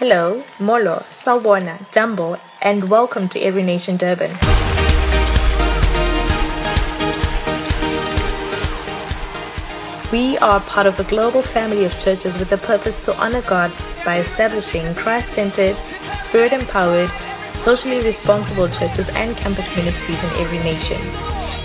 Hello, 0.00 0.42
Molo, 0.58 1.04
Sawubona, 1.10 1.76
Jambo, 1.92 2.38
and 2.62 2.88
welcome 2.88 3.28
to 3.28 3.38
Every 3.38 3.62
Nation 3.62 3.98
Durban. 3.98 4.30
We 10.10 10.38
are 10.38 10.60
part 10.60 10.86
of 10.86 10.98
a 10.98 11.04
global 11.04 11.42
family 11.42 11.84
of 11.84 11.92
churches 12.02 12.38
with 12.38 12.50
a 12.52 12.56
purpose 12.56 12.96
to 13.04 13.14
honor 13.18 13.42
God 13.42 13.70
by 14.02 14.20
establishing 14.20 14.94
Christ-centered, 14.94 15.76
spirit-empowered, 16.18 17.10
socially 17.56 18.00
responsible 18.00 18.68
churches 18.68 19.10
and 19.10 19.36
campus 19.36 19.68
ministries 19.76 20.24
in 20.24 20.30
every 20.40 20.60
nation. 20.60 20.96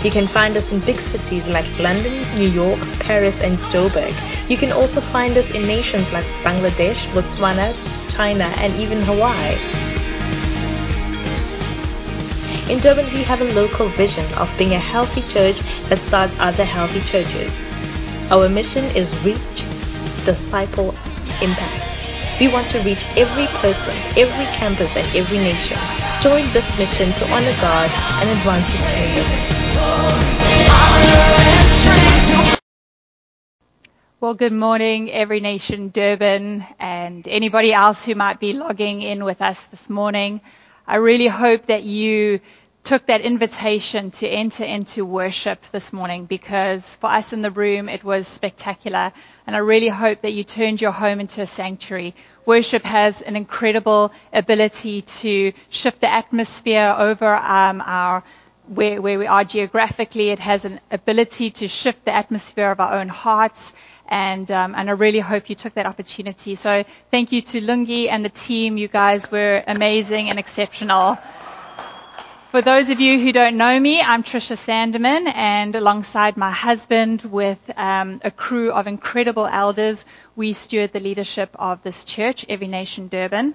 You 0.04 0.10
can 0.10 0.26
find 0.26 0.58
us 0.58 0.72
in 0.72 0.80
big 0.80 1.00
cities 1.00 1.48
like 1.48 1.66
London, 1.78 2.12
New 2.36 2.50
York, 2.50 2.78
Paris, 3.00 3.42
and 3.42 3.56
Joburg. 3.72 4.14
You 4.50 4.58
can 4.58 4.72
also 4.72 5.00
find 5.00 5.38
us 5.38 5.52
in 5.52 5.62
nations 5.62 6.12
like 6.12 6.26
Bangladesh, 6.44 7.06
Botswana, 7.14 7.74
China, 8.16 8.44
and 8.58 8.74
even 8.76 9.02
Hawaii. 9.02 9.56
In 12.72 12.80
Durban, 12.80 13.04
we 13.12 13.22
have 13.22 13.42
a 13.42 13.52
local 13.52 13.88
vision 13.88 14.24
of 14.34 14.50
being 14.58 14.72
a 14.72 14.78
healthy 14.78 15.22
church 15.32 15.60
that 15.88 15.98
starts 15.98 16.34
other 16.38 16.64
healthy 16.64 17.00
churches. 17.00 17.60
Our 18.30 18.48
mission 18.48 18.84
is 18.96 19.12
reach, 19.22 19.64
disciple, 20.24 20.94
impact. 21.42 21.82
We 22.40 22.48
want 22.48 22.70
to 22.70 22.80
reach 22.80 23.04
every 23.16 23.46
person, 23.62 23.94
every 24.16 24.46
campus, 24.46 24.96
and 24.96 25.06
every 25.14 25.38
nation. 25.38 25.78
Join 26.22 26.50
this 26.52 26.76
mission 26.78 27.12
to 27.12 27.24
honor 27.32 27.54
God 27.60 27.90
and 28.20 28.30
advance 28.30 28.70
His 28.70 28.82
kingdom. 28.82 29.26
Well, 34.26 34.34
good 34.34 34.52
morning, 34.52 35.08
Every 35.12 35.38
Nation 35.38 35.90
Durban, 35.90 36.66
and 36.80 37.28
anybody 37.28 37.72
else 37.72 38.04
who 38.04 38.16
might 38.16 38.40
be 38.40 38.54
logging 38.54 39.00
in 39.00 39.22
with 39.22 39.40
us 39.40 39.56
this 39.66 39.88
morning. 39.88 40.40
I 40.84 40.96
really 40.96 41.28
hope 41.28 41.66
that 41.66 41.84
you 41.84 42.40
took 42.82 43.06
that 43.06 43.20
invitation 43.20 44.10
to 44.10 44.26
enter 44.26 44.64
into 44.64 45.04
worship 45.04 45.60
this 45.70 45.92
morning 45.92 46.24
because 46.26 46.82
for 46.96 47.06
us 47.08 47.32
in 47.32 47.40
the 47.40 47.52
room 47.52 47.88
it 47.88 48.02
was 48.02 48.26
spectacular 48.26 49.12
and 49.46 49.54
I 49.54 49.60
really 49.60 49.86
hope 49.90 50.22
that 50.22 50.32
you 50.32 50.42
turned 50.42 50.80
your 50.80 50.90
home 50.90 51.20
into 51.20 51.40
a 51.42 51.46
sanctuary. 51.46 52.12
Worship 52.46 52.82
has 52.82 53.22
an 53.22 53.36
incredible 53.36 54.10
ability 54.32 55.02
to 55.02 55.52
shift 55.68 56.00
the 56.00 56.12
atmosphere 56.12 56.96
over 56.98 57.32
um, 57.32 57.80
our 57.86 58.24
where, 58.66 59.00
where 59.00 59.20
we 59.20 59.26
are 59.28 59.44
geographically. 59.44 60.30
It 60.30 60.40
has 60.40 60.64
an 60.64 60.80
ability 60.90 61.52
to 61.52 61.68
shift 61.68 62.04
the 62.04 62.12
atmosphere 62.12 62.72
of 62.72 62.80
our 62.80 62.94
own 62.94 63.06
hearts 63.06 63.72
and 64.08 64.50
um, 64.52 64.74
and 64.74 64.88
I 64.88 64.92
really 64.92 65.20
hope 65.20 65.48
you 65.48 65.54
took 65.54 65.74
that 65.74 65.86
opportunity. 65.86 66.54
So 66.54 66.84
thank 67.10 67.32
you 67.32 67.42
to 67.42 67.60
Lungi 67.60 68.08
and 68.08 68.24
the 68.24 68.28
team. 68.30 68.76
You 68.76 68.88
guys 68.88 69.30
were 69.30 69.62
amazing 69.66 70.30
and 70.30 70.38
exceptional. 70.38 71.18
For 72.52 72.62
those 72.62 72.88
of 72.90 73.00
you 73.00 73.18
who 73.20 73.32
don't 73.32 73.56
know 73.56 73.78
me, 73.78 74.00
I'm 74.00 74.22
Trisha 74.22 74.56
Sandeman, 74.56 75.30
and 75.34 75.74
alongside 75.76 76.36
my 76.36 76.50
husband, 76.50 77.22
with 77.22 77.58
um, 77.76 78.20
a 78.24 78.30
crew 78.30 78.70
of 78.72 78.86
incredible 78.86 79.46
elders, 79.46 80.04
we 80.36 80.52
steward 80.52 80.92
the 80.92 81.00
leadership 81.00 81.50
of 81.56 81.82
this 81.82 82.04
church, 82.04 82.46
Every 82.48 82.68
Nation 82.68 83.08
Durban. 83.08 83.54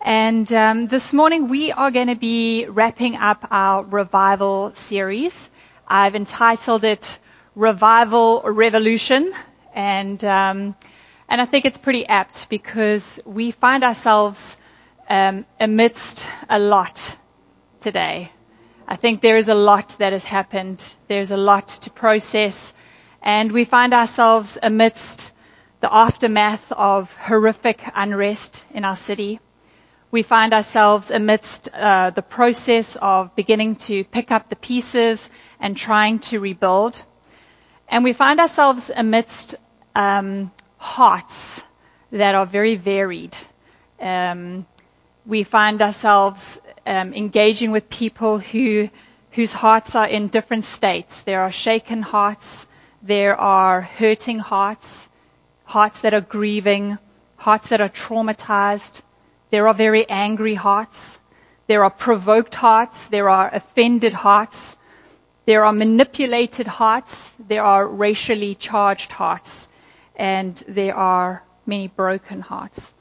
And 0.00 0.52
um, 0.52 0.86
this 0.88 1.12
morning 1.12 1.48
we 1.48 1.72
are 1.72 1.90
going 1.90 2.08
to 2.08 2.16
be 2.16 2.66
wrapping 2.66 3.16
up 3.16 3.46
our 3.50 3.82
revival 3.84 4.72
series. 4.74 5.50
I've 5.86 6.14
entitled 6.14 6.84
it 6.84 7.18
Revival 7.54 8.42
Revolution, 8.44 9.32
and 9.78 10.24
um, 10.24 10.74
and 11.28 11.40
I 11.40 11.44
think 11.44 11.64
it's 11.64 11.78
pretty 11.78 12.04
apt 12.04 12.48
because 12.50 13.20
we 13.24 13.52
find 13.52 13.84
ourselves 13.84 14.56
um, 15.08 15.46
amidst 15.60 16.28
a 16.48 16.58
lot 16.58 17.16
today. 17.80 18.32
I 18.88 18.96
think 18.96 19.20
there 19.22 19.36
is 19.36 19.48
a 19.48 19.54
lot 19.54 19.94
that 20.00 20.12
has 20.12 20.24
happened. 20.24 20.82
There's 21.06 21.30
a 21.30 21.36
lot 21.36 21.68
to 21.82 21.90
process. 21.90 22.74
And 23.22 23.52
we 23.52 23.64
find 23.64 23.94
ourselves 23.94 24.58
amidst 24.60 25.30
the 25.80 25.94
aftermath 25.94 26.72
of 26.72 27.14
horrific 27.14 27.80
unrest 27.94 28.64
in 28.74 28.84
our 28.84 28.96
city. 28.96 29.38
We 30.10 30.22
find 30.22 30.52
ourselves 30.54 31.10
amidst 31.10 31.68
uh, 31.72 32.10
the 32.10 32.22
process 32.22 32.96
of 33.00 33.36
beginning 33.36 33.76
to 33.86 34.02
pick 34.04 34.32
up 34.32 34.48
the 34.48 34.56
pieces 34.56 35.30
and 35.60 35.76
trying 35.76 36.18
to 36.30 36.40
rebuild. 36.40 37.00
And 37.88 38.02
we 38.04 38.12
find 38.12 38.40
ourselves 38.40 38.90
amidst 38.94 39.54
um, 39.98 40.52
hearts 40.78 41.60
that 42.12 42.34
are 42.36 42.46
very 42.46 42.76
varied. 42.76 43.36
Um, 44.00 44.64
we 45.26 45.42
find 45.42 45.82
ourselves 45.82 46.60
um, 46.86 47.12
engaging 47.12 47.72
with 47.72 47.90
people 47.90 48.38
who 48.38 48.88
whose 49.32 49.52
hearts 49.52 49.94
are 49.94 50.06
in 50.08 50.28
different 50.28 50.64
states. 50.64 51.22
There 51.24 51.40
are 51.40 51.52
shaken 51.52 52.00
hearts, 52.00 52.66
there 53.02 53.36
are 53.36 53.82
hurting 53.82 54.38
hearts, 54.38 55.08
hearts 55.64 56.00
that 56.00 56.14
are 56.14 56.20
grieving, 56.22 56.96
hearts 57.36 57.68
that 57.68 57.80
are 57.80 57.90
traumatized. 57.90 59.02
There 59.50 59.68
are 59.68 59.74
very 59.74 60.08
angry 60.08 60.54
hearts. 60.54 61.18
There 61.66 61.84
are 61.84 61.90
provoked 61.90 62.54
hearts. 62.54 63.08
There 63.08 63.28
are 63.28 63.50
offended 63.52 64.14
hearts. 64.14 64.76
There 65.44 65.64
are 65.64 65.72
manipulated 65.72 66.66
hearts. 66.66 67.30
There 67.38 67.62
are 67.64 67.86
racially 67.86 68.54
charged 68.54 69.12
hearts. 69.12 69.67
And 70.18 70.56
there 70.68 70.96
are 70.96 71.44
many 71.64 71.88
broken 71.88 72.40
hearts. 72.40 72.92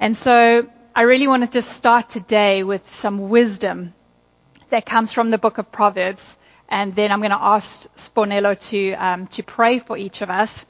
And 0.00 0.16
so 0.16 0.68
I 0.94 1.02
really 1.02 1.28
want 1.28 1.44
to 1.44 1.50
just 1.50 1.70
start 1.70 2.10
today 2.10 2.64
with 2.64 2.88
some 2.90 3.28
wisdom 3.28 3.94
that 4.70 4.86
comes 4.86 5.12
from 5.12 5.30
the 5.30 5.38
book 5.38 5.58
of 5.58 5.70
Proverbs. 5.70 6.36
And 6.68 6.94
then 6.94 7.12
I'm 7.12 7.20
going 7.20 7.30
to 7.30 7.42
ask 7.42 7.86
Spornello 7.94 8.58
to, 8.70 8.92
um, 8.94 9.26
to 9.28 9.42
pray 9.42 9.78
for 9.78 9.96
each 9.96 10.22
of 10.22 10.30
us. 10.30 10.66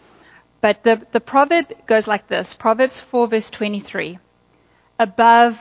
But 0.60 0.82
the, 0.82 1.06
the 1.12 1.20
proverb 1.20 1.72
goes 1.86 2.06
like 2.06 2.28
this. 2.28 2.54
Proverbs 2.54 3.00
4 3.00 3.28
verse 3.28 3.50
23. 3.50 4.18
Above 4.98 5.58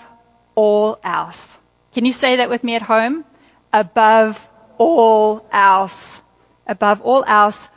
all 0.55 0.99
else. 1.03 1.57
Can 1.93 2.05
you 2.05 2.13
say 2.13 2.37
that 2.37 2.49
with 2.49 2.63
me 2.63 2.75
at 2.75 2.81
home? 2.81 3.23
Above 3.71 4.49
all 4.77 5.45
else. 5.51 6.21
Above 6.67 7.01
all 7.01 7.23
else, 7.25 7.67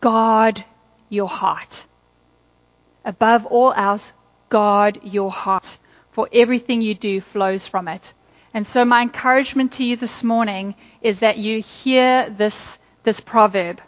guard 0.00 0.64
your 1.12 1.28
heart. 1.28 1.84
Above 3.04 3.44
all 3.46 3.72
else, 3.74 4.12
guard 4.48 5.00
your 5.02 5.30
heart 5.30 5.78
for 6.10 6.28
everything 6.32 6.82
you 6.82 6.94
do 6.94 7.20
flows 7.20 7.66
from 7.66 7.88
it. 7.88 8.12
And 8.54 8.66
so 8.66 8.84
my 8.84 9.02
encouragement 9.02 9.72
to 9.72 9.84
you 9.84 9.96
this 9.96 10.22
morning 10.22 10.74
is 11.00 11.20
that 11.20 11.38
you 11.38 11.60
hear 11.60 12.28
this, 12.30 12.78
this 13.02 13.20
proverb 13.20 13.80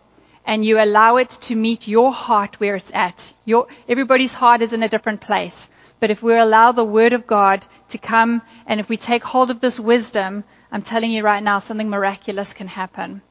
and 0.46 0.64
you 0.64 0.78
allow 0.78 1.16
it 1.16 1.30
to 1.30 1.54
meet 1.54 1.88
your 1.88 2.12
heart 2.12 2.60
where 2.60 2.76
it's 2.76 2.90
at. 2.92 3.32
Your, 3.44 3.68
everybody's 3.88 4.34
heart 4.34 4.62
is 4.62 4.72
in 4.72 4.82
a 4.82 4.88
different 4.88 5.20
place. 5.20 5.68
But 6.00 6.10
if 6.10 6.22
we 6.22 6.34
allow 6.34 6.72
the 6.72 6.84
word 6.84 7.14
of 7.14 7.26
God 7.26 7.64
to 7.88 7.98
come 7.98 8.42
and 8.66 8.80
if 8.80 8.88
we 8.88 8.96
take 8.96 9.22
hold 9.22 9.50
of 9.50 9.60
this 9.60 9.80
wisdom, 9.80 10.44
I'm 10.70 10.82
telling 10.82 11.10
you 11.10 11.22
right 11.22 11.42
now, 11.42 11.60
something 11.60 11.88
miraculous 11.88 12.52
can 12.52 12.66
happen. 12.66 13.22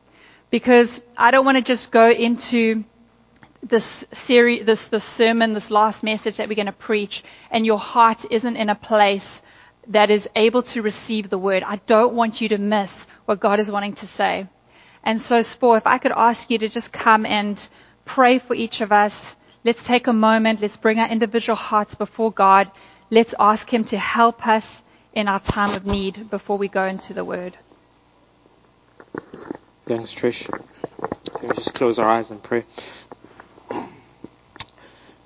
Because 0.50 1.02
I 1.18 1.32
don't 1.32 1.46
want 1.46 1.58
to 1.58 1.64
just 1.64 1.92
go 1.92 2.10
into 2.10 2.84
this 3.64 4.06
series, 4.12 4.66
this, 4.66 4.88
this 4.90 5.04
sermon, 5.04 5.54
this 5.54 5.72
last 5.72 6.04
message 6.04 6.38
that 6.38 6.50
we're 6.50 6.56
going 6.56 6.66
to 6.68 6.72
preach, 6.72 7.24
and 7.50 7.66
your 7.66 7.80
heart 7.80 8.26
isn't 8.30 8.56
in 8.56 8.70
a 8.70 8.76
place 8.76 9.42
that 9.88 10.12
is 10.12 10.30
able 10.36 10.64
to 10.64 10.82
receive 10.82 11.30
the 11.30 11.38
word. 11.38 11.64
I 11.66 11.78
don't 11.88 12.14
want 12.14 12.42
you 12.42 12.50
to 12.50 12.58
miss 12.58 13.08
what 13.26 13.40
God 13.40 13.60
is 13.60 13.72
wanting 13.72 13.96
to 13.96 14.08
say. 14.08 14.48
And 15.04 15.22
so, 15.22 15.42
Spore, 15.42 15.78
if 15.78 15.88
I 15.88 15.98
could 15.98 16.14
ask 16.16 16.50
you 16.50 16.58
to 16.60 16.70
just 16.70 16.94
come 16.94 17.26
and 17.26 17.68
pray 18.06 18.40
for 18.40 18.54
each 18.54 18.82
of 18.82 18.92
us. 18.92 19.36
Let's 19.64 19.86
take 19.86 20.08
a 20.08 20.14
moment. 20.14 20.62
Let's 20.62 20.78
bring 20.78 21.00
our 21.00 21.10
individual 21.10 21.56
hearts 21.56 21.96
before 21.96 22.32
God. 22.32 22.70
Let's 23.10 23.34
ask 23.40 23.72
Him 23.72 23.84
to 23.86 23.98
help 23.98 24.46
us 24.48 24.82
in 25.14 25.28
our 25.28 25.40
time 25.40 25.76
of 25.76 25.86
need 25.86 26.30
before 26.30 26.58
we 26.58 26.68
go 26.68 26.86
into 26.86 27.14
the 27.14 27.24
word. 27.24 27.58
Thanks, 29.86 30.14
Trish. 30.14 30.48
Can 31.34 31.50
we 31.50 31.56
just 31.56 31.74
close 31.74 32.00
our 32.00 32.10
eyes 32.10 32.32
and 32.32 32.42
pray? 32.42 32.64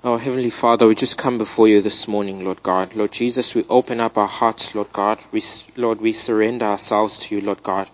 Oh, 0.04 0.16
Heavenly 0.16 0.50
Father, 0.50 0.86
we 0.86 0.94
just 0.94 1.18
come 1.18 1.38
before 1.38 1.66
you 1.66 1.82
this 1.82 2.06
morning, 2.06 2.44
Lord 2.44 2.62
God. 2.62 2.94
Lord 2.94 3.10
Jesus, 3.10 3.56
we 3.56 3.64
open 3.68 3.98
up 3.98 4.16
our 4.16 4.28
hearts, 4.28 4.72
Lord 4.72 4.92
God. 4.92 5.18
We, 5.32 5.42
Lord, 5.74 6.00
we 6.00 6.12
surrender 6.12 6.66
ourselves 6.66 7.18
to 7.18 7.34
you, 7.34 7.40
Lord 7.40 7.64
God. 7.64 7.90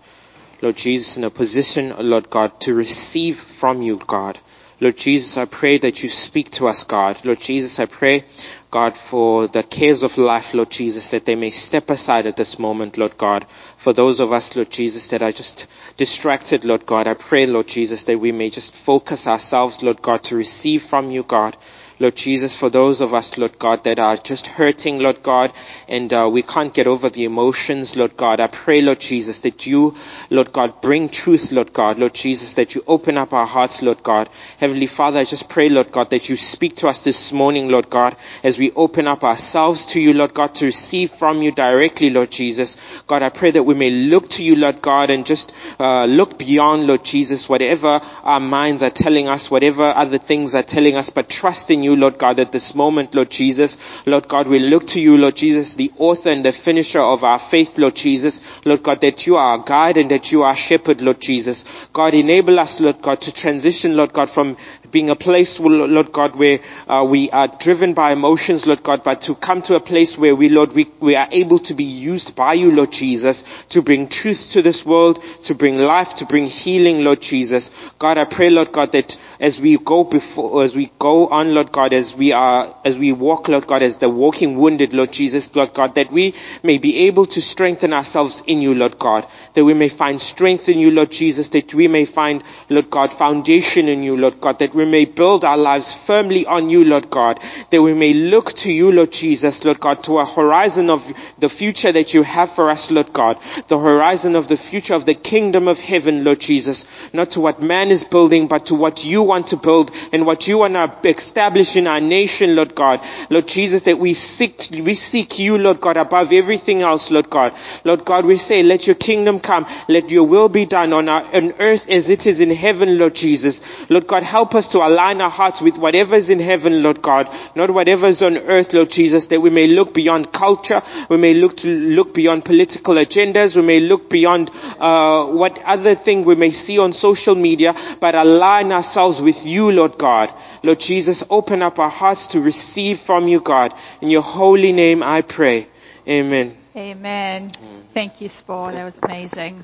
Lord 0.61 0.77
Jesus, 0.77 1.17
in 1.17 1.23
a 1.23 1.31
position, 1.31 1.95
Lord 1.97 2.29
God, 2.29 2.59
to 2.61 2.75
receive 2.75 3.37
from 3.37 3.81
you, 3.81 3.99
God. 4.05 4.37
Lord 4.79 4.97
Jesus, 4.97 5.35
I 5.35 5.45
pray 5.45 5.79
that 5.79 6.03
you 6.03 6.09
speak 6.09 6.51
to 6.51 6.67
us, 6.67 6.83
God. 6.83 7.25
Lord 7.25 7.39
Jesus, 7.39 7.79
I 7.79 7.87
pray, 7.87 8.25
God, 8.69 8.95
for 8.95 9.47
the 9.47 9.63
cares 9.63 10.03
of 10.03 10.19
life, 10.19 10.53
Lord 10.53 10.69
Jesus, 10.69 11.07
that 11.07 11.25
they 11.25 11.35
may 11.35 11.49
step 11.49 11.89
aside 11.89 12.27
at 12.27 12.35
this 12.35 12.59
moment, 12.59 12.99
Lord 12.99 13.17
God. 13.17 13.47
For 13.77 13.93
those 13.93 14.19
of 14.19 14.31
us, 14.31 14.55
Lord 14.55 14.69
Jesus, 14.69 15.07
that 15.07 15.23
are 15.23 15.31
just 15.31 15.65
distracted, 15.97 16.65
Lord 16.65 16.85
God, 16.85 17.07
I 17.07 17.15
pray, 17.15 17.47
Lord 17.47 17.67
Jesus, 17.67 18.03
that 18.03 18.19
we 18.19 18.31
may 18.31 18.51
just 18.51 18.75
focus 18.75 19.25
ourselves, 19.25 19.81
Lord 19.81 20.03
God, 20.03 20.21
to 20.25 20.35
receive 20.35 20.83
from 20.83 21.09
you, 21.09 21.23
God. 21.23 21.57
Lord 21.97 22.15
Jesus, 22.15 22.55
for 22.55 22.69
those 22.69 22.99
of 22.99 23.13
us, 23.13 23.37
Lord 23.37 23.57
God, 23.57 23.85
that 23.85 23.99
are 23.99 24.17
just 24.17 24.47
hurting, 24.47 24.99
Lord 24.99 25.23
God, 25.23 25.53
and 25.87 26.11
uh, 26.11 26.29
we 26.31 26.41
can't 26.41 26.73
get 26.73 26.87
over 26.87 27.09
the 27.09 27.23
emotions, 27.23 27.95
Lord 27.95 28.17
God. 28.17 28.41
I 28.41 28.47
pray, 28.47 28.81
Lord 28.81 28.99
Jesus, 28.99 29.39
that 29.39 29.65
you, 29.65 29.95
Lord 30.29 30.51
God, 30.51 30.81
bring 30.81 31.07
truth, 31.07 31.51
Lord 31.51 31.71
God. 31.71 31.97
Lord 31.97 32.13
Jesus, 32.13 32.55
that 32.55 32.75
you 32.75 32.83
open 32.85 33.17
up 33.17 33.31
our 33.31 33.45
hearts, 33.45 33.81
Lord 33.81 34.03
God. 34.03 34.29
Heavenly 34.57 34.87
Father, 34.87 35.19
I 35.19 35.23
just 35.23 35.47
pray, 35.47 35.69
Lord 35.69 35.91
God, 35.91 36.09
that 36.09 36.27
you 36.27 36.35
speak 36.35 36.75
to 36.77 36.87
us 36.89 37.03
this 37.03 37.31
morning, 37.31 37.69
Lord 37.69 37.89
God, 37.89 38.17
as 38.43 38.57
we 38.57 38.71
open 38.71 39.07
up 39.07 39.23
ourselves 39.23 39.85
to 39.87 40.01
you, 40.01 40.13
Lord 40.13 40.33
God, 40.33 40.53
to 40.55 40.65
receive 40.65 41.11
from 41.11 41.41
you 41.41 41.53
directly, 41.53 42.09
Lord 42.09 42.31
Jesus. 42.31 42.75
God, 43.07 43.23
I 43.23 43.29
pray 43.29 43.51
that 43.51 43.63
we 43.63 43.73
may 43.73 43.89
look 43.89 44.29
to 44.31 44.43
you, 44.43 44.57
Lord 44.57 44.81
God, 44.81 45.09
and 45.09 45.25
just 45.25 45.53
uh, 45.79 46.05
look 46.05 46.37
beyond, 46.37 46.87
Lord 46.87 47.05
Jesus, 47.05 47.47
whatever 47.47 48.01
our 48.23 48.41
minds 48.41 48.83
are 48.83 48.89
telling 48.89 49.29
us, 49.29 49.49
whatever 49.49 49.83
other 49.83 50.17
things 50.17 50.55
are 50.55 50.63
telling 50.63 50.97
us, 50.97 51.09
but 51.09 51.29
trust 51.29 51.71
in 51.71 51.83
you, 51.83 51.84
Lord 51.93 52.17
God, 52.17 52.39
at 52.39 52.53
this 52.53 52.73
moment, 52.73 53.13
Lord 53.13 53.29
Jesus. 53.29 53.77
Lord 54.05 54.29
God, 54.29 54.47
we 54.47 54.59
look 54.59 54.87
to 54.87 55.01
you, 55.01 55.17
Lord 55.17 55.35
Jesus, 55.35 55.75
the 55.75 55.91
author 55.97 56.29
and 56.29 56.45
the 56.45 56.53
finisher 56.53 57.01
of 57.01 57.25
our 57.25 57.37
faith, 57.37 57.77
Lord 57.77 57.95
Jesus. 57.95 58.39
Lord 58.63 58.81
God, 58.81 59.01
that 59.01 59.27
you 59.27 59.35
are 59.35 59.57
our 59.57 59.63
guide 59.65 59.97
and 59.97 60.09
that 60.11 60.31
you 60.31 60.43
are 60.43 60.49
our 60.51 60.55
shepherd, 60.55 61.01
Lord 61.01 61.19
Jesus. 61.19 61.65
God, 61.91 62.13
enable 62.13 62.57
us, 62.59 62.79
Lord 62.79 63.01
God, 63.01 63.19
to 63.23 63.33
transition, 63.33 63.97
Lord 63.97 64.13
God, 64.13 64.29
from 64.29 64.55
being 64.95 65.09
a 65.09 65.15
place, 65.15 65.59
Lord 65.59 66.13
God, 66.13 66.37
where 66.37 66.59
uh, 66.87 67.05
we 67.05 67.29
are 67.31 67.49
driven 67.49 67.93
by 67.93 68.13
emotions, 68.13 68.65
Lord 68.65 68.81
God, 68.81 69.03
but 69.03 69.19
to 69.23 69.35
come 69.35 69.61
to 69.63 69.75
a 69.75 69.79
place 69.81 70.17
where 70.17 70.33
we, 70.33 70.47
Lord, 70.47 70.71
we, 70.71 70.89
we 71.01 71.17
are 71.17 71.27
able 71.31 71.59
to 71.59 71.73
be 71.73 71.83
used 71.83 72.33
by 72.33 72.53
you, 72.53 72.71
Lord 72.71 72.93
Jesus, 72.93 73.43
to 73.69 73.81
bring 73.81 74.07
truth 74.07 74.51
to 74.51 74.61
this 74.61 74.85
world, 74.85 75.21
to 75.43 75.53
bring 75.53 75.77
life, 75.77 76.13
to 76.15 76.25
bring 76.25 76.45
healing, 76.45 77.03
Lord 77.03 77.21
Jesus. 77.21 77.71
God, 77.99 78.17
I 78.17 78.23
pray, 78.23 78.49
Lord 78.49 78.71
God, 78.71 78.93
that 78.93 79.17
as 79.39 79.59
we 79.59 79.77
go 79.77 80.05
before, 80.05 80.63
as 80.63 80.75
we 80.75 80.91
go 80.97 81.27
on, 81.27 81.53
Lord 81.53 81.73
God, 81.75 81.93
as 81.93 82.15
we 82.15 82.31
are, 82.31 82.73
as 82.85 82.97
we 82.97 83.11
walk, 83.11 83.49
Lord 83.49 83.67
God, 83.67 83.83
as 83.83 83.97
the 83.97 84.07
walking 84.07 84.57
wounded, 84.57 84.93
Lord 84.93 85.11
Jesus, 85.11 85.53
Lord 85.57 85.73
God, 85.73 85.95
that 85.95 86.09
we 86.09 86.33
may 86.63 86.77
be 86.77 86.99
able 87.07 87.25
to 87.25 87.41
strengthen 87.41 87.91
ourselves 87.91 88.43
in 88.47 88.61
you, 88.61 88.73
Lord 88.73 88.97
God, 88.97 89.27
that 89.55 89.65
we 89.65 89.73
may 89.73 89.89
find 89.89 90.21
strength 90.21 90.69
in 90.69 90.79
you, 90.79 90.89
Lord 90.89 91.11
Jesus, 91.11 91.49
that 91.49 91.73
we 91.73 91.89
may 91.89 92.05
find, 92.05 92.45
Lord 92.69 92.89
God, 92.89 93.11
foundation 93.11 93.89
in 93.89 94.03
you, 94.03 94.15
Lord 94.15 94.39
God, 94.39 94.59
that 94.59 94.73
we 94.73 94.85
may 94.85 95.03
build 95.03 95.43
our 95.43 95.57
lives 95.57 95.91
firmly 95.91 96.45
on 96.45 96.69
you, 96.69 96.85
Lord 96.85 97.09
God, 97.09 97.41
that 97.71 97.81
we 97.81 97.93
may 97.93 98.13
look 98.13 98.53
to 98.53 98.71
you, 98.71 98.93
Lord 98.93 99.11
Jesus, 99.11 99.65
Lord 99.65 99.81
God, 99.81 100.01
to 100.05 100.19
a 100.19 100.25
horizon 100.25 100.89
of 100.89 101.05
the 101.39 101.49
future 101.49 101.91
that 101.91 102.13
you 102.13 102.23
have 102.23 102.53
for 102.53 102.69
us, 102.69 102.89
Lord 102.89 103.11
God, 103.11 103.37
the 103.67 103.77
horizon 103.77 104.37
of 104.37 104.47
the 104.47 104.55
future 104.55 104.93
of 104.93 105.05
the 105.05 105.13
kingdom 105.13 105.67
of 105.67 105.77
heaven, 105.77 106.23
Lord 106.23 106.39
Jesus, 106.39 106.87
not 107.11 107.31
to 107.31 107.41
what 107.41 107.61
man 107.61 107.91
is 107.91 108.05
building, 108.05 108.47
but 108.47 108.67
to 108.67 108.75
what 108.75 109.03
you 109.03 109.23
want 109.23 109.47
to 109.47 109.57
build 109.57 109.91
and 110.13 110.25
what 110.25 110.47
you 110.47 110.59
want 110.59 110.75
to 110.75 111.09
establish 111.09 111.64
in 111.73 111.87
our 111.87 112.01
nation, 112.01 112.55
Lord 112.55 112.75
God. 112.75 112.99
Lord 113.29 113.47
Jesus, 113.47 113.83
that 113.83 113.97
we 113.97 114.13
seek, 114.13 114.67
we 114.71 114.93
seek 114.93 115.39
you, 115.39 115.57
Lord 115.57 115.79
God, 115.79 115.95
above 115.97 116.33
everything 116.33 116.81
else, 116.81 117.11
Lord 117.11 117.29
God. 117.29 117.53
Lord 117.85 118.03
God, 118.03 118.25
we 118.25 118.37
say, 118.37 118.61
let 118.61 118.87
your 118.87 118.95
kingdom 118.95 119.39
come, 119.39 119.65
let 119.87 120.09
your 120.09 120.25
will 120.25 120.49
be 120.49 120.65
done 120.65 120.91
on 120.91 121.07
our, 121.07 121.23
on 121.33 121.53
earth 121.59 121.87
as 121.89 122.09
it 122.09 122.27
is 122.27 122.39
in 122.41 122.51
heaven, 122.51 122.99
Lord 122.99 123.15
Jesus. 123.15 123.61
Lord 123.89 124.07
God, 124.07 124.23
help 124.23 124.53
us 124.55 124.67
to 124.69 124.79
align 124.79 125.21
our 125.21 125.29
hearts 125.29 125.61
with 125.61 125.77
whatever 125.77 126.15
is 126.15 126.29
in 126.29 126.39
heaven, 126.39 126.83
Lord 126.83 127.01
God, 127.01 127.29
not 127.55 127.71
whatever 127.71 128.07
is 128.07 128.21
on 128.21 128.37
earth, 128.37 128.73
Lord 128.73 128.89
Jesus, 128.89 129.27
that 129.27 129.41
we 129.41 129.49
may 129.49 129.67
look 129.67 129.93
beyond 129.93 130.31
culture, 130.33 130.81
we 131.09 131.17
may 131.17 131.33
look 131.33 131.57
to 131.57 131.69
look 131.69 132.13
beyond 132.13 132.43
political 132.43 132.95
agendas, 132.95 133.55
we 133.55 133.61
may 133.61 133.79
look 133.79 134.09
beyond 134.09 134.51
uh, 134.79 135.25
what 135.25 135.61
other 135.63 135.95
thing 135.95 136.25
we 136.25 136.35
may 136.35 136.51
see 136.51 136.79
on 136.79 136.93
social 136.93 137.35
media, 137.35 137.75
but 137.99 138.15
align 138.15 138.71
ourselves 138.71 139.21
with 139.21 139.45
you, 139.45 139.71
Lord 139.71 139.97
God. 139.97 140.33
Lord 140.65 140.79
Jesus, 140.79 141.23
open 141.29 141.61
up 141.61 141.77
our 141.77 141.89
hearts 141.89 142.25
to 142.27 142.41
receive 142.41 142.99
from 142.99 143.27
you, 143.27 143.39
God. 143.39 143.71
In 144.01 144.09
your 144.09 144.23
holy 144.23 144.73
name 144.73 145.03
I 145.03 145.21
pray. 145.21 145.67
Amen. 146.07 146.57
Amen. 146.75 147.51
Thank 147.93 148.19
you, 148.19 148.29
Spore. 148.29 148.71
That 148.71 148.83
was 148.83 148.97
amazing. 149.03 149.63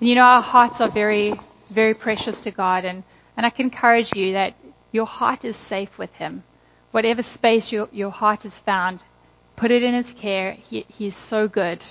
You 0.00 0.16
know, 0.16 0.24
our 0.24 0.42
hearts 0.42 0.80
are 0.80 0.90
very, 0.90 1.38
very 1.70 1.94
precious 1.94 2.40
to 2.40 2.50
God, 2.50 2.84
and, 2.84 3.04
and 3.36 3.46
I 3.46 3.50
can 3.50 3.66
encourage 3.66 4.16
you 4.16 4.32
that 4.32 4.54
your 4.90 5.06
heart 5.06 5.44
is 5.44 5.56
safe 5.56 5.96
with 5.96 6.12
Him. 6.14 6.42
Whatever 6.90 7.22
space 7.22 7.70
your, 7.70 7.88
your 7.92 8.10
heart 8.10 8.44
is 8.44 8.58
found, 8.58 9.04
put 9.54 9.70
it 9.70 9.84
in 9.84 9.94
His 9.94 10.10
care. 10.10 10.52
He, 10.52 10.86
he's 10.88 11.16
so 11.16 11.46
good. 11.46 11.84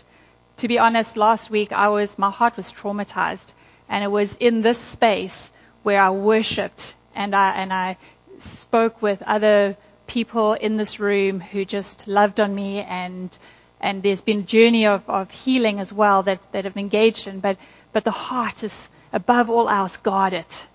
To 0.58 0.68
be 0.68 0.78
honest, 0.78 1.16
last 1.16 1.50
week 1.50 1.72
I 1.72 1.88
was, 1.88 2.20
my 2.20 2.32
heart 2.32 2.58
was 2.58 2.70
traumatized, 2.74 3.54
and 3.88 4.04
it 4.04 4.12
was 4.12 4.36
in 4.42 4.62
this 4.62 4.78
space 4.78 5.52
where 5.84 6.02
I 6.02 6.10
worshipped 6.10 6.96
and 7.16 7.34
I, 7.34 7.56
and 7.56 7.72
I 7.72 7.98
spoke 8.40 9.02
with 9.02 9.22
other 9.24 9.78
people 10.08 10.54
in 10.54 10.78
this 10.78 11.00
room 11.00 11.40
who 11.40 11.66
just 11.66 12.08
loved 12.08 12.40
on 12.40 12.54
me 12.54 12.80
and 12.82 13.38
and 13.82 14.02
there's 14.02 14.22
been 14.22 14.40
a 14.40 14.44
journey 14.44 14.88
of, 14.88 15.08
of 15.08 15.30
healing 15.30 15.80
as 15.80 15.92
well 15.92 16.24
that 16.24 16.52
that 16.52 16.66
have 16.66 16.78
engaged 16.78 17.28
in, 17.28 17.40
but 17.40 17.58
but 17.94 18.04
the 18.04 18.12
heart 18.12 18.64
is 18.64 18.90
above 19.14 19.50
all 19.50 19.70
else 19.70 19.98
guard 19.98 20.34
it. 20.34 20.68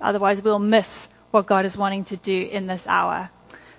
Otherwise 0.00 0.42
we'll 0.42 0.58
miss 0.58 1.08
what 1.30 1.46
God 1.46 1.64
is 1.64 1.76
wanting 1.76 2.04
to 2.06 2.16
do 2.16 2.48
in 2.50 2.66
this 2.66 2.86
hour. 2.86 3.30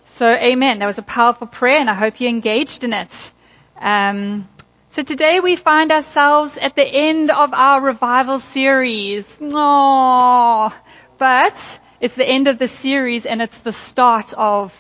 So 0.06 0.28
amen. 0.28 0.80
That 0.80 0.88
was 0.88 0.98
a 0.98 1.04
powerful 1.04 1.48
prayer 1.48 1.80
and 1.80 1.90
I 1.90 1.94
hope 1.94 2.20
you 2.20 2.28
engaged 2.28 2.84
in 2.84 2.94
it. 2.94 3.32
Um, 3.80 4.48
so 4.92 5.04
today 5.04 5.40
we 5.40 5.56
find 5.56 5.92
ourselves 5.92 6.58
at 6.58 6.76
the 6.76 6.86
end 6.86 7.32
of 7.32 7.54
our 7.54 7.82
revival 7.82 8.40
series. 8.40 9.26
Aww. 9.38 10.74
But 11.18 11.80
it's 12.02 12.16
the 12.16 12.28
end 12.28 12.48
of 12.48 12.58
the 12.60 12.68
series 12.68 13.26
and 13.26 13.42
it's 13.42 13.60
the 13.60 13.74
start 13.74 14.34
of 14.34 14.74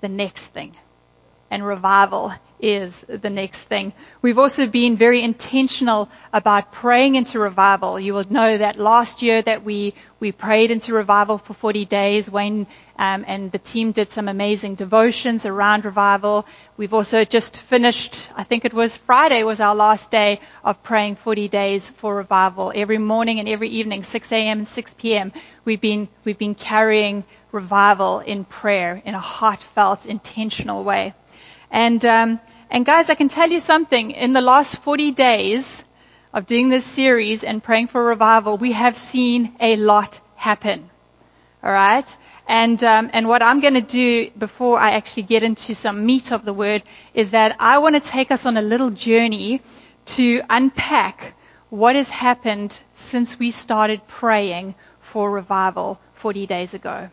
the 0.00 0.08
next 0.08 0.42
thing. 0.46 0.74
And 1.50 1.64
revival 1.64 2.32
is 2.60 3.04
the 3.08 3.30
next 3.30 3.60
thing. 3.60 3.92
We've 4.22 4.38
also 4.38 4.66
been 4.66 4.96
very 4.96 5.22
intentional 5.22 6.08
about 6.32 6.72
praying 6.72 7.14
into 7.16 7.38
revival. 7.38 8.00
You 8.00 8.14
will 8.14 8.30
know 8.30 8.58
that 8.58 8.76
last 8.78 9.22
year 9.22 9.42
that 9.42 9.64
we, 9.64 9.94
we 10.20 10.32
prayed 10.32 10.70
into 10.70 10.94
revival 10.94 11.38
for 11.38 11.54
40 11.54 11.84
days. 11.84 12.30
Wayne 12.30 12.66
um, 12.98 13.24
and 13.26 13.52
the 13.52 13.58
team 13.58 13.92
did 13.92 14.10
some 14.10 14.28
amazing 14.28 14.74
devotions 14.74 15.44
around 15.44 15.84
revival. 15.84 16.46
We've 16.76 16.94
also 16.94 17.24
just 17.24 17.58
finished, 17.58 18.30
I 18.34 18.44
think 18.44 18.64
it 18.64 18.72
was 18.74 18.96
Friday 18.96 19.42
was 19.42 19.60
our 19.60 19.74
last 19.74 20.10
day 20.10 20.40
of 20.64 20.82
praying 20.82 21.16
40 21.16 21.48
days 21.48 21.90
for 21.90 22.14
revival. 22.14 22.72
Every 22.74 22.98
morning 22.98 23.38
and 23.38 23.48
every 23.48 23.68
evening, 23.68 24.02
6 24.02 24.32
a.m. 24.32 24.58
and 24.60 24.68
6 24.68 24.94
p.m., 24.98 25.32
we've 25.64 25.80
been, 25.80 26.08
we've 26.24 26.38
been 26.38 26.54
carrying 26.54 27.24
revival 27.52 28.20
in 28.20 28.44
prayer 28.44 29.02
in 29.04 29.14
a 29.14 29.20
heartfelt, 29.20 30.06
intentional 30.06 30.84
way. 30.84 31.14
And, 31.70 32.04
um, 32.04 32.40
and 32.70 32.84
guys, 32.86 33.10
I 33.10 33.14
can 33.14 33.28
tell 33.28 33.50
you 33.50 33.60
something. 33.60 34.10
In 34.10 34.32
the 34.32 34.40
last 34.40 34.76
40 34.82 35.12
days 35.12 35.84
of 36.32 36.46
doing 36.46 36.68
this 36.68 36.84
series 36.84 37.44
and 37.44 37.62
praying 37.62 37.88
for 37.88 38.04
revival, 38.04 38.58
we 38.58 38.72
have 38.72 38.96
seen 38.96 39.54
a 39.60 39.76
lot 39.76 40.20
happen. 40.34 40.90
All 41.62 41.72
right. 41.72 42.06
And 42.48 42.80
um, 42.84 43.10
and 43.12 43.26
what 43.26 43.42
I'm 43.42 43.60
going 43.60 43.74
to 43.74 43.80
do 43.80 44.30
before 44.38 44.78
I 44.78 44.90
actually 44.90 45.24
get 45.24 45.42
into 45.42 45.74
some 45.74 46.06
meat 46.06 46.30
of 46.30 46.44
the 46.44 46.52
word 46.52 46.84
is 47.12 47.32
that 47.32 47.56
I 47.58 47.78
want 47.78 47.96
to 47.96 48.00
take 48.00 48.30
us 48.30 48.46
on 48.46 48.56
a 48.56 48.62
little 48.62 48.90
journey 48.90 49.62
to 50.16 50.42
unpack 50.48 51.34
what 51.70 51.96
has 51.96 52.08
happened 52.08 52.80
since 52.94 53.38
we 53.38 53.50
started 53.50 54.06
praying 54.06 54.76
for 55.00 55.28
revival 55.32 55.98
40 56.14 56.46
days 56.46 56.72
ago 56.74 57.10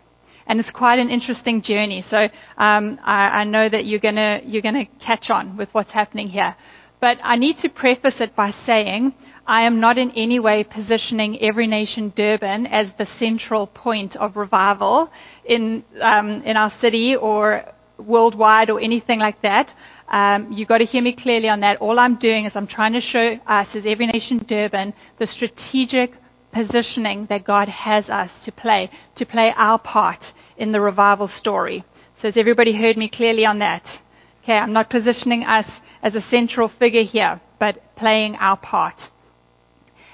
and 0.48 0.60
it's 0.60 0.72
quite 0.72 1.00
an 1.00 1.10
interesting 1.10 1.62
journey. 1.62 2.02
So 2.02 2.30
um, 2.58 3.00
I, 3.04 3.42
I, 3.42 3.44
know 3.44 3.68
that 3.70 3.86
you're 3.86 4.00
gonna 4.00 4.42
you're 4.46 4.62
gonna 4.62 4.86
catch 5.00 5.30
on 5.30 5.58
with 5.58 5.74
what's 5.74 5.92
happening 5.92 6.28
here. 6.28 6.56
But 7.00 7.20
I 7.24 7.36
need 7.36 7.58
to 7.60 7.70
preface 7.70 8.22
it 8.22 8.36
by 8.36 8.52
saying 8.52 9.14
I 9.46 9.64
am 9.64 9.80
not 9.82 9.98
in 9.98 10.12
any 10.12 10.40
way 10.40 10.64
positioning 10.64 11.42
Every 11.42 11.68
Nation 11.68 12.14
Durban 12.16 12.66
as 12.68 12.94
the 12.94 13.06
central 13.06 13.68
point 13.68 14.16
of 14.16 14.38
revival 14.38 15.12
in 15.44 15.84
um, 16.00 16.42
in 16.44 16.56
our 16.56 16.70
city 16.70 17.16
or 17.16 17.66
worldwide 17.98 18.70
or 18.70 18.80
anything 18.80 19.20
like 19.20 19.42
that. 19.42 19.76
Um, 20.08 20.52
you've 20.54 20.68
got 20.68 20.78
to 20.80 20.86
hear 20.86 21.02
me 21.02 21.14
clearly 21.14 21.50
on 21.50 21.62
that. 21.62 21.78
All 21.82 22.00
I'm 22.00 22.16
doing 22.16 22.46
is 22.46 22.56
I'm 22.56 22.68
trying 22.68 22.94
to 22.94 23.02
show 23.02 23.40
us 23.48 23.76
as 23.76 23.86
Every 23.86 24.06
Nation 24.08 24.38
Durban 24.38 24.94
the 25.18 25.28
strategic 25.28 26.14
positioning 26.54 27.26
that 27.26 27.44
God 27.44 27.68
has 27.68 28.10
us 28.10 28.40
to 28.46 28.52
play, 28.52 28.90
to 29.16 29.26
play 29.26 29.54
our 29.58 29.78
part 29.80 30.34
in 30.56 30.72
the 30.72 30.80
revival 30.80 31.28
story. 31.28 31.84
So 32.16 32.28
has 32.28 32.38
everybody 32.38 32.72
heard 32.72 32.96
me 32.96 33.10
clearly 33.10 33.46
on 33.46 33.60
that? 33.60 34.00
Okay, 34.44 34.58
I'm 34.58 34.74
not 34.74 34.90
positioning 34.90 35.44
us 35.44 35.82
as 36.02 36.16
a 36.16 36.22
central 36.22 36.68
figure 36.68 37.04
here, 37.04 37.42
but 37.60 37.96
playing 37.96 38.36
our 38.38 38.58
part. 38.58 39.10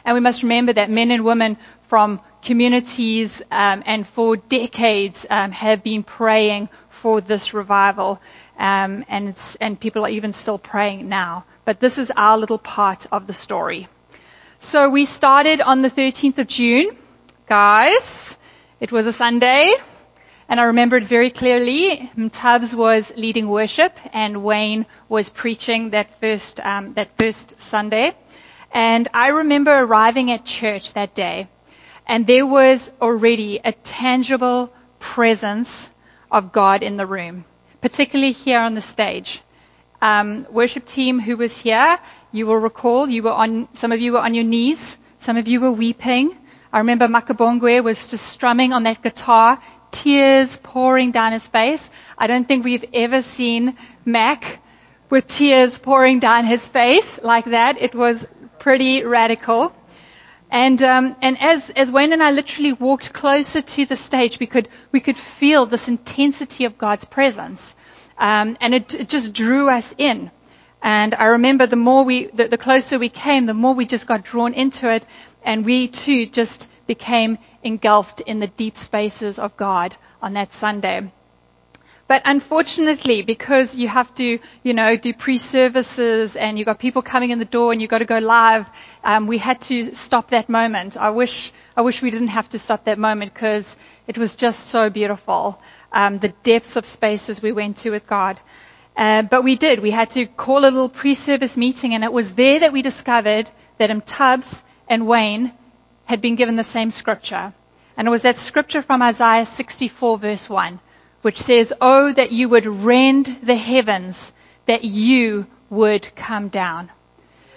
And 0.05 0.15
we 0.15 0.21
must 0.21 0.43
remember 0.43 0.73
that 0.73 0.89
men 0.89 1.11
and 1.11 1.25
women 1.25 1.57
from 1.87 2.21
communities 2.41 3.41
um, 3.51 3.83
and 3.85 4.07
for 4.07 4.37
decades 4.37 5.25
um, 5.29 5.51
have 5.51 5.83
been 5.83 6.03
praying 6.03 6.69
for 6.89 7.21
this 7.21 7.53
revival, 7.53 8.19
um, 8.57 9.03
and, 9.07 9.37
and 9.59 9.79
people 9.79 10.05
are 10.05 10.09
even 10.09 10.33
still 10.33 10.57
praying 10.57 11.09
now. 11.09 11.45
But 11.65 11.79
this 11.79 11.97
is 11.97 12.11
our 12.15 12.37
little 12.37 12.59
part 12.59 13.07
of 13.11 13.27
the 13.27 13.33
story. 13.33 13.87
So 14.61 14.89
we 14.89 15.05
started 15.05 15.61
on 15.61 15.81
the 15.81 15.89
13th 15.89 16.37
of 16.37 16.47
June, 16.47 16.97
guys. 17.47 18.37
It 18.81 18.91
was 18.91 19.07
a 19.07 19.13
Sunday, 19.13 19.73
And 20.49 20.59
I 20.59 20.63
remember 20.63 20.97
it 20.97 21.05
very 21.05 21.29
clearly. 21.29 22.11
Tubbs 22.31 22.75
was 22.75 23.11
leading 23.15 23.47
worship 23.47 23.93
and 24.13 24.43
Wayne 24.43 24.85
was 25.07 25.29
preaching 25.29 25.91
that 25.91 26.19
first, 26.19 26.59
um, 26.59 26.93
that 26.95 27.09
first 27.17 27.61
Sunday. 27.61 28.15
And 28.71 29.07
I 29.13 29.29
remember 29.29 29.71
arriving 29.71 30.29
at 30.31 30.43
church 30.45 30.93
that 30.93 31.15
day 31.15 31.47
and 32.05 32.27
there 32.27 32.45
was 32.45 32.91
already 33.01 33.61
a 33.63 33.71
tangible 33.71 34.73
presence 34.99 35.89
of 36.31 36.51
God 36.51 36.83
in 36.83 36.97
the 36.97 37.05
room, 37.05 37.45
particularly 37.81 38.33
here 38.33 38.59
on 38.59 38.73
the 38.73 38.81
stage. 38.81 39.41
Um, 40.01 40.47
worship 40.49 40.85
team 40.85 41.19
who 41.19 41.37
was 41.37 41.57
here, 41.57 41.99
you 42.31 42.45
will 42.45 42.57
recall, 42.57 43.09
you 43.09 43.23
were 43.23 43.31
on, 43.31 43.67
some 43.73 43.91
of 43.91 43.99
you 43.99 44.13
were 44.13 44.19
on 44.19 44.33
your 44.33 44.43
knees, 44.43 44.97
some 45.19 45.37
of 45.37 45.47
you 45.47 45.59
were 45.59 45.71
weeping. 45.71 46.37
I 46.71 46.79
remember 46.79 47.07
Makabongwe 47.07 47.83
was 47.83 48.07
just 48.07 48.27
strumming 48.27 48.73
on 48.73 48.83
that 48.83 49.01
guitar, 49.01 49.59
tears 49.91 50.55
pouring 50.57 51.11
down 51.11 51.31
his 51.31 51.47
face. 51.47 51.89
I 52.17 52.27
don't 52.27 52.47
think 52.47 52.63
we've 52.63 52.85
ever 52.93 53.21
seen 53.21 53.77
Mac 54.05 54.59
with 55.09 55.27
tears 55.27 55.77
pouring 55.77 56.19
down 56.19 56.45
his 56.45 56.63
face 56.65 57.19
like 57.23 57.45
that. 57.45 57.81
It 57.81 57.95
was 57.95 58.27
pretty 58.59 59.03
radical. 59.03 59.73
And 60.51 60.81
um, 60.81 61.15
and 61.21 61.39
as 61.39 61.69
as 61.71 61.91
Wayne 61.91 62.11
and 62.11 62.23
I 62.23 62.31
literally 62.31 62.73
walked 62.73 63.13
closer 63.13 63.61
to 63.61 63.85
the 63.85 63.95
stage, 63.95 64.39
we 64.39 64.47
could 64.47 64.67
we 64.91 64.99
could 64.99 65.17
feel 65.17 65.67
this 65.67 65.87
intensity 65.87 66.65
of 66.65 66.77
God's 66.77 67.05
presence, 67.05 67.75
um, 68.17 68.57
and 68.59 68.73
it, 68.73 68.95
it, 68.95 69.09
just 69.09 69.33
drew 69.33 69.69
us 69.69 69.93
in. 69.99 70.31
And 70.81 71.13
I 71.15 71.25
remember 71.25 71.67
the 71.67 71.75
more 71.75 72.03
we 72.03 72.27
the, 72.27 72.47
the 72.47 72.57
closer 72.57 72.97
we 72.97 73.09
came, 73.09 73.45
the 73.45 73.53
more 73.53 73.73
we 73.73 73.85
just 73.85 74.07
got 74.07 74.23
drawn 74.23 74.53
into 74.53 74.89
it, 74.89 75.05
and 75.43 75.65
we 75.65 75.87
too 75.87 76.25
just 76.25 76.69
became 76.87 77.37
engulfed 77.63 78.21
in 78.21 78.39
the 78.39 78.47
deep 78.47 78.77
spaces 78.77 79.37
of 79.39 79.55
God 79.57 79.95
on 80.21 80.33
that 80.33 80.53
Sunday. 80.53 81.11
But 82.09 82.23
unfortunately, 82.25 83.21
because 83.21 83.75
you 83.75 83.87
have 83.87 84.15
to, 84.15 84.39
you 84.63 84.73
know, 84.73 84.97
do 84.97 85.13
pre-services 85.13 86.35
and 86.35 86.57
you've 86.57 86.65
got 86.65 86.79
people 86.79 87.03
coming 87.03 87.29
in 87.29 87.37
the 87.37 87.45
door 87.45 87.71
and 87.71 87.79
you've 87.79 87.91
got 87.91 87.99
to 87.99 88.05
go 88.05 88.17
live, 88.17 88.67
um, 89.03 89.27
we 89.27 89.37
had 89.37 89.61
to 89.69 89.95
stop 89.95 90.31
that 90.31 90.49
moment. 90.49 90.97
I 90.97 91.11
wish, 91.11 91.53
I 91.77 91.81
wish 91.81 92.01
we 92.01 92.09
didn't 92.09 92.29
have 92.29 92.49
to 92.49 92.57
stop 92.57 92.85
that 92.85 92.97
moment 92.97 93.35
because 93.35 93.77
it 94.07 94.17
was 94.17 94.35
just 94.35 94.71
so 94.71 94.89
beautiful. 94.89 95.61
Um, 95.91 96.17
the 96.17 96.33
depths 96.41 96.75
of 96.77 96.87
spaces 96.87 97.43
we 97.43 97.51
went 97.51 97.77
to 97.77 97.91
with 97.91 98.07
God. 98.07 98.39
Uh, 98.95 99.21
but 99.23 99.43
we 99.43 99.55
did. 99.55 99.79
We 99.79 99.91
had 99.91 100.11
to 100.11 100.25
call 100.25 100.59
a 100.59 100.69
little 100.71 100.89
pre-service 100.89 101.55
meeting 101.55 101.93
and 101.93 102.03
it 102.03 102.11
was 102.11 102.35
there 102.35 102.59
that 102.59 102.73
we 102.73 102.81
discovered 102.81 103.49
that 103.77 103.89
M. 103.89 104.01
Tubbs 104.01 104.61
and 104.87 105.07
Wayne 105.07 105.53
had 106.05 106.21
been 106.21 106.35
given 106.35 106.55
the 106.55 106.63
same 106.63 106.91
scripture. 106.91 107.53
And 107.95 108.07
it 108.07 108.11
was 108.11 108.23
that 108.23 108.37
scripture 108.37 108.81
from 108.81 109.01
Isaiah 109.01 109.45
64 109.45 110.17
verse 110.19 110.49
1 110.49 110.79
which 111.21 111.37
says, 111.37 111.73
Oh, 111.81 112.11
that 112.11 112.31
you 112.31 112.49
would 112.49 112.65
rend 112.65 113.37
the 113.43 113.55
heavens, 113.55 114.31
that 114.65 114.83
you 114.83 115.47
would 115.69 116.13
come 116.15 116.49
down. 116.49 116.91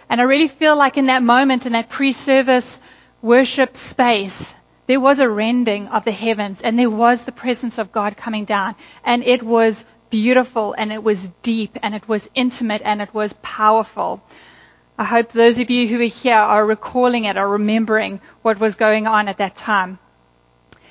And 0.09 0.21
I 0.21 0.25
really 0.25 0.49
feel 0.49 0.77
like 0.77 0.99
in 0.99 1.07
that 1.07 1.23
moment, 1.23 1.67
in 1.67 1.73
that 1.73 1.89
pre-service 1.89 2.81
worship 3.23 3.77
space, 3.77 4.53
there 4.87 5.01
was 5.01 5.21
a 5.21 5.29
rending 5.29 5.89
of 5.89 6.05
the 6.05 6.13
heavens 6.13 6.61
and 6.61 6.79
there 6.79 6.91
was 6.91 7.25
the 7.25 7.33
presence 7.33 7.79
of 7.79 7.93
God 7.93 8.17
coming 8.17 8.45
down. 8.45 8.75
And 9.05 9.23
it 9.23 9.43
was 9.43 9.85
beautiful 10.13 10.75
and 10.77 10.93
it 10.93 11.03
was 11.03 11.29
deep 11.41 11.77
and 11.83 11.95
it 11.95 12.07
was 12.07 12.29
intimate 12.35 12.83
and 12.85 13.01
it 13.01 13.13
was 13.15 13.33
powerful. 13.43 14.23
I 14.99 15.05
hope 15.05 15.33
those 15.33 15.59
of 15.59 15.71
you 15.71 15.89
who 15.89 15.99
are 16.01 16.17
here 16.23 16.37
are 16.37 16.65
recalling 16.67 17.25
it 17.25 17.39
or 17.39 17.49
remembering 17.49 18.21
what 18.43 18.61
was 18.61 18.75
going 18.77 19.07
on 19.07 19.27
at 19.27 19.39
that 19.39 19.57
time. 19.57 19.99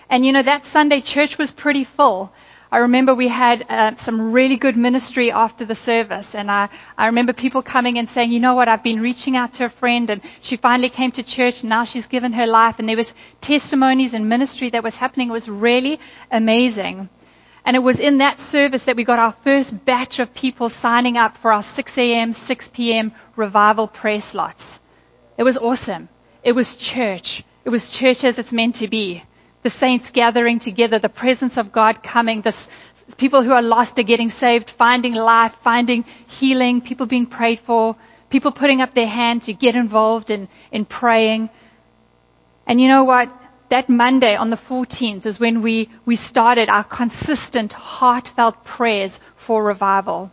And 0.09 0.25
you 0.25 0.31
know, 0.33 0.41
that 0.41 0.65
Sunday 0.65 1.01
church 1.01 1.37
was 1.37 1.51
pretty 1.51 1.83
full. 1.83 2.33
I 2.73 2.79
remember 2.79 3.13
we 3.13 3.27
had 3.27 3.65
uh, 3.69 3.95
some 3.97 4.31
really 4.31 4.55
good 4.55 4.75
ministry 4.77 5.29
after 5.29 5.65
the 5.65 5.75
service, 5.75 6.33
and 6.33 6.49
I, 6.49 6.69
I 6.97 7.07
remember 7.07 7.33
people 7.33 7.61
coming 7.61 7.97
and 7.99 8.09
saying, 8.09 8.31
you 8.31 8.39
know 8.39 8.55
what, 8.55 8.69
I've 8.69 8.83
been 8.83 9.01
reaching 9.01 9.35
out 9.35 9.53
to 9.53 9.65
a 9.65 9.69
friend, 9.69 10.09
and 10.09 10.21
she 10.39 10.55
finally 10.55 10.87
came 10.89 11.11
to 11.11 11.23
church, 11.23 11.61
and 11.61 11.69
now 11.69 11.83
she's 11.83 12.07
given 12.07 12.31
her 12.31 12.47
life, 12.47 12.79
and 12.79 12.87
there 12.87 12.95
was 12.95 13.13
testimonies 13.41 14.13
and 14.13 14.29
ministry 14.29 14.69
that 14.69 14.83
was 14.83 14.95
happening. 14.95 15.27
It 15.27 15.33
was 15.33 15.49
really 15.49 15.99
amazing. 16.31 17.09
And 17.65 17.75
it 17.75 17.79
was 17.83 17.99
in 17.99 18.17
that 18.17 18.39
service 18.39 18.85
that 18.85 18.95
we 18.95 19.03
got 19.03 19.19
our 19.19 19.33
first 19.43 19.85
batch 19.85 20.19
of 20.19 20.33
people 20.33 20.69
signing 20.69 21.17
up 21.17 21.37
for 21.37 21.51
our 21.51 21.63
6 21.63 21.97
a.m., 21.97 22.33
6 22.33 22.67
p.m. 22.69 23.11
revival 23.35 23.87
prayer 23.87 24.21
slots. 24.21 24.79
It 25.37 25.43
was 25.43 25.57
awesome. 25.57 26.09
It 26.43 26.53
was 26.53 26.75
church. 26.75 27.43
It 27.63 27.69
was 27.69 27.89
church 27.91 28.23
as 28.23 28.39
it's 28.39 28.51
meant 28.51 28.75
to 28.75 28.87
be 28.87 29.23
the 29.63 29.69
saints 29.69 30.09
gathering 30.09 30.59
together, 30.59 30.99
the 30.99 31.09
presence 31.09 31.57
of 31.57 31.71
God 31.71 32.01
coming, 32.01 32.41
this, 32.41 32.67
people 33.17 33.43
who 33.43 33.51
are 33.51 33.61
lost 33.61 33.99
are 33.99 34.03
getting 34.03 34.29
saved, 34.29 34.69
finding 34.69 35.13
life, 35.13 35.55
finding 35.63 36.03
healing, 36.27 36.81
people 36.81 37.05
being 37.05 37.27
prayed 37.27 37.59
for, 37.59 37.95
people 38.29 38.51
putting 38.51 38.81
up 38.81 38.93
their 38.95 39.07
hand 39.07 39.43
to 39.43 39.53
get 39.53 39.75
involved 39.75 40.31
in, 40.31 40.47
in 40.71 40.85
praying. 40.85 41.49
And 42.65 42.81
you 42.81 42.87
know 42.87 43.03
what? 43.03 43.31
That 43.71 43.87
Monday 43.87 44.35
on 44.35 44.49
the 44.49 44.57
14th 44.57 45.25
is 45.25 45.39
when 45.39 45.61
we, 45.61 45.87
we 46.05 46.17
started 46.17 46.67
our 46.67 46.83
consistent, 46.83 47.71
heartfelt 47.71 48.65
prayers 48.65 49.17
for 49.37 49.63
revival. 49.63 50.29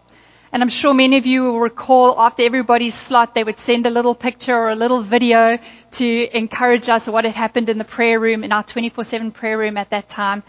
And 0.50 0.60
I'm 0.60 0.68
sure 0.68 0.92
many 0.92 1.18
of 1.18 1.24
you 1.24 1.44
will 1.44 1.60
recall 1.60 2.20
after 2.20 2.42
everybody's 2.42 2.96
slot, 2.96 3.36
they 3.36 3.44
would 3.44 3.60
send 3.60 3.86
a 3.86 3.90
little 3.90 4.16
picture 4.16 4.56
or 4.56 4.70
a 4.70 4.74
little 4.74 5.02
video 5.04 5.56
to 5.92 6.36
encourage 6.36 6.88
us 6.88 7.06
what 7.06 7.24
had 7.24 7.36
happened 7.36 7.68
in 7.68 7.78
the 7.78 7.84
prayer 7.84 8.18
room, 8.18 8.42
in 8.42 8.50
our 8.50 8.64
24-7 8.64 9.32
prayer 9.32 9.56
room 9.56 9.76
at 9.76 9.90
that 9.90 10.08
time. 10.08 10.42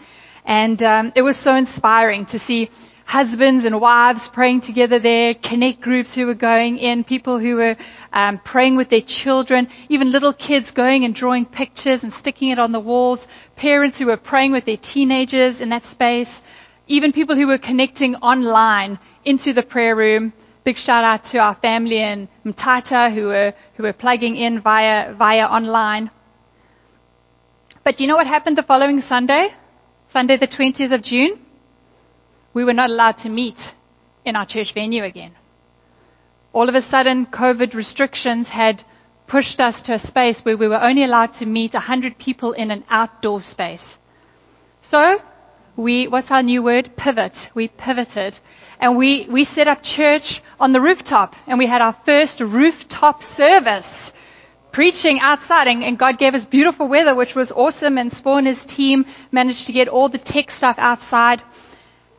And 0.44 0.82
um, 0.82 1.12
it 1.14 1.22
was 1.22 1.36
so 1.36 1.54
inspiring 1.54 2.24
to 2.26 2.40
see 2.40 2.70
husbands 3.10 3.64
and 3.64 3.80
wives 3.80 4.28
praying 4.28 4.60
together 4.60 5.00
there, 5.00 5.34
connect 5.34 5.80
groups 5.80 6.14
who 6.14 6.26
were 6.26 6.40
going 6.52 6.78
in, 6.78 7.02
people 7.02 7.40
who 7.40 7.56
were 7.56 7.76
um, 8.12 8.38
praying 8.38 8.76
with 8.76 8.88
their 8.88 9.00
children, 9.00 9.68
even 9.88 10.12
little 10.12 10.32
kids 10.32 10.70
going 10.70 11.04
and 11.04 11.12
drawing 11.12 11.44
pictures 11.44 12.04
and 12.04 12.14
sticking 12.14 12.50
it 12.50 12.58
on 12.60 12.70
the 12.70 12.78
walls, 12.78 13.26
parents 13.56 13.98
who 13.98 14.06
were 14.06 14.16
praying 14.16 14.52
with 14.52 14.64
their 14.64 14.76
teenagers 14.76 15.60
in 15.60 15.70
that 15.70 15.84
space, 15.84 16.40
even 16.86 17.10
people 17.10 17.34
who 17.34 17.48
were 17.48 17.58
connecting 17.58 18.14
online 18.14 18.96
into 19.24 19.52
the 19.52 19.64
prayer 19.64 19.96
room. 19.96 20.32
Big 20.62 20.76
shout 20.76 21.02
out 21.02 21.24
to 21.24 21.38
our 21.38 21.56
family 21.56 21.98
in 21.98 22.28
Mtata 22.46 23.12
who 23.12 23.24
were, 23.26 23.52
who 23.74 23.82
were 23.82 23.92
plugging 23.92 24.36
in 24.36 24.60
via, 24.60 25.14
via 25.14 25.46
online. 25.46 26.12
But 27.82 27.96
do 27.96 28.04
you 28.04 28.08
know 28.08 28.16
what 28.16 28.28
happened 28.28 28.56
the 28.56 28.62
following 28.62 29.00
Sunday? 29.00 29.52
Sunday 30.10 30.36
the 30.36 30.46
20th 30.46 30.92
of 30.92 31.02
June? 31.02 31.40
We 32.52 32.64
were 32.64 32.72
not 32.72 32.90
allowed 32.90 33.18
to 33.18 33.28
meet 33.28 33.74
in 34.24 34.36
our 34.36 34.46
church 34.46 34.72
venue 34.72 35.04
again. 35.04 35.32
All 36.52 36.68
of 36.68 36.74
a 36.74 36.80
sudden, 36.82 37.26
COVID 37.26 37.74
restrictions 37.74 38.48
had 38.48 38.82
pushed 39.26 39.60
us 39.60 39.82
to 39.82 39.94
a 39.94 39.98
space 39.98 40.40
where 40.44 40.56
we 40.56 40.66
were 40.66 40.82
only 40.82 41.04
allowed 41.04 41.34
to 41.34 41.46
meet 41.46 41.74
100 41.74 42.18
people 42.18 42.52
in 42.52 42.72
an 42.72 42.82
outdoor 42.90 43.42
space. 43.42 43.98
So, 44.82 45.20
we, 45.76 46.08
what's 46.08 46.30
our 46.32 46.42
new 46.42 46.62
word? 46.62 46.96
Pivot. 46.96 47.50
We 47.54 47.68
pivoted. 47.68 48.36
And 48.80 48.96
we, 48.96 49.26
we 49.30 49.44
set 49.44 49.68
up 49.68 49.82
church 49.82 50.42
on 50.58 50.72
the 50.72 50.80
rooftop 50.80 51.36
and 51.46 51.58
we 51.58 51.66
had 51.66 51.80
our 51.80 51.92
first 52.04 52.40
rooftop 52.40 53.22
service 53.22 54.12
preaching 54.72 55.20
outside 55.20 55.68
and, 55.68 55.82
and 55.82 55.98
God 55.98 56.18
gave 56.18 56.34
us 56.34 56.46
beautiful 56.46 56.88
weather, 56.88 57.14
which 57.14 57.34
was 57.34 57.52
awesome. 57.52 57.98
And 57.98 58.12
Spawn 58.12 58.46
his 58.46 58.64
team 58.64 59.06
managed 59.30 59.66
to 59.66 59.72
get 59.72 59.88
all 59.88 60.08
the 60.08 60.18
tech 60.18 60.50
stuff 60.50 60.76
outside. 60.78 61.42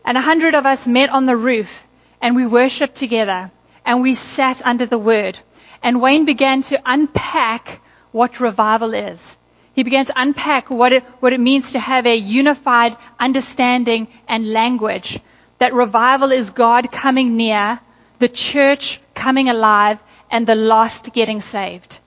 And 0.04 0.18
a 0.18 0.22
hundred 0.22 0.56
of 0.56 0.66
us 0.66 0.88
met 0.88 1.10
on 1.10 1.26
the 1.26 1.38
roof 1.38 1.84
and 2.22 2.36
we 2.36 2.46
worshiped 2.46 2.96
together 2.96 3.52
and 3.86 4.02
we 4.02 4.14
sat 4.14 4.62
under 4.66 4.86
the 4.86 4.98
word. 4.98 5.40
And 5.84 6.02
Wayne 6.02 6.26
began 6.26 6.62
to 6.64 6.82
unpack 6.86 7.82
what 8.12 8.40
revival 8.40 8.94
is. 8.94 9.38
He 9.74 9.84
began 9.84 10.06
to 10.06 10.14
unpack 10.16 10.70
what 10.70 10.92
it, 10.92 11.04
what 11.22 11.34
it 11.34 11.40
means 11.40 11.72
to 11.72 11.80
have 11.80 12.06
a 12.06 12.16
unified 12.16 12.98
understanding 13.20 14.08
and 14.28 14.52
language. 14.52 15.20
That 15.60 15.74
revival 15.74 16.32
is 16.32 16.50
God 16.50 16.92
coming 16.92 17.38
near, 17.38 17.80
the 18.20 18.28
church 18.28 19.00
coming 19.16 19.50
alive, 19.50 20.00
and 20.30 20.46
the 20.46 20.56
lost 20.56 21.14
getting 21.14 21.42
saved. 21.42 22.00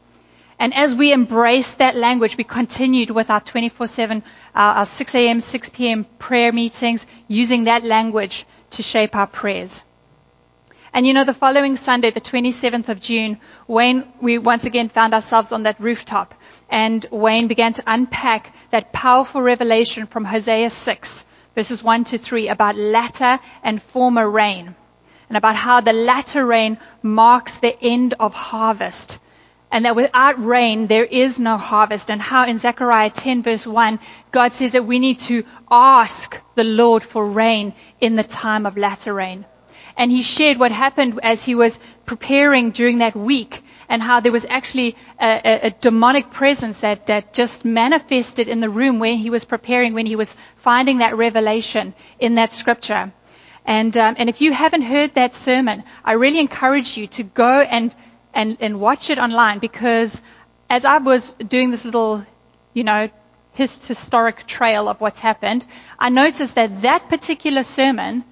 And 0.58 0.72
as 0.74 0.94
we 0.94 1.12
embraced 1.12 1.78
that 1.78 1.96
language, 1.96 2.36
we 2.36 2.44
continued 2.44 3.10
with 3.10 3.30
our 3.30 3.40
24-7, 3.40 4.18
uh, 4.18 4.22
Uh, 4.54 4.78
our 4.78 4.86
6 4.86 5.14
a.m., 5.14 5.40
6 5.40 5.68
p.m. 5.70 6.04
prayer 6.18 6.52
meetings, 6.52 7.06
using 7.28 7.64
that 7.64 7.84
language 7.84 8.46
to 8.70 8.82
shape 8.82 9.16
our 9.16 9.26
prayers. 9.26 9.84
And 10.92 11.06
you 11.06 11.12
know, 11.12 11.24
the 11.24 11.34
following 11.34 11.76
Sunday, 11.76 12.12
the 12.12 12.20
27th 12.20 12.88
of 12.88 13.00
June, 13.00 13.40
Wayne, 13.66 14.04
we 14.20 14.38
once 14.38 14.64
again 14.64 14.88
found 14.88 15.12
ourselves 15.12 15.50
on 15.50 15.64
that 15.64 15.80
rooftop 15.80 16.34
and 16.70 17.04
Wayne 17.10 17.48
began 17.48 17.72
to 17.74 17.82
unpack 17.86 18.54
that 18.70 18.92
powerful 18.92 19.42
revelation 19.42 20.06
from 20.06 20.24
Hosea 20.24 20.70
6 20.70 21.26
verses 21.54 21.82
1 21.82 22.04
to 22.04 22.18
3 22.18 22.48
about 22.48 22.76
latter 22.76 23.38
and 23.62 23.82
former 23.82 24.28
rain 24.28 24.74
and 25.28 25.36
about 25.36 25.56
how 25.56 25.80
the 25.80 25.92
latter 25.92 26.44
rain 26.44 26.78
marks 27.02 27.54
the 27.54 27.80
end 27.82 28.14
of 28.18 28.34
harvest 28.34 29.18
and 29.74 29.84
that 29.86 29.96
without 29.96 30.42
rain 30.42 30.86
there 30.86 31.04
is 31.04 31.40
no 31.40 31.56
harvest 31.58 32.08
and 32.08 32.22
how 32.22 32.46
in 32.46 32.60
Zechariah 32.60 33.10
10 33.10 33.42
verse 33.42 33.66
1 33.66 33.98
God 34.30 34.52
says 34.52 34.70
that 34.72 34.86
we 34.86 35.00
need 35.00 35.18
to 35.30 35.42
ask 35.68 36.40
the 36.54 36.62
Lord 36.62 37.02
for 37.02 37.26
rain 37.26 37.74
in 38.00 38.14
the 38.14 38.22
time 38.22 38.66
of 38.66 38.76
latter 38.76 39.12
rain. 39.12 39.44
And 39.96 40.12
he 40.12 40.22
shared 40.22 40.58
what 40.58 40.70
happened 40.70 41.18
as 41.24 41.44
he 41.44 41.56
was 41.56 41.76
preparing 42.06 42.70
during 42.70 42.98
that 42.98 43.16
week 43.16 43.64
and 43.88 44.00
how 44.00 44.20
there 44.20 44.30
was 44.30 44.46
actually 44.48 44.94
a, 45.20 45.40
a, 45.44 45.66
a 45.66 45.70
demonic 45.70 46.30
presence 46.30 46.80
that, 46.82 47.06
that 47.06 47.32
just 47.32 47.64
manifested 47.64 48.46
in 48.46 48.60
the 48.60 48.70
room 48.70 49.00
where 49.00 49.16
he 49.16 49.28
was 49.28 49.44
preparing 49.44 49.92
when 49.92 50.06
he 50.06 50.14
was 50.14 50.36
finding 50.58 50.98
that 50.98 51.16
revelation 51.16 51.94
in 52.20 52.36
that 52.36 52.52
scripture. 52.52 53.12
And, 53.66 53.96
um, 53.96 54.14
and 54.18 54.28
if 54.28 54.40
you 54.40 54.52
haven't 54.52 54.82
heard 54.82 55.14
that 55.14 55.34
sermon, 55.34 55.82
I 56.04 56.12
really 56.12 56.38
encourage 56.38 56.96
you 56.96 57.08
to 57.08 57.24
go 57.24 57.60
and 57.62 57.94
and, 58.34 58.56
and 58.60 58.80
watch 58.80 59.10
it 59.10 59.18
online 59.18 59.58
because 59.58 60.20
as 60.68 60.84
I 60.84 60.98
was 60.98 61.32
doing 61.34 61.70
this 61.70 61.84
little, 61.84 62.24
you 62.72 62.84
know, 62.84 63.08
his 63.52 63.86
historic 63.86 64.46
trail 64.46 64.88
of 64.88 65.00
what's 65.00 65.20
happened, 65.20 65.64
I 65.98 66.08
noticed 66.08 66.56
that 66.56 66.82
that 66.82 67.08
particular 67.08 67.62
sermon, 67.62 68.24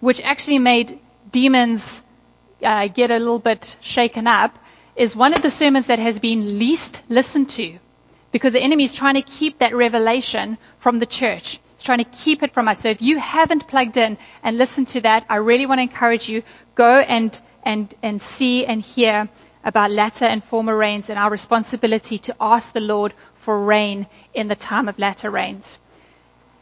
which 0.00 0.20
actually 0.22 0.58
made 0.58 0.98
demons 1.30 2.02
uh, 2.62 2.88
get 2.88 3.10
a 3.10 3.18
little 3.18 3.38
bit 3.38 3.76
shaken 3.80 4.26
up, 4.26 4.58
is 4.96 5.14
one 5.14 5.34
of 5.34 5.42
the 5.42 5.50
sermons 5.50 5.86
that 5.88 5.98
has 5.98 6.18
been 6.18 6.58
least 6.58 7.02
listened 7.08 7.48
to 7.50 7.78
because 8.32 8.52
the 8.52 8.60
enemy 8.62 8.84
is 8.84 8.94
trying 8.94 9.14
to 9.14 9.22
keep 9.22 9.58
that 9.58 9.74
revelation 9.74 10.56
from 10.78 10.98
the 10.98 11.06
church. 11.06 11.60
He's 11.76 11.82
trying 11.84 11.98
to 11.98 12.04
keep 12.04 12.42
it 12.42 12.52
from 12.52 12.68
us. 12.68 12.80
So 12.80 12.88
if 12.88 13.02
you 13.02 13.18
haven't 13.18 13.66
plugged 13.66 13.96
in 13.96 14.18
and 14.42 14.56
listened 14.58 14.88
to 14.88 15.00
that, 15.02 15.24
I 15.28 15.36
really 15.36 15.66
want 15.66 15.78
to 15.78 15.82
encourage 15.82 16.28
you, 16.28 16.42
go 16.74 16.98
and, 17.00 17.40
and, 17.64 17.92
and 18.02 18.20
see 18.22 18.66
and 18.66 18.80
hear 18.82 19.28
about 19.64 19.90
latter 19.90 20.24
and 20.24 20.42
former 20.42 20.76
rains 20.76 21.10
and 21.10 21.18
our 21.18 21.30
responsibility 21.30 22.18
to 22.18 22.36
ask 22.40 22.72
the 22.72 22.80
Lord 22.80 23.14
for 23.36 23.62
rain 23.62 24.06
in 24.34 24.48
the 24.48 24.56
time 24.56 24.88
of 24.88 24.98
latter 24.98 25.30
rains. 25.30 25.78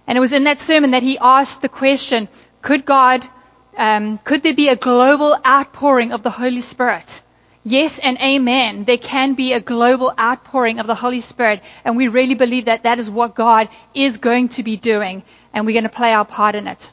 And 0.07 0.17
it 0.17 0.21
was 0.21 0.33
in 0.33 0.45
that 0.45 0.61
sermon 0.61 0.93
that 0.93 1.03
he 1.03 1.19
asked 1.19 1.63
the 1.63 1.69
question, 1.69 2.29
could 2.63 2.85
God, 2.85 3.29
um, 3.77 4.19
could 4.19 4.43
there 4.43 4.55
be 4.55 4.69
a 4.69 4.77
global 4.77 5.37
outpouring 5.47 6.13
of 6.13 6.23
the 6.23 6.31
Holy 6.31 6.61
Spirit? 6.61 7.23
Yes 7.63 7.99
and 7.99 8.17
amen. 8.19 8.85
There 8.85 8.97
can 8.97 9.35
be 9.35 9.53
a 9.53 9.61
global 9.61 10.15
outpouring 10.19 10.79
of 10.79 10.87
the 10.87 10.95
Holy 10.95 11.21
Spirit, 11.21 11.61
and 11.85 11.97
we 11.97 12.09
really 12.09 12.35
believe 12.35 12.65
that 12.65 12.85
that 12.85 12.99
is 12.99 13.11
what 13.11 13.35
God 13.35 13.69
is 13.95 14.17
going 14.17 14.49
to 14.51 14.63
be 14.63 14.77
doing, 14.77 15.23
and 15.53 15.67
we're 15.67 15.73
going 15.73 15.83
to 15.83 15.91
play 15.91 16.13
our 16.13 16.25
part 16.25 16.55
in 16.55 16.67
it. 16.67 16.91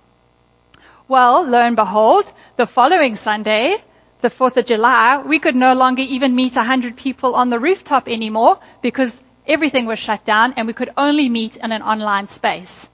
Well, 1.07 1.45
lo 1.47 1.59
and 1.59 1.75
behold, 1.75 2.33
the 2.57 2.67
following 2.67 3.15
Sunday, 3.15 3.81
the 4.25 4.31
4th 4.31 4.57
of 4.57 4.65
July, 4.65 5.21
we 5.23 5.37
could 5.37 5.55
no 5.55 5.73
longer 5.73 6.01
even 6.01 6.35
meet 6.35 6.55
100 6.55 6.97
people 6.97 7.35
on 7.35 7.51
the 7.51 7.59
rooftop 7.59 8.07
anymore 8.07 8.59
because 8.81 9.21
everything 9.45 9.85
was 9.85 9.99
shut 9.99 10.25
down 10.25 10.53
and 10.57 10.65
we 10.65 10.73
could 10.73 10.89
only 10.97 11.29
meet 11.29 11.57
in 11.57 11.71
an 11.71 11.83
online 11.83 12.25
space. 12.25 12.89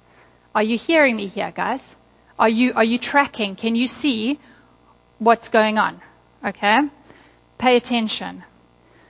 Are 0.53 0.61
you 0.61 0.77
hearing 0.77 1.15
me 1.15 1.27
here, 1.27 1.53
guys? 1.55 1.95
Are 2.37 2.49
you, 2.49 2.73
are 2.75 2.83
you 2.83 2.97
tracking? 2.97 3.55
Can 3.55 3.77
you 3.77 3.87
see 3.87 4.41
what's 5.19 5.47
going 5.47 5.77
on? 5.77 6.01
Okay? 6.45 6.81
Pay 7.57 7.77
attention. 7.77 8.43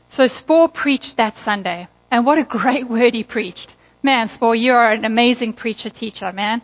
So 0.09 0.27
Spore 0.27 0.69
preached 0.69 1.17
that 1.17 1.37
Sunday 1.37 1.87
and 2.11 2.23
what 2.23 2.37
a 2.37 2.43
great 2.43 2.87
word 2.87 3.15
he 3.15 3.23
preached. 3.23 3.75
Man, 4.03 4.27
Spore, 4.27 4.53
you 4.53 4.73
are 4.73 4.91
an 4.91 5.05
amazing 5.05 5.53
preacher 5.53 5.89
teacher, 5.89 6.31
man. 6.31 6.61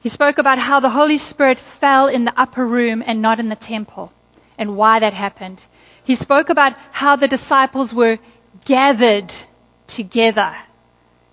He 0.00 0.08
spoke 0.08 0.38
about 0.38 0.58
how 0.58 0.80
the 0.80 0.88
Holy 0.88 1.18
Spirit 1.18 1.60
fell 1.60 2.06
in 2.06 2.24
the 2.24 2.40
upper 2.40 2.66
room 2.66 3.02
and 3.04 3.20
not 3.20 3.38
in 3.38 3.50
the 3.50 3.62
temple 3.74 4.14
and 4.58 4.76
why 4.76 4.98
that 4.98 5.14
happened. 5.14 5.62
He 6.04 6.14
spoke 6.14 6.50
about 6.50 6.74
how 6.90 7.16
the 7.16 7.28
disciples 7.28 7.94
were 7.94 8.18
gathered 8.64 9.32
together. 9.86 10.54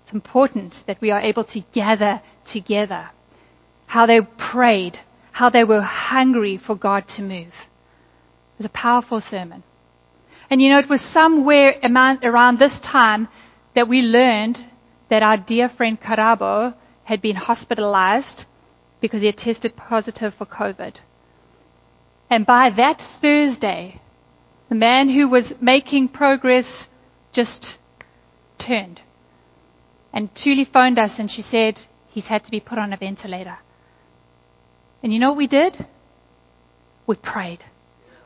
It's 0.04 0.12
important 0.12 0.84
that 0.86 1.00
we 1.00 1.10
are 1.10 1.20
able 1.20 1.44
to 1.44 1.60
gather 1.72 2.22
together. 2.44 3.10
How 3.86 4.06
they 4.06 4.20
prayed, 4.20 4.98
how 5.32 5.50
they 5.50 5.64
were 5.64 5.82
hungry 5.82 6.56
for 6.56 6.76
God 6.76 7.08
to 7.08 7.22
move. 7.22 7.54
It 7.54 8.58
was 8.58 8.66
a 8.66 8.70
powerful 8.70 9.20
sermon. 9.20 9.62
And 10.48 10.62
you 10.62 10.70
know, 10.70 10.78
it 10.78 10.88
was 10.88 11.00
somewhere 11.00 11.78
around 11.82 12.58
this 12.58 12.78
time 12.78 13.28
that 13.74 13.88
we 13.88 14.02
learned 14.02 14.64
that 15.08 15.22
our 15.22 15.36
dear 15.36 15.68
friend 15.68 16.00
Karabo 16.00 16.74
had 17.04 17.20
been 17.20 17.36
hospitalized 17.36 18.46
because 19.00 19.20
he 19.20 19.26
had 19.26 19.36
tested 19.36 19.76
positive 19.76 20.34
for 20.34 20.46
COVID. 20.46 20.94
And 22.28 22.44
by 22.44 22.70
that 22.70 23.00
Thursday, 23.00 24.00
the 24.68 24.74
man 24.74 25.08
who 25.08 25.28
was 25.28 25.54
making 25.60 26.08
progress 26.08 26.88
just 27.32 27.78
turned. 28.58 29.00
And 30.12 30.34
Julie 30.34 30.64
phoned 30.64 30.98
us 30.98 31.18
and 31.18 31.30
she 31.30 31.42
said 31.42 31.80
he's 32.08 32.28
had 32.28 32.44
to 32.44 32.50
be 32.50 32.60
put 32.60 32.78
on 32.78 32.92
a 32.92 32.96
ventilator. 32.96 33.58
And 35.02 35.12
you 35.12 35.18
know 35.18 35.30
what 35.30 35.38
we 35.38 35.46
did? 35.46 35.86
We 37.06 37.16
prayed. 37.16 37.62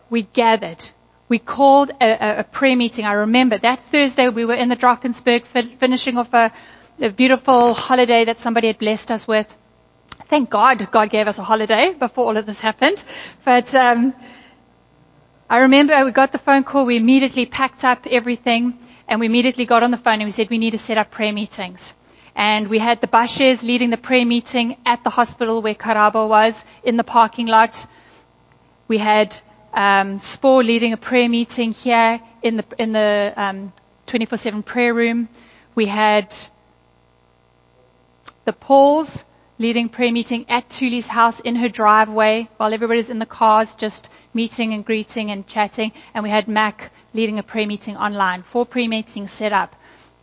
We 0.08 0.22
gathered. 0.22 0.82
We 1.28 1.38
called 1.38 1.90
a, 2.00 2.10
a, 2.10 2.38
a 2.40 2.44
prayer 2.44 2.76
meeting. 2.76 3.04
I 3.04 3.12
remember 3.12 3.58
that 3.58 3.84
Thursday 3.86 4.28
we 4.28 4.44
were 4.44 4.54
in 4.54 4.68
the 4.68 4.76
Drakensberg 4.76 5.46
finishing 5.78 6.16
off 6.16 6.32
a, 6.32 6.52
a 7.00 7.10
beautiful 7.10 7.74
holiday 7.74 8.24
that 8.24 8.38
somebody 8.38 8.68
had 8.68 8.78
blessed 8.78 9.10
us 9.10 9.28
with. 9.28 9.54
Thank 10.30 10.48
God 10.48 10.88
God 10.92 11.10
gave 11.10 11.26
us 11.26 11.38
a 11.38 11.42
holiday 11.42 11.92
before 11.92 12.26
all 12.26 12.36
of 12.36 12.46
this 12.46 12.60
happened. 12.60 13.02
But 13.44 13.74
um, 13.74 14.14
I 15.50 15.58
remember 15.62 16.04
we 16.04 16.12
got 16.12 16.30
the 16.30 16.38
phone 16.38 16.62
call. 16.62 16.86
We 16.86 16.96
immediately 16.96 17.46
packed 17.46 17.82
up 17.82 18.06
everything 18.08 18.78
and 19.08 19.18
we 19.18 19.26
immediately 19.26 19.66
got 19.66 19.82
on 19.82 19.90
the 19.90 19.96
phone 19.96 20.20
and 20.20 20.26
we 20.26 20.30
said 20.30 20.48
we 20.48 20.58
need 20.58 20.70
to 20.70 20.78
set 20.78 20.98
up 20.98 21.10
prayer 21.10 21.32
meetings. 21.32 21.94
And 22.36 22.68
we 22.68 22.78
had 22.78 23.00
the 23.00 23.08
Bashes 23.08 23.64
leading 23.64 23.90
the 23.90 23.96
prayer 23.96 24.24
meeting 24.24 24.76
at 24.86 25.02
the 25.02 25.10
hospital 25.10 25.62
where 25.62 25.74
Karabo 25.74 26.28
was 26.28 26.64
in 26.84 26.96
the 26.96 27.02
parking 27.02 27.46
lot. 27.46 27.84
We 28.86 28.98
had 28.98 29.36
um, 29.74 30.20
Spore 30.20 30.62
leading 30.62 30.92
a 30.92 30.96
prayer 30.96 31.28
meeting 31.28 31.72
here 31.72 32.20
in 32.40 32.56
the 32.56 32.64
in 32.78 32.92
the 32.92 33.32
um, 33.36 33.72
24/7 34.06 34.64
prayer 34.64 34.94
room. 34.94 35.28
We 35.74 35.86
had 35.86 36.32
the 38.44 38.52
Pauls 38.52 39.24
leading 39.60 39.90
prayer 39.90 40.10
meeting 40.10 40.46
at 40.48 40.66
Tuli's 40.70 41.06
house 41.06 41.38
in 41.40 41.54
her 41.54 41.68
driveway 41.68 42.48
while 42.56 42.72
everybody's 42.72 43.10
in 43.10 43.18
the 43.18 43.26
cars 43.26 43.74
just 43.74 44.08
meeting 44.32 44.72
and 44.72 44.86
greeting 44.86 45.30
and 45.30 45.46
chatting. 45.46 45.92
And 46.14 46.24
we 46.24 46.30
had 46.30 46.48
Mac 46.48 46.90
leading 47.12 47.38
a 47.38 47.42
prayer 47.42 47.66
meeting 47.66 47.94
online. 47.94 48.42
Four 48.42 48.64
prayer 48.64 48.88
meetings 48.88 49.30
set 49.30 49.52
up. 49.52 49.76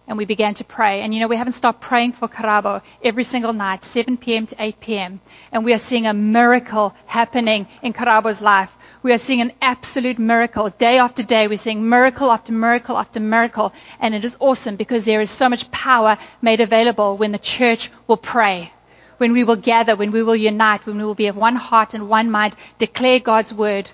And 0.07 0.17
we 0.17 0.25
began 0.25 0.55
to 0.55 0.63
pray. 0.63 1.01
And 1.01 1.13
you 1.13 1.19
know, 1.19 1.27
we 1.27 1.35
haven't 1.35 1.53
stopped 1.53 1.81
praying 1.81 2.13
for 2.13 2.27
Karabo 2.27 2.81
every 3.03 3.23
single 3.23 3.53
night, 3.53 3.83
7 3.83 4.17
p.m. 4.17 4.47
to 4.47 4.55
8 4.57 4.79
p.m. 4.79 5.21
And 5.51 5.63
we 5.63 5.73
are 5.73 5.77
seeing 5.77 6.07
a 6.07 6.15
miracle 6.15 6.95
happening 7.05 7.67
in 7.83 7.93
Karabo's 7.93 8.41
life. 8.41 8.75
We 9.03 9.13
are 9.13 9.19
seeing 9.19 9.41
an 9.41 9.51
absolute 9.61 10.17
miracle. 10.17 10.71
Day 10.71 10.97
after 10.97 11.21
day, 11.21 11.47
we're 11.47 11.59
seeing 11.59 11.87
miracle 11.87 12.31
after 12.31 12.53
miracle 12.53 12.97
after 12.97 13.19
miracle. 13.19 13.71
And 13.99 14.15
it 14.15 14.25
is 14.25 14.35
awesome 14.39 14.77
because 14.77 15.05
there 15.05 15.21
is 15.21 15.29
so 15.29 15.47
much 15.47 15.69
power 15.69 16.17
made 16.41 16.59
available 16.59 17.17
when 17.17 17.33
the 17.33 17.37
church 17.37 17.91
will 18.07 18.17
pray 18.17 18.71
when 19.17 19.33
we 19.33 19.43
will 19.43 19.55
gather, 19.55 19.95
when 19.95 20.11
we 20.11 20.23
will 20.23 20.35
unite, 20.35 20.85
when 20.85 20.97
we 20.97 21.03
will 21.03 21.15
be 21.15 21.27
of 21.27 21.35
one 21.35 21.55
heart 21.55 21.93
and 21.93 22.07
one 22.09 22.29
mind, 22.29 22.55
declare 22.77 23.19
God's 23.19 23.53
word 23.53 23.89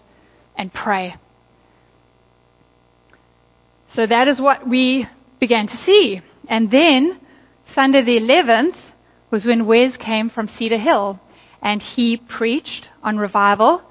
and 0.56 0.72
pray. 0.72 1.16
So 3.90 4.06
that 4.06 4.28
is 4.28 4.42
what 4.42 4.68
we 4.68 5.08
began 5.40 5.68
to 5.68 5.78
see. 5.78 6.22
And 6.48 6.70
then 6.70 7.20
Sunday 7.66 8.02
the 8.02 8.20
11th 8.20 8.76
was 9.30 9.46
when 9.46 9.66
Wes 9.66 9.98
came 9.98 10.30
from 10.30 10.48
Cedar 10.48 10.78
Hill 10.78 11.20
and 11.62 11.82
he 11.82 12.18
preached 12.18 12.92
on 13.04 13.18
revival 13.18 13.82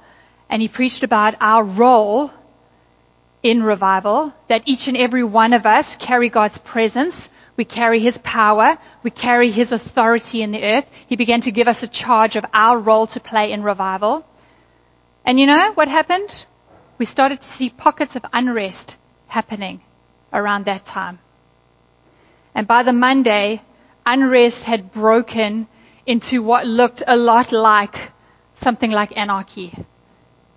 and 0.49 0.61
he 0.61 0.69
preached 0.69 1.03
about 1.03 1.35
our 1.41 1.65
role 1.65 2.31
in 3.43 3.63
revival, 3.63 4.33
that 4.49 4.63
each 4.67 4.87
and 4.87 4.97
every 4.97 5.25
one 5.25 5.53
of 5.53 5.67
us 5.67 5.97
carry 5.97 6.29
God's 6.29 6.59
presence 6.59 7.29
we 7.57 7.65
carry 7.65 8.01
His 8.01 8.19
power. 8.19 8.79
We 9.03 9.11
carry 9.11 9.51
His 9.51 9.73
authority 9.73 10.43
in 10.43 10.53
the 10.53 10.63
earth. 10.63 10.87
He 11.07 11.17
began 11.17 11.43
to 11.43 11.53
give 11.53 11.69
us 11.69 11.83
a 11.83 11.89
charge 11.89 12.37
of 12.37 12.47
our 12.53 12.79
role 12.79 13.07
to 13.09 13.21
play 13.21 13.53
in 13.53 13.63
revival. 13.63 14.25
And 15.25 15.39
you 15.39 15.47
know 15.47 15.73
what 15.75 15.89
happened? 15.89 16.47
We 16.99 17.05
started 17.05 17.41
to 17.41 17.49
see 17.49 17.71
pockets 17.71 18.17
of 18.17 18.25
unrest 18.33 18.97
happening 19.27 19.81
around 20.33 20.65
that 20.67 20.85
time. 20.85 21.19
And 22.55 22.67
by 22.67 22.83
the 22.83 22.93
Monday, 22.93 23.63
unrest 24.05 24.65
had 24.65 24.93
broken 24.93 25.69
into 26.07 26.43
what 26.43 26.67
looked 26.67 27.03
a 27.07 27.17
lot 27.17 27.53
like 27.53 28.13
something 28.57 28.91
like 28.91 29.17
anarchy. 29.17 29.73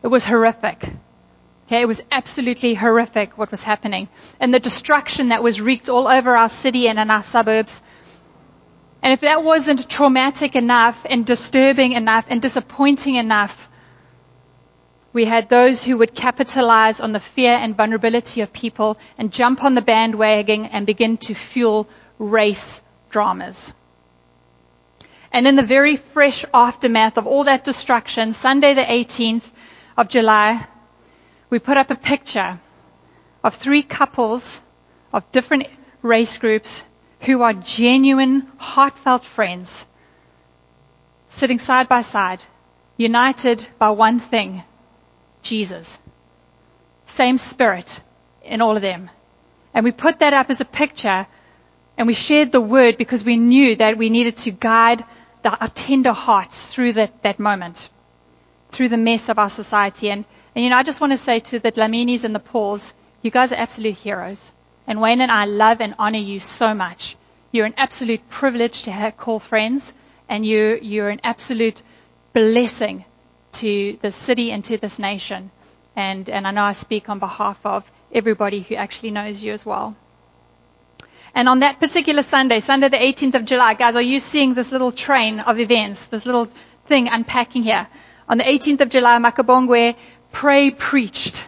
It 0.03 0.07
was 0.07 0.25
horrific. 0.25 0.89
Okay, 1.67 1.81
it 1.81 1.87
was 1.87 2.01
absolutely 2.11 2.75
horrific 2.75 3.37
what 3.37 3.51
was 3.51 3.63
happening. 3.63 4.07
And 4.39 4.53
the 4.53 4.59
destruction 4.59 5.29
that 5.29 5.41
was 5.43 5.59
wreaked 5.59 5.89
all 5.89 6.07
over 6.07 6.35
our 6.37 6.49
city 6.49 6.87
and 6.87 6.99
in 6.99 7.09
our 7.09 7.23
suburbs. 7.23 7.81
And 9.01 9.13
if 9.13 9.21
that 9.21 9.43
wasn't 9.43 9.89
traumatic 9.89 10.55
enough 10.55 11.05
and 11.09 11.25
disturbing 11.25 11.93
enough 11.93 12.25
and 12.29 12.41
disappointing 12.41 13.15
enough, 13.15 13.69
We 15.15 15.23
had 15.23 15.47
those 15.47 15.81
who 15.81 15.97
would 15.99 16.13
capitalize 16.13 16.99
on 16.99 17.13
the 17.13 17.21
fear 17.21 17.53
and 17.53 17.73
vulnerability 17.73 18.41
of 18.41 18.51
people 18.51 18.97
and 19.17 19.31
jump 19.31 19.63
on 19.63 19.73
the 19.73 19.81
bandwagon 19.81 20.65
and 20.65 20.85
begin 20.85 21.15
to 21.19 21.33
fuel 21.33 21.87
race 22.19 22.81
dramas. 23.09 23.73
And 25.31 25.47
in 25.47 25.55
the 25.55 25.63
very 25.63 25.95
fresh 25.95 26.43
aftermath 26.53 27.17
of 27.17 27.27
all 27.27 27.45
that 27.45 27.63
destruction, 27.63 28.33
Sunday 28.33 28.73
the 28.73 28.83
18th 28.83 29.53
of 29.95 30.09
July, 30.09 30.67
we 31.55 31.59
put 31.59 31.77
up 31.77 31.89
a 31.89 31.95
picture 31.95 32.59
of 33.41 33.55
three 33.55 33.81
couples 33.81 34.59
of 35.13 35.23
different 35.31 35.67
race 36.01 36.37
groups 36.37 36.83
who 37.21 37.41
are 37.43 37.53
genuine, 37.53 38.41
heartfelt 38.57 39.23
friends, 39.23 39.87
sitting 41.29 41.57
side 41.57 41.87
by 41.87 42.01
side, 42.01 42.43
united 42.97 43.65
by 43.79 43.89
one 43.91 44.19
thing, 44.19 44.63
Jesus. 45.43 45.97
Same 47.05 47.37
spirit 47.37 48.01
in 48.43 48.59
all 48.59 48.75
of 48.75 48.81
them. 48.81 49.09
And 49.73 49.85
we 49.85 49.93
put 49.93 50.19
that 50.19 50.33
up 50.33 50.49
as 50.49 50.59
a 50.59 50.65
picture 50.65 51.25
and 51.97 52.05
we 52.05 52.13
shared 52.13 52.51
the 52.51 52.59
word 52.59 52.97
because 52.97 53.23
we 53.23 53.37
knew 53.37 53.77
that 53.77 53.97
we 53.97 54.09
needed 54.09 54.35
to 54.39 54.51
guide 54.51 55.05
the, 55.41 55.57
our 55.57 55.69
tender 55.69 56.11
hearts 56.11 56.65
through 56.65 56.91
that, 56.99 57.23
that 57.23 57.39
moment, 57.39 57.89
through 58.73 58.89
the 58.89 58.97
mess 58.97 59.29
of 59.29 59.39
our 59.39 59.49
society. 59.49 60.09
And, 60.09 60.25
and 60.55 60.63
you 60.63 60.69
know, 60.69 60.77
I 60.77 60.83
just 60.83 61.01
want 61.01 61.11
to 61.11 61.17
say 61.17 61.41
to 61.41 61.59
the 61.59 61.71
Dlaminis 61.71 62.23
and 62.23 62.33
the 62.33 62.39
Pauls, 62.39 62.93
you 63.21 63.29
guys 63.29 63.51
are 63.51 63.55
absolute 63.55 63.95
heroes. 63.95 64.53
And 64.87 65.01
Wayne 65.01 65.19
and 65.19 65.31
I 65.31 65.45
love 65.45 65.81
and 65.81 65.95
honor 65.99 66.19
you 66.19 66.39
so 66.39 66.73
much. 66.73 67.17
You're 67.51 67.65
an 67.65 67.73
absolute 67.77 68.29
privilege 68.29 68.83
to 68.83 68.91
have, 68.91 69.17
call 69.17 69.39
friends, 69.39 69.91
and 70.29 70.45
you, 70.45 70.79
you're 70.81 71.09
an 71.09 71.21
absolute 71.23 71.81
blessing 72.33 73.03
to 73.53 73.97
the 74.01 74.11
city 74.11 74.51
and 74.51 74.63
to 74.65 74.77
this 74.77 74.97
nation. 74.97 75.51
And, 75.95 76.29
and 76.29 76.47
I 76.47 76.51
know 76.51 76.63
I 76.63 76.73
speak 76.73 77.09
on 77.09 77.19
behalf 77.19 77.59
of 77.65 77.83
everybody 78.13 78.61
who 78.61 78.75
actually 78.75 79.11
knows 79.11 79.43
you 79.43 79.51
as 79.53 79.65
well. 79.65 79.95
And 81.33 81.49
on 81.49 81.59
that 81.59 81.79
particular 81.81 82.23
Sunday, 82.23 82.61
Sunday 82.61 82.87
the 82.87 82.97
18th 82.97 83.35
of 83.35 83.45
July, 83.45 83.73
guys, 83.73 83.95
are 83.95 84.01
you 84.01 84.21
seeing 84.21 84.53
this 84.53 84.71
little 84.71 84.91
train 84.93 85.41
of 85.41 85.59
events, 85.59 86.07
this 86.07 86.25
little 86.25 86.47
thing 86.87 87.09
unpacking 87.11 87.63
here? 87.63 87.87
On 88.27 88.37
the 88.37 88.43
18th 88.43 88.81
of 88.81 88.89
July, 88.89 89.19
Makabongwe 89.19 89.95
pray 90.35 90.69
preached. 90.69 91.47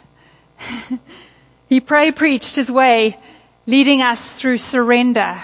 he 1.68 1.82
pray 1.82 2.10
preached 2.10 2.56
his 2.56 2.72
way, 2.72 3.20
leading 3.66 4.02
us 4.02 4.32
through 4.32 4.58
surrender, 4.58 5.42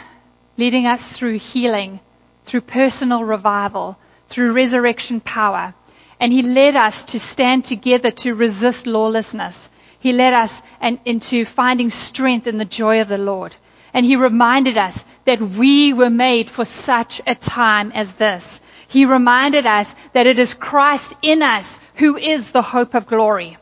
leading 0.57 0.87
us 0.87 1.11
through 1.11 1.37
healing, 1.37 1.99
through 2.45 2.61
personal 2.61 3.25
revival, 3.25 3.97
through 4.29 4.53
resurrection 4.53 5.19
power. 5.19 5.73
And 6.21 6.31
he 6.31 6.41
led 6.41 6.77
us 6.77 7.03
to 7.11 7.19
stand 7.19 7.65
together 7.65 8.11
to 8.11 8.33
resist 8.33 8.87
lawlessness. 8.87 9.69
He 9.99 10.13
led 10.13 10.31
us 10.31 10.61
and, 10.79 10.99
into 11.03 11.43
finding 11.43 11.89
strength 11.89 12.47
in 12.47 12.57
the 12.57 12.65
joy 12.65 13.01
of 13.01 13.09
the 13.09 13.17
Lord. 13.17 13.57
And 13.93 14.05
he 14.05 14.15
reminded 14.15 14.77
us 14.77 15.03
that 15.25 15.41
we 15.41 15.91
were 15.91 16.09
made 16.09 16.49
for 16.49 16.63
such 16.63 17.19
a 17.27 17.35
time 17.35 17.91
as 17.91 18.15
this. 18.15 18.61
He 18.93 19.05
reminded 19.05 19.65
us 19.65 19.91
that 20.13 20.27
it 20.27 20.37
is 20.37 20.53
Christ 20.53 21.15
in 21.23 21.41
us 21.41 21.79
who 21.95 22.15
is 22.15 22.51
the 22.51 22.61
hope 22.61 22.93
of 22.93 23.07
glory. 23.07 23.57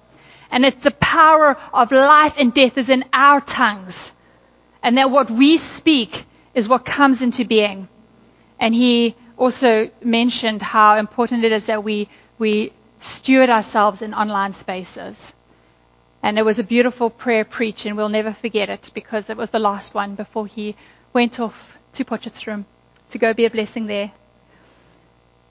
And 0.51 0.65
it's 0.65 0.83
the 0.83 0.91
power 0.91 1.57
of 1.73 1.89
life 1.93 2.35
and 2.37 2.53
death 2.53 2.77
is 2.77 2.89
in 2.89 3.05
our 3.13 3.39
tongues. 3.39 4.13
And 4.83 4.97
that 4.97 5.09
what 5.09 5.31
we 5.31 5.55
speak 5.55 6.25
is 6.53 6.67
what 6.67 6.83
comes 6.83 7.21
into 7.21 7.45
being. 7.45 7.87
And 8.59 8.75
he 8.75 9.15
also 9.37 9.89
mentioned 10.03 10.61
how 10.61 10.97
important 10.97 11.45
it 11.45 11.53
is 11.53 11.67
that 11.67 11.81
we, 11.81 12.09
we 12.37 12.73
steward 12.99 13.49
ourselves 13.49 14.01
in 14.01 14.13
online 14.13 14.53
spaces. 14.53 15.31
And 16.21 16.37
it 16.39 16.43
was 16.43 16.59
a 16.59 16.63
beautiful 16.75 17.09
prayer 17.09 17.45
preach, 17.45 17.85
and 17.85 17.95
we'll 17.95 18.09
never 18.09 18.33
forget 18.33 18.67
it 18.67 18.91
because 18.93 19.29
it 19.29 19.37
was 19.37 19.51
the 19.51 19.59
last 19.59 19.93
one 19.93 20.15
before 20.15 20.45
he 20.45 20.75
went 21.13 21.39
off 21.39 21.77
to 21.93 22.03
Potchefstroom 22.03 22.65
to 23.11 23.17
go 23.17 23.33
be 23.33 23.45
a 23.45 23.49
blessing 23.49 23.85
there. 23.87 24.11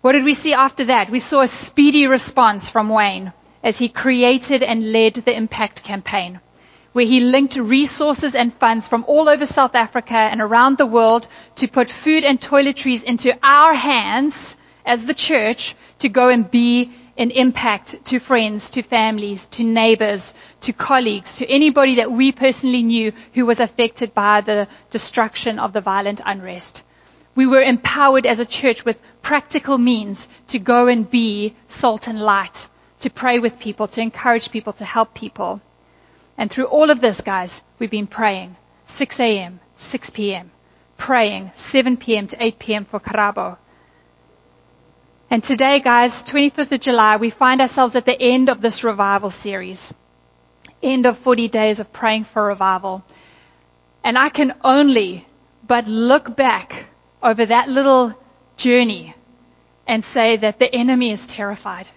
What 0.02 0.12
did 0.12 0.24
we 0.24 0.32
see 0.32 0.54
after 0.54 0.84
that? 0.86 1.10
We 1.10 1.18
saw 1.20 1.42
a 1.42 1.48
speedy 1.48 2.06
response 2.06 2.70
from 2.70 2.88
Wayne 2.88 3.34
as 3.62 3.78
he 3.78 3.90
created 3.90 4.62
and 4.62 4.92
led 4.92 5.14
the 5.14 5.36
impact 5.36 5.84
campaign, 5.84 6.40
where 6.92 7.04
he 7.04 7.20
linked 7.20 7.56
resources 7.56 8.34
and 8.34 8.54
funds 8.54 8.88
from 8.88 9.04
all 9.06 9.28
over 9.28 9.44
South 9.44 9.74
Africa 9.74 10.14
and 10.14 10.40
around 10.40 10.78
the 10.78 10.86
world 10.86 11.28
to 11.56 11.68
put 11.68 11.90
food 11.90 12.24
and 12.24 12.40
toiletries 12.40 13.02
into 13.02 13.38
our 13.42 13.74
hands 13.74 14.56
as 14.86 15.04
the 15.04 15.12
church 15.12 15.76
to 15.98 16.08
go 16.08 16.30
and 16.30 16.50
be 16.50 16.90
an 17.18 17.30
impact 17.30 18.02
to 18.06 18.18
friends, 18.18 18.70
to 18.70 18.80
families, 18.80 19.44
to 19.50 19.62
neighbors, 19.62 20.32
to 20.62 20.72
colleagues, 20.72 21.36
to 21.36 21.46
anybody 21.46 21.96
that 21.96 22.10
we 22.10 22.32
personally 22.32 22.82
knew 22.82 23.12
who 23.34 23.44
was 23.44 23.60
affected 23.60 24.14
by 24.14 24.40
the 24.40 24.66
destruction 24.88 25.58
of 25.58 25.74
the 25.74 25.82
violent 25.82 26.22
unrest. 26.24 26.84
We 27.34 27.46
were 27.46 27.60
empowered 27.60 28.24
as 28.24 28.40
a 28.40 28.46
church 28.46 28.84
with 28.86 28.98
practical 29.22 29.78
means 29.78 30.28
to 30.48 30.58
go 30.58 30.86
and 30.88 31.10
be 31.10 31.54
salt 31.68 32.08
and 32.08 32.20
light, 32.20 32.68
to 33.00 33.10
pray 33.10 33.38
with 33.38 33.60
people, 33.60 33.88
to 33.88 34.00
encourage 34.00 34.50
people, 34.50 34.72
to 34.74 34.84
help 34.84 35.14
people. 35.14 35.60
And 36.36 36.50
through 36.50 36.66
all 36.66 36.90
of 36.90 37.00
this, 37.00 37.20
guys, 37.20 37.62
we've 37.78 37.90
been 37.90 38.06
praying 38.06 38.56
6 38.86 39.20
a.m., 39.20 39.60
6 39.76 40.10
p.m., 40.10 40.50
praying 40.96 41.50
7 41.54 41.96
p.m. 41.96 42.26
to 42.28 42.42
8 42.42 42.58
p.m. 42.58 42.84
for 42.84 43.00
Karabo. 43.00 43.58
And 45.30 45.44
today, 45.44 45.80
guys, 45.80 46.22
25th 46.24 46.72
of 46.72 46.80
July, 46.80 47.16
we 47.16 47.30
find 47.30 47.60
ourselves 47.60 47.94
at 47.94 48.04
the 48.04 48.20
end 48.20 48.48
of 48.48 48.60
this 48.60 48.82
revival 48.82 49.30
series. 49.30 49.92
End 50.82 51.06
of 51.06 51.18
40 51.18 51.48
days 51.48 51.78
of 51.78 51.92
praying 51.92 52.24
for 52.24 52.44
revival. 52.44 53.04
And 54.02 54.18
I 54.18 54.28
can 54.28 54.54
only 54.64 55.26
but 55.66 55.86
look 55.86 56.34
back 56.36 56.86
over 57.22 57.46
that 57.46 57.68
little 57.68 58.14
journey 58.60 59.14
and 59.86 60.04
say 60.04 60.36
that 60.36 60.58
the 60.58 60.72
enemy 60.72 61.10
is 61.10 61.26
terrified. 61.26 61.88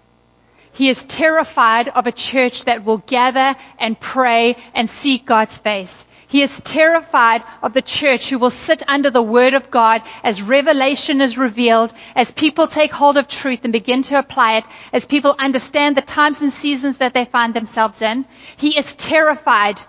He 0.71 0.89
is 0.89 1.04
terrified 1.04 1.88
of 1.89 2.08
a 2.08 2.12
church 2.12 2.65
that 2.65 2.84
will 2.84 2.97
gather 2.97 3.56
and 3.78 3.99
pray 3.99 4.56
and 4.73 4.89
seek 4.89 5.26
God's 5.26 5.58
face. 5.58 6.08
He 6.28 6.41
is 6.41 6.62
terrified 6.62 7.43
of 7.62 7.73
the 7.73 7.84
church 7.84 8.30
who 8.30 8.39
will 8.39 8.49
sit 8.49 8.82
under 8.88 9.12
the 9.12 9.21
word 9.21 9.54
of 9.54 9.69
God 9.69 10.02
as 10.23 10.41
revelation 10.41 11.21
is 11.21 11.38
revealed, 11.38 11.93
as 12.15 12.32
people 12.32 12.65
take 12.65 12.91
hold 12.91 13.17
of 13.17 13.28
truth 13.28 13.60
and 13.65 13.71
begin 13.71 14.02
to 14.10 14.17
apply 14.17 14.58
it, 14.58 14.65
as 14.91 15.06
people 15.06 15.36
understand 15.38 15.95
the 15.95 16.02
times 16.02 16.41
and 16.41 16.52
seasons 16.52 16.97
that 16.97 17.13
they 17.13 17.26
find 17.26 17.54
themselves 17.54 18.02
in. 18.02 18.26
He 18.58 18.76
is 18.76 18.95
terrified. 18.95 19.80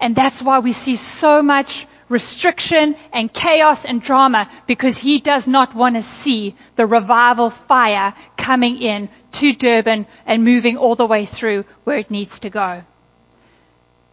And 0.00 0.16
that's 0.16 0.42
why 0.42 0.58
we 0.58 0.72
see 0.72 0.96
so 0.96 1.42
much 1.42 1.86
restriction 2.10 2.96
and 3.12 3.32
chaos 3.32 3.86
and 3.86 4.02
drama 4.02 4.50
because 4.66 4.98
he 4.98 5.20
does 5.20 5.46
not 5.46 5.74
want 5.74 5.94
to 5.94 6.02
see 6.02 6.54
the 6.76 6.84
revival 6.86 7.48
fire 7.48 8.12
coming 8.36 8.76
in 8.82 9.08
to 9.32 9.54
Durban 9.54 10.06
and 10.26 10.44
moving 10.44 10.76
all 10.76 10.96
the 10.96 11.06
way 11.06 11.24
through 11.24 11.64
where 11.84 11.96
it 11.96 12.10
needs 12.10 12.40
to 12.40 12.50
go. 12.50 12.82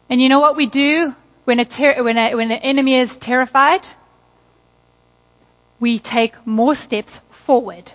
And 0.09 0.21
you 0.21 0.29
know 0.29 0.39
what 0.39 0.55
we 0.55 0.67
do 0.67 1.13
when, 1.43 1.57
ter- 1.65 2.01
when, 2.03 2.17
a, 2.17 2.35
when 2.35 2.47
the 2.49 2.61
enemy 2.63 2.95
is 2.95 3.17
terrified? 3.17 3.85
We 5.79 5.99
take 5.99 6.33
more 6.45 6.75
steps 6.75 7.19
forward. 7.29 7.91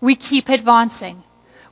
We 0.00 0.14
keep 0.16 0.48
advancing. 0.48 1.22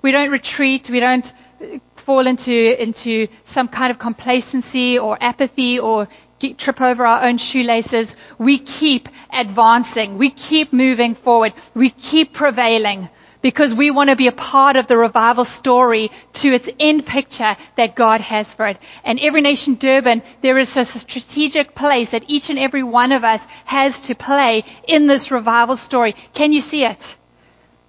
We 0.03 0.13
don't 0.13 0.31
retreat. 0.31 0.91
We 0.91 1.01
don't 1.01 1.33
uh, 1.63 1.79
fall 1.97 2.27
into, 2.27 2.83
into 2.83 3.29
some 3.45 3.69
kind 3.69 3.91
of 3.91 3.99
complacency 3.99 4.99
or 4.99 5.17
apathy 5.21 5.79
or 5.79 6.09
get, 6.39 6.59
trip 6.59 6.81
over 6.81 7.07
our 7.07 7.25
own 7.25 7.39
shoelaces. 7.39 8.15
We 8.39 8.59
keep 8.59 9.09
advancing. 9.33 10.19
We 10.19 10.31
keep 10.31 10.73
moving 10.73 11.15
forward. 11.15 11.53
We 11.75 11.91
keep 11.91 12.33
prevailing 12.33 13.09
because 13.41 13.73
we 13.73 13.91
want 13.91 14.11
to 14.11 14.17
be 14.17 14.27
a 14.27 14.33
part 14.33 14.77
of 14.77 14.87
the 14.89 14.97
revival 14.97 15.45
story 15.45 16.11
to 16.35 16.53
its 16.53 16.69
end 16.79 17.07
picture 17.07 17.57
that 17.77 17.95
God 17.95 18.21
has 18.21 18.53
for 18.53 18.67
it. 18.67 18.79
And 19.05 19.21
every 19.21 19.41
nation 19.41 19.75
Durban, 19.75 20.23
there 20.43 20.59
is 20.59 20.77
a 20.77 20.85
strategic 20.85 21.75
place 21.75 22.11
that 22.11 22.25
each 22.27 22.51
and 22.51 22.59
every 22.59 22.83
one 22.83 23.13
of 23.13 23.25
us 23.25 23.45
has 23.65 24.01
to 24.03 24.15
play 24.15 24.65
in 24.87 25.07
this 25.07 25.31
revival 25.31 25.77
story. 25.77 26.15
Can 26.35 26.53
you 26.53 26.61
see 26.61 26.85
it? 26.85 27.17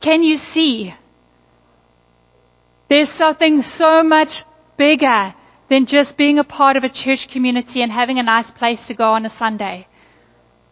Can 0.02 0.24
you 0.24 0.38
see? 0.38 0.94
There's 2.88 3.10
something 3.10 3.62
so 3.62 4.04
much 4.04 4.44
bigger 4.78 5.34
than 5.70 5.86
just 5.86 6.18
being 6.18 6.40
a 6.40 6.44
part 6.44 6.78
of 6.78 6.84
a 6.84 6.90
church 6.90 7.28
community 7.28 7.82
and 7.82 7.92
having 7.92 8.20
a 8.20 8.24
nice 8.24 8.52
place 8.52 8.88
to 8.88 8.94
go 8.94 9.14
on 9.14 9.26
a 9.26 9.30
Sunday. 9.30 9.88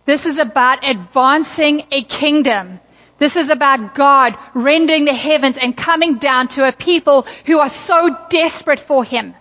This 0.06 0.26
is 0.26 0.38
about 0.38 0.88
advancing 0.88 1.86
a 1.92 2.04
kingdom. 2.04 2.80
This 3.20 3.36
is 3.36 3.50
about 3.50 3.96
God 3.96 4.38
rending 4.54 5.06
the 5.06 5.14
heavens 5.14 5.58
and 5.58 5.76
coming 5.76 6.18
down 6.18 6.48
to 6.50 6.68
a 6.68 6.72
people 6.72 7.28
who 7.46 7.60
are 7.60 7.70
so 7.70 8.16
desperate 8.30 8.80
for 8.80 9.04
Him. 9.04 9.36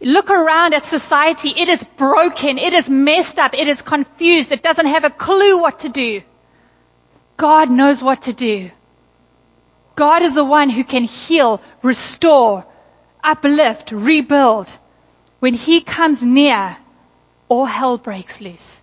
Look 0.00 0.28
around 0.30 0.74
at 0.74 0.84
society. 0.84 1.50
It 1.56 1.68
is 1.68 1.82
broken. 1.96 2.58
It 2.58 2.72
is 2.72 2.90
messed 2.90 3.38
up. 3.38 3.54
It 3.54 3.68
is 3.68 3.80
confused. 3.80 4.52
It 4.52 4.62
doesn't 4.62 4.86
have 4.86 5.04
a 5.04 5.10
clue 5.10 5.60
what 5.60 5.80
to 5.80 5.88
do. 5.88 6.22
God 7.36 7.70
knows 7.70 8.02
what 8.02 8.22
to 8.22 8.32
do. 8.32 8.70
God 9.96 10.22
is 10.22 10.34
the 10.34 10.44
one 10.44 10.68
who 10.68 10.84
can 10.84 11.04
heal, 11.04 11.62
restore, 11.82 12.66
uplift, 13.24 13.90
rebuild. 13.90 14.70
When 15.40 15.54
He 15.54 15.80
comes 15.80 16.22
near, 16.22 16.76
all 17.48 17.64
hell 17.64 17.98
breaks 17.98 18.40
loose. 18.40 18.80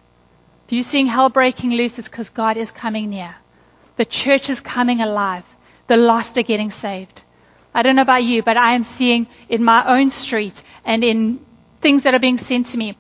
If 0.68 0.74
you're 0.74 0.84
seeing 0.84 1.08
hell 1.08 1.30
breaking 1.30 1.72
loose, 1.72 2.00
it's 2.00 2.08
because 2.08 2.30
God 2.30 2.58
is 2.58 2.72
coming 2.72 3.10
near. 3.10 3.36
The 3.98 4.06
church 4.06 4.50
is 4.50 4.60
coming 4.60 5.02
alive. 5.02 5.46
The 5.88 5.98
lost 5.98 6.38
are 6.38 6.44
getting 6.44 6.72
saved. 6.72 7.24
I 7.74 7.84
don't 7.84 7.96
know 7.96 8.02
about 8.02 8.24
you, 8.24 8.44
but 8.44 8.58
I 8.58 8.74
am 8.76 8.84
seeing 8.84 9.28
in 9.50 9.64
my 9.64 10.00
own 10.00 10.10
street 10.10 10.62
and 10.84 11.04
in 11.04 11.46
things 11.82 12.04
that 12.04 12.14
are 12.14 12.20
being 12.20 12.38
sent 12.38 12.68
to 12.68 12.78
me, 12.78 12.98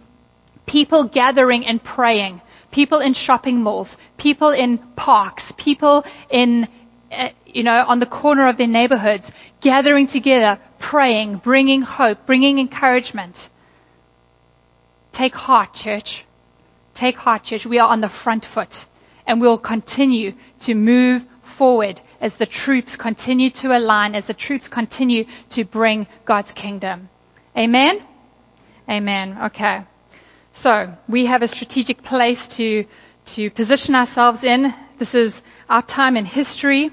people 0.66 1.06
gathering 1.06 1.66
and 1.66 1.84
praying, 1.84 2.42
people 2.72 3.00
in 3.00 3.14
shopping 3.14 3.62
malls, 3.62 3.98
people 4.18 4.50
in 4.50 4.78
parks, 4.78 5.52
people 5.54 6.06
in, 6.30 6.68
uh, 7.12 7.30
you 7.46 7.64
know, 7.64 7.86
on 7.88 8.00
the 8.00 8.06
corner 8.06 8.48
of 8.48 8.58
their 8.58 8.68
neighborhoods, 8.68 9.32
gathering 9.60 10.08
together, 10.08 10.60
praying, 10.92 11.38
bringing 11.38 11.82
hope, 11.82 12.26
bringing 12.26 12.60
encouragement. 12.60 13.50
Take 15.14 15.34
heart, 15.34 15.74
church. 15.74 16.26
Take 16.94 17.16
heart, 17.16 17.44
church. 17.44 17.66
We 17.66 17.80
are 17.80 17.88
on 17.88 18.02
the 18.02 18.10
front 18.10 18.44
foot 18.44 18.86
and 19.26 19.40
we'll 19.40 19.58
continue 19.58 20.34
to 20.60 20.76
move 20.76 21.26
forward 21.44 22.02
as 22.20 22.36
the 22.36 22.46
troops 22.46 22.98
continue 22.98 23.50
to 23.52 23.74
align, 23.78 24.16
as 24.16 24.28
the 24.28 24.34
troops 24.34 24.68
continue 24.68 25.24
to 25.52 25.64
bring 25.64 26.08
God's 26.26 26.52
kingdom. 26.52 27.08
Amen? 27.58 28.04
Amen. 28.90 29.38
Okay. 29.46 29.86
So 30.52 30.94
we 31.08 31.26
have 31.28 31.42
a 31.42 31.48
strategic 31.48 32.04
place 32.04 32.50
to, 32.60 32.84
to 33.28 33.50
position 33.52 33.96
ourselves 33.96 34.44
in. 34.44 34.74
This 35.00 35.16
is 35.16 35.42
our 35.70 35.84
time 35.84 36.18
in 36.18 36.26
history. 36.26 36.92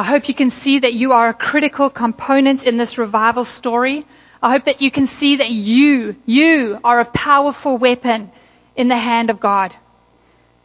I 0.00 0.02
hope 0.02 0.30
you 0.30 0.34
can 0.34 0.48
see 0.48 0.78
that 0.78 0.94
you 0.94 1.12
are 1.12 1.28
a 1.28 1.34
critical 1.34 1.90
component 1.90 2.64
in 2.64 2.78
this 2.78 2.96
revival 2.96 3.44
story. 3.44 4.06
I 4.42 4.50
hope 4.50 4.64
that 4.64 4.80
you 4.80 4.90
can 4.90 5.06
see 5.06 5.36
that 5.36 5.50
you, 5.50 6.16
you 6.24 6.78
are 6.82 7.00
a 7.00 7.04
powerful 7.04 7.76
weapon 7.76 8.32
in 8.74 8.88
the 8.88 8.96
hand 8.96 9.28
of 9.28 9.40
God. 9.40 9.76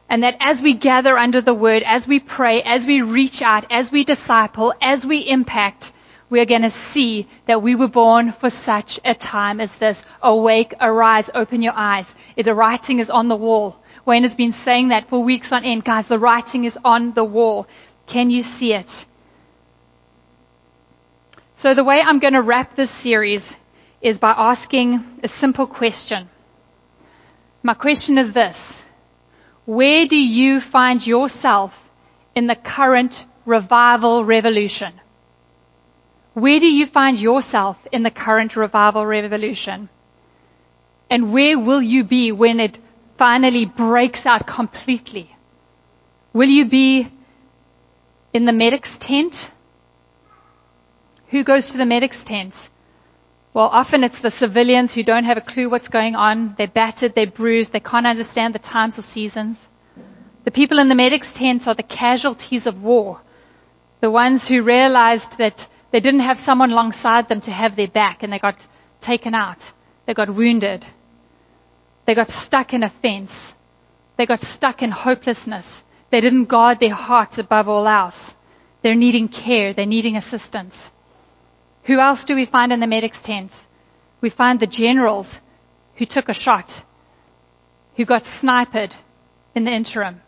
And 0.07 0.23
that 0.23 0.37
as 0.39 0.61
we 0.61 0.73
gather 0.73 1.17
under 1.17 1.41
the 1.41 1.53
word, 1.53 1.83
as 1.83 2.07
we 2.07 2.21
pray, 2.21 2.63
as 2.63 2.85
we 2.85 3.01
reach 3.01 3.41
out, 3.41 3.65
as 3.69 3.91
we 3.91 4.05
disciple, 4.05 4.73
as 4.81 5.05
we 5.05 5.17
impact, 5.17 5.91
we 6.29 6.39
are 6.39 6.45
going 6.45 6.61
to 6.61 6.69
see 6.69 7.27
that 7.45 7.61
we 7.61 7.75
were 7.75 7.89
born 7.89 8.31
for 8.31 8.49
such 8.49 9.01
a 9.03 9.13
time 9.13 9.59
as 9.59 9.77
this. 9.77 10.01
Awake, 10.21 10.73
arise, 10.79 11.29
open 11.35 11.61
your 11.61 11.75
eyes. 11.75 12.15
The 12.37 12.55
writing 12.55 12.99
is 12.99 13.09
on 13.09 13.27
the 13.27 13.35
wall. 13.35 13.83
Wayne 14.05 14.23
has 14.23 14.35
been 14.35 14.53
saying 14.53 14.87
that 14.87 15.09
for 15.09 15.21
weeks 15.21 15.51
on 15.51 15.65
end. 15.65 15.83
Guys, 15.83 16.07
the 16.07 16.19
writing 16.19 16.63
is 16.63 16.79
on 16.85 17.11
the 17.11 17.25
wall. 17.25 17.67
Can 18.07 18.29
you 18.29 18.41
see 18.41 18.71
it? 18.71 19.05
So 21.65 21.73
the 21.73 21.83
way 21.83 21.99
I'm 21.99 22.19
going 22.19 22.35
to 22.35 22.43
wrap 22.43 22.75
this 22.75 22.91
series 22.91 23.57
is 23.99 24.19
by 24.19 24.35
asking 24.37 25.03
a 25.23 25.27
simple 25.27 25.65
question. 25.65 26.29
My 27.63 27.73
question 27.73 28.19
is 28.19 28.33
this. 28.33 28.79
Where 29.65 30.05
do 30.05 30.15
you 30.15 30.61
find 30.61 31.01
yourself 31.07 31.73
in 32.35 32.45
the 32.45 32.55
current 32.55 33.25
revival 33.47 34.23
revolution? 34.23 34.93
Where 36.35 36.59
do 36.59 36.71
you 36.71 36.85
find 36.85 37.19
yourself 37.19 37.77
in 37.91 38.03
the 38.03 38.11
current 38.11 38.55
revival 38.55 39.03
revolution? 39.03 39.89
And 41.09 41.33
where 41.33 41.57
will 41.57 41.81
you 41.81 42.03
be 42.03 42.31
when 42.31 42.59
it 42.59 42.77
finally 43.17 43.65
breaks 43.65 44.27
out 44.27 44.45
completely? 44.45 45.35
Will 46.31 46.47
you 46.49 46.65
be 46.65 47.11
in 48.33 48.45
the 48.45 48.53
medic's 48.53 48.99
tent? 48.99 49.49
Who 51.29 51.43
goes 51.43 51.69
to 51.69 51.77
the 51.77 51.85
medic's 51.85 52.23
tent? 52.23 52.69
Well, 53.53 53.69
often 53.71 54.03
it's 54.03 54.19
the 54.19 54.31
civilians 54.31 54.93
who 54.93 55.03
don't 55.03 55.23
have 55.23 55.37
a 55.37 55.41
clue 55.41 55.69
what's 55.69 55.87
going 55.87 56.15
on. 56.15 56.55
They're 56.57 56.67
battered, 56.67 57.15
they're 57.15 57.25
bruised, 57.25 57.71
they 57.71 57.79
can't 57.79 58.05
understand 58.05 58.53
the 58.53 58.59
times 58.59 58.99
or 58.99 59.01
seasons. 59.01 59.67
The 60.43 60.51
people 60.51 60.79
in 60.79 60.89
the 60.89 60.95
medics' 60.95 61.33
tents 61.33 61.65
are 61.67 61.73
the 61.73 61.81
casualties 61.81 62.67
of 62.67 62.83
war. 62.83 63.21
The 64.01 64.11
ones 64.11 64.47
who 64.47 64.61
realized 64.61 65.37
that 65.37 65.67
they 65.91 65.99
didn't 65.99 66.19
have 66.19 66.37
someone 66.37 66.71
alongside 66.71 67.29
them 67.29 67.41
to 67.41 67.51
have 67.51 67.75
their 67.75 67.87
back 67.87 68.21
and 68.21 68.31
they 68.31 68.39
got 68.39 68.67
taken 69.01 69.33
out. 69.33 69.71
They 70.05 70.13
got 70.13 70.29
wounded. 70.29 70.85
They 72.05 72.13
got 72.13 72.29
stuck 72.29 72.73
in 72.73 72.83
a 72.83 72.89
fence. 72.89 73.55
They 74.17 74.25
got 74.25 74.41
stuck 74.41 74.83
in 74.83 74.91
hopelessness. 74.91 75.83
They 76.11 76.21
didn't 76.21 76.45
guard 76.45 76.79
their 76.79 76.93
hearts 76.93 77.37
above 77.37 77.67
all 77.67 77.87
else. 77.87 78.35
They're 78.81 78.95
needing 78.95 79.27
care. 79.29 79.73
They're 79.73 79.85
needing 79.85 80.15
assistance. 80.17 80.91
Who 81.85 81.99
else 81.99 82.25
do 82.25 82.35
we 82.35 82.45
find 82.45 82.73
in 82.73 82.79
the 82.79 82.87
medics 82.87 83.21
tent? 83.21 83.65
We 84.19 84.29
find 84.29 84.59
the 84.59 84.67
generals 84.67 85.39
who 85.95 86.05
took 86.05 86.29
a 86.29 86.33
shot, 86.33 86.83
who 87.95 88.05
got 88.05 88.25
sniped 88.25 88.95
in 89.53 89.65
the 89.65 89.71
interim. 89.71 90.21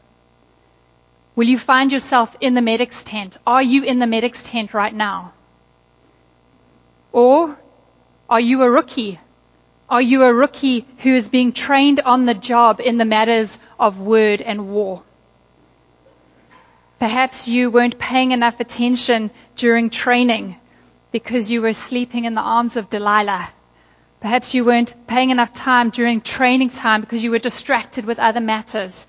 Will 1.35 1.47
you 1.47 1.57
find 1.57 1.91
yourself 1.91 2.35
in 2.41 2.53
the 2.53 2.61
medics 2.61 3.03
tent? 3.03 3.37
Are 3.45 3.63
you 3.63 3.83
in 3.83 3.97
the 3.97 4.05
medics 4.05 4.47
tent 4.47 4.75
right 4.75 4.93
now? 4.93 5.33
Or 7.11 7.57
are 8.29 8.39
you 8.39 8.61
a 8.61 8.69
rookie? 8.69 9.19
Are 9.89 10.01
you 10.01 10.23
a 10.23 10.33
rookie 10.33 10.85
who 10.99 11.15
is 11.15 11.29
being 11.29 11.53
trained 11.53 12.01
on 12.01 12.25
the 12.25 12.35
job 12.35 12.79
in 12.79 12.97
the 12.97 13.05
matters 13.05 13.57
of 13.79 13.97
word 13.97 14.41
and 14.43 14.69
war? 14.69 15.01
Perhaps 16.99 17.47
you 17.47 17.71
weren't 17.71 17.97
paying 17.97 18.31
enough 18.31 18.59
attention 18.59 19.31
during 19.55 19.89
training 19.89 20.57
because 21.11 21.49
you 21.49 21.61
were 21.61 21.73
sleeping 21.73 22.25
in 22.25 22.35
the 22.35 22.41
arms 22.41 22.75
of 22.75 22.89
Delilah. 22.89 23.49
Perhaps 24.19 24.53
you 24.53 24.65
weren't 24.65 24.95
paying 25.07 25.29
enough 25.29 25.53
time 25.53 25.89
during 25.89 26.21
training 26.21 26.69
time 26.69 27.01
because 27.01 27.23
you 27.23 27.31
were 27.31 27.39
distracted 27.39 28.05
with 28.05 28.19
other 28.19 28.39
matters. 28.39 29.05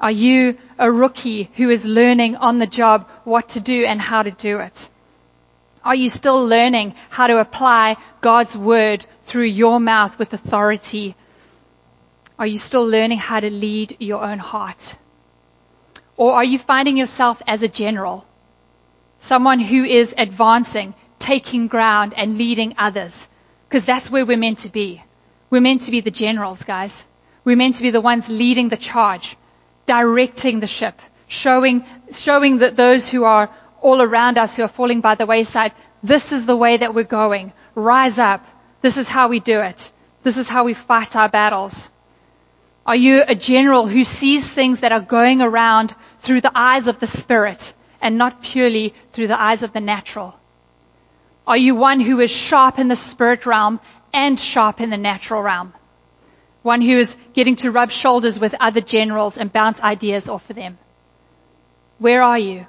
Are 0.00 0.10
you 0.10 0.56
a 0.78 0.90
rookie 0.90 1.50
who 1.56 1.70
is 1.70 1.84
learning 1.84 2.36
on 2.36 2.58
the 2.58 2.66
job 2.66 3.08
what 3.24 3.50
to 3.50 3.60
do 3.60 3.84
and 3.84 4.00
how 4.00 4.22
to 4.22 4.30
do 4.30 4.60
it? 4.60 4.90
Are 5.84 5.94
you 5.94 6.08
still 6.08 6.46
learning 6.46 6.94
how 7.10 7.28
to 7.28 7.38
apply 7.38 7.96
God's 8.20 8.56
word 8.56 9.06
through 9.24 9.44
your 9.44 9.80
mouth 9.80 10.18
with 10.18 10.32
authority? 10.32 11.14
Are 12.38 12.46
you 12.46 12.58
still 12.58 12.86
learning 12.86 13.18
how 13.18 13.40
to 13.40 13.50
lead 13.50 13.96
your 14.00 14.22
own 14.22 14.38
heart? 14.38 14.96
Or 16.16 16.32
are 16.32 16.44
you 16.44 16.58
finding 16.58 16.96
yourself 16.96 17.40
as 17.46 17.62
a 17.62 17.68
general? 17.68 18.24
Someone 19.20 19.60
who 19.60 19.84
is 19.84 20.14
advancing, 20.16 20.94
taking 21.26 21.66
ground 21.66 22.14
and 22.16 22.38
leading 22.38 22.74
others. 22.78 23.28
Because 23.68 23.84
that's 23.84 24.10
where 24.10 24.24
we're 24.24 24.44
meant 24.46 24.60
to 24.60 24.70
be. 24.70 25.02
We're 25.50 25.60
meant 25.68 25.82
to 25.82 25.90
be 25.90 26.00
the 26.00 26.10
generals, 26.24 26.62
guys. 26.64 27.04
We're 27.44 27.56
meant 27.56 27.76
to 27.76 27.82
be 27.82 27.90
the 27.90 28.00
ones 28.00 28.28
leading 28.28 28.68
the 28.68 28.76
charge, 28.76 29.36
directing 29.86 30.60
the 30.60 30.66
ship, 30.66 31.00
showing, 31.26 31.84
showing 32.12 32.58
that 32.58 32.76
those 32.76 33.08
who 33.08 33.24
are 33.24 33.50
all 33.82 34.00
around 34.02 34.38
us 34.38 34.56
who 34.56 34.62
are 34.62 34.76
falling 34.80 35.00
by 35.00 35.16
the 35.16 35.26
wayside, 35.26 35.72
this 36.02 36.32
is 36.32 36.46
the 36.46 36.56
way 36.56 36.76
that 36.76 36.94
we're 36.94 37.04
going. 37.22 37.52
Rise 37.74 38.18
up. 38.18 38.44
This 38.82 38.96
is 38.96 39.08
how 39.08 39.28
we 39.28 39.40
do 39.40 39.60
it. 39.60 39.92
This 40.22 40.36
is 40.36 40.48
how 40.48 40.64
we 40.64 40.74
fight 40.74 41.16
our 41.16 41.28
battles. 41.28 41.90
Are 42.84 42.96
you 42.96 43.24
a 43.26 43.34
general 43.34 43.88
who 43.88 44.04
sees 44.04 44.48
things 44.48 44.80
that 44.80 44.92
are 44.92 45.00
going 45.00 45.42
around 45.42 45.94
through 46.20 46.40
the 46.40 46.52
eyes 46.54 46.86
of 46.86 47.00
the 47.00 47.06
spirit 47.08 47.74
and 48.00 48.16
not 48.16 48.42
purely 48.42 48.94
through 49.12 49.26
the 49.26 49.40
eyes 49.40 49.62
of 49.64 49.72
the 49.72 49.80
natural? 49.80 50.38
Are 51.46 51.56
you 51.56 51.74
one 51.74 52.00
who 52.00 52.18
is 52.20 52.30
sharp 52.30 52.78
in 52.78 52.88
the 52.88 52.96
spirit 52.96 53.46
realm 53.46 53.80
and 54.12 54.38
sharp 54.38 54.80
in 54.80 54.90
the 54.90 54.96
natural 54.96 55.42
realm? 55.42 55.72
One 56.62 56.80
who 56.80 56.98
is 56.98 57.16
getting 57.34 57.56
to 57.56 57.70
rub 57.70 57.90
shoulders 57.90 58.40
with 58.40 58.54
other 58.58 58.80
generals 58.80 59.38
and 59.38 59.52
bounce 59.52 59.80
ideas 59.80 60.28
off 60.28 60.50
of 60.50 60.56
them. 60.56 60.78
Where 61.98 62.22
are 62.22 62.38
you? 62.38 62.66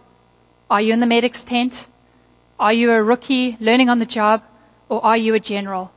Are 0.70 0.82
you 0.82 0.94
in 0.94 1.00
the 1.00 1.08
medic's 1.08 1.44
tent? 1.44 1.88
Are 2.60 2.74
you 2.74 2.92
a 2.92 3.02
rookie 3.02 3.58
learning 3.60 3.90
on 3.90 4.00
the 4.00 4.06
job? 4.06 4.44
Or 4.90 5.04
are 5.04 5.18
you 5.18 5.34
a 5.34 5.40
general? 5.40 5.92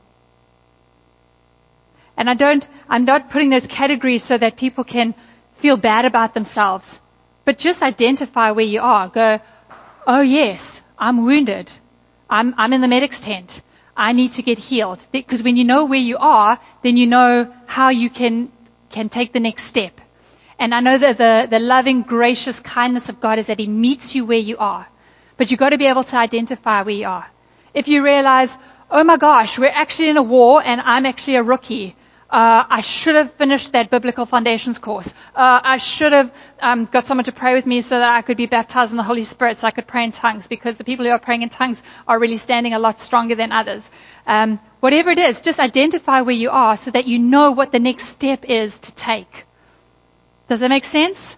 And 2.17 2.29
I 2.29 2.33
don't, 2.33 2.67
I'm 2.89 3.05
not 3.05 3.29
putting 3.29 3.49
those 3.49 3.67
categories 3.67 4.23
so 4.23 4.37
that 4.37 4.57
people 4.57 4.83
can 4.83 5.13
feel 5.57 5.77
bad 5.77 6.05
about 6.05 6.33
themselves. 6.33 6.99
But 7.45 7.57
just 7.57 7.83
identify 7.83 8.51
where 8.51 8.65
you 8.65 8.81
are. 8.81 9.07
Go, 9.07 9.39
oh 10.07 10.21
yes, 10.21 10.81
I'm 10.97 11.25
wounded. 11.25 11.71
I'm, 12.31 12.55
I'm 12.57 12.71
in 12.73 12.81
the 12.81 12.87
medic's 12.87 13.19
tent. 13.19 13.61
I 13.95 14.13
need 14.13 14.31
to 14.33 14.41
get 14.41 14.57
healed. 14.57 15.05
Because 15.11 15.43
when 15.43 15.57
you 15.57 15.65
know 15.65 15.85
where 15.85 15.99
you 15.99 16.17
are, 16.17 16.59
then 16.81 16.95
you 16.95 17.05
know 17.05 17.53
how 17.67 17.89
you 17.89 18.09
can, 18.09 18.51
can 18.89 19.09
take 19.09 19.33
the 19.33 19.41
next 19.41 19.65
step. 19.65 19.99
And 20.57 20.73
I 20.73 20.79
know 20.79 20.97
that 20.97 21.17
the, 21.17 21.47
the 21.49 21.59
loving, 21.59 22.03
gracious 22.03 22.59
kindness 22.59 23.09
of 23.09 23.19
God 23.19 23.37
is 23.37 23.47
that 23.47 23.59
He 23.59 23.67
meets 23.67 24.15
you 24.15 24.25
where 24.25 24.39
you 24.39 24.57
are. 24.57 24.87
But 25.37 25.51
you've 25.51 25.59
got 25.59 25.69
to 25.69 25.77
be 25.77 25.87
able 25.87 26.05
to 26.05 26.17
identify 26.17 26.83
where 26.83 26.95
you 26.95 27.07
are. 27.07 27.27
If 27.73 27.87
you 27.87 28.03
realize, 28.03 28.55
oh 28.89 29.03
my 29.03 29.17
gosh, 29.17 29.57
we're 29.59 29.71
actually 29.73 30.09
in 30.09 30.17
a 30.17 30.23
war 30.23 30.61
and 30.63 30.79
I'm 30.81 31.05
actually 31.05 31.35
a 31.35 31.43
rookie. 31.43 31.95
Uh, 32.31 32.65
I 32.69 32.79
should 32.79 33.15
have 33.15 33.33
finished 33.33 33.73
that 33.73 33.89
biblical 33.89 34.25
foundations 34.25 34.79
course. 34.79 35.09
Uh, 35.35 35.59
I 35.63 35.77
should 35.77 36.13
have 36.13 36.33
um, 36.61 36.85
got 36.85 37.05
someone 37.05 37.25
to 37.25 37.33
pray 37.33 37.53
with 37.53 37.65
me 37.65 37.81
so 37.81 37.99
that 37.99 38.09
I 38.09 38.21
could 38.21 38.37
be 38.37 38.45
baptized 38.45 38.91
in 38.91 38.97
the 38.97 39.03
Holy 39.03 39.25
Spirit, 39.25 39.57
so 39.57 39.67
I 39.67 39.71
could 39.71 39.85
pray 39.85 40.05
in 40.05 40.13
tongues. 40.13 40.47
Because 40.47 40.77
the 40.77 40.85
people 40.85 41.05
who 41.05 41.11
are 41.11 41.19
praying 41.19 41.41
in 41.41 41.49
tongues 41.49 41.83
are 42.07 42.17
really 42.17 42.37
standing 42.37 42.73
a 42.73 42.79
lot 42.79 43.01
stronger 43.01 43.35
than 43.35 43.51
others. 43.51 43.91
Um, 44.25 44.61
whatever 44.79 45.09
it 45.09 45.19
is, 45.19 45.41
just 45.41 45.59
identify 45.59 46.21
where 46.21 46.33
you 46.35 46.51
are 46.51 46.77
so 46.77 46.91
that 46.91 47.05
you 47.05 47.19
know 47.19 47.51
what 47.51 47.73
the 47.73 47.79
next 47.79 48.07
step 48.07 48.45
is 48.45 48.79
to 48.79 48.95
take. 48.95 49.45
Does 50.47 50.61
that 50.61 50.69
make 50.69 50.85
sense? 50.85 51.37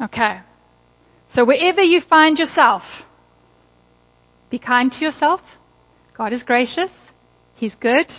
Okay. 0.00 0.40
So 1.28 1.44
wherever 1.44 1.82
you 1.82 2.00
find 2.00 2.36
yourself, 2.36 3.06
be 4.50 4.58
kind 4.58 4.90
to 4.90 5.04
yourself. 5.04 5.58
God 6.14 6.32
is 6.32 6.42
gracious. 6.42 7.03
He's 7.56 7.74
good. 7.74 8.12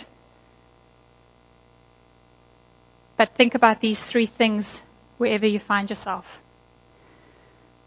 But 3.16 3.34
think 3.34 3.54
about 3.54 3.80
these 3.80 4.02
three 4.02 4.26
things 4.26 4.82
wherever 5.18 5.46
you 5.46 5.58
find 5.58 5.88
yourself. 5.88 6.42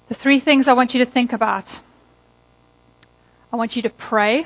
The 0.08 0.16
three 0.16 0.40
things 0.40 0.68
I 0.68 0.74
want 0.74 0.94
you 0.94 1.06
to 1.06 1.10
think 1.10 1.34
about. 1.34 1.80
I 3.54 3.56
want 3.56 3.76
you 3.76 3.84
to 3.84 3.90
pray. 3.90 4.46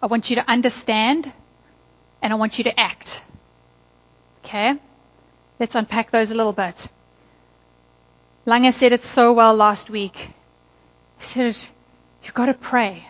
I 0.00 0.06
want 0.06 0.30
you 0.30 0.36
to 0.36 0.48
understand. 0.48 1.32
And 2.22 2.32
I 2.32 2.36
want 2.36 2.58
you 2.58 2.64
to 2.64 2.78
act. 2.78 3.22
Okay? 4.44 4.74
Let's 5.58 5.74
unpack 5.74 6.10
those 6.10 6.30
a 6.30 6.34
little 6.34 6.52
bit. 6.52 6.88
Langa 8.46 8.72
said 8.72 8.92
it 8.92 9.02
so 9.02 9.32
well 9.32 9.54
last 9.54 9.90
week. 9.90 10.16
He 11.18 11.24
said, 11.24 11.56
you've 12.22 12.34
got 12.34 12.46
to 12.46 12.54
pray. 12.54 13.06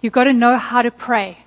You've 0.00 0.12
got 0.12 0.24
to 0.24 0.32
know 0.32 0.56
how 0.56 0.82
to 0.82 0.90
pray. 0.90 1.43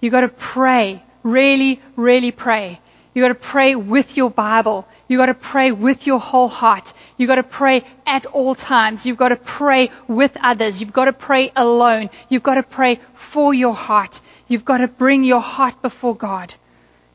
You've 0.00 0.12
got 0.12 0.22
to 0.22 0.28
pray. 0.28 1.02
Really, 1.22 1.80
really 1.96 2.32
pray. 2.32 2.80
You've 3.12 3.24
got 3.24 3.28
to 3.28 3.34
pray 3.34 3.74
with 3.74 4.16
your 4.16 4.30
Bible. 4.30 4.86
You've 5.08 5.18
got 5.18 5.26
to 5.26 5.34
pray 5.34 5.72
with 5.72 6.06
your 6.06 6.20
whole 6.20 6.48
heart. 6.48 6.92
You've 7.16 7.28
got 7.28 7.36
to 7.36 7.42
pray 7.42 7.84
at 8.06 8.24
all 8.26 8.54
times. 8.54 9.04
You've 9.04 9.18
got 9.18 9.30
to 9.30 9.36
pray 9.36 9.90
with 10.06 10.36
others. 10.40 10.80
You've 10.80 10.92
got 10.92 11.06
to 11.06 11.12
pray 11.12 11.52
alone. 11.56 12.10
You've 12.28 12.44
got 12.44 12.54
to 12.54 12.62
pray 12.62 13.00
for 13.14 13.52
your 13.52 13.74
heart. 13.74 14.20
You've 14.46 14.64
got 14.64 14.78
to 14.78 14.88
bring 14.88 15.24
your 15.24 15.40
heart 15.40 15.82
before 15.82 16.16
God. 16.16 16.54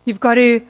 You've 0.04 0.20
got 0.20 0.36
to 0.36 0.62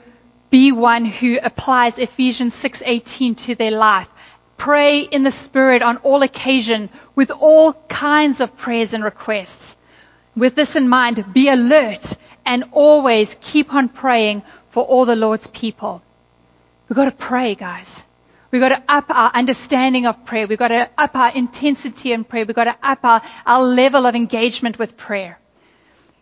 be 0.50 0.72
one 0.72 1.04
who 1.04 1.38
applies 1.42 1.98
Ephesians 1.98 2.54
6:18 2.54 3.36
to 3.46 3.54
their 3.56 3.72
life. 3.72 4.08
Pray 4.56 5.00
in 5.00 5.22
the 5.22 5.30
Spirit 5.30 5.82
on 5.82 5.98
all 5.98 6.22
occasion 6.22 6.88
with 7.14 7.30
all 7.30 7.74
kinds 7.88 8.40
of 8.40 8.56
prayers 8.56 8.94
and 8.94 9.04
requests. 9.04 9.75
With 10.36 10.54
this 10.54 10.76
in 10.76 10.88
mind, 10.88 11.32
be 11.32 11.48
alert 11.48 12.12
and 12.44 12.64
always 12.72 13.36
keep 13.40 13.72
on 13.72 13.88
praying 13.88 14.42
for 14.70 14.84
all 14.84 15.06
the 15.06 15.16
Lord's 15.16 15.46
people. 15.46 16.02
We've 16.88 16.96
got 16.96 17.06
to 17.06 17.12
pray, 17.12 17.54
guys. 17.54 18.04
We've 18.50 18.60
got 18.60 18.68
to 18.68 18.82
up 18.88 19.06
our 19.10 19.30
understanding 19.34 20.06
of 20.06 20.24
prayer. 20.24 20.46
We've 20.46 20.58
got 20.58 20.68
to 20.68 20.88
up 20.96 21.16
our 21.16 21.32
intensity 21.34 22.12
in 22.12 22.24
prayer. 22.24 22.44
We've 22.46 22.54
got 22.54 22.64
to 22.64 22.76
up 22.82 23.04
our, 23.04 23.22
our 23.44 23.62
level 23.62 24.06
of 24.06 24.14
engagement 24.14 24.78
with 24.78 24.96
prayer. 24.96 25.38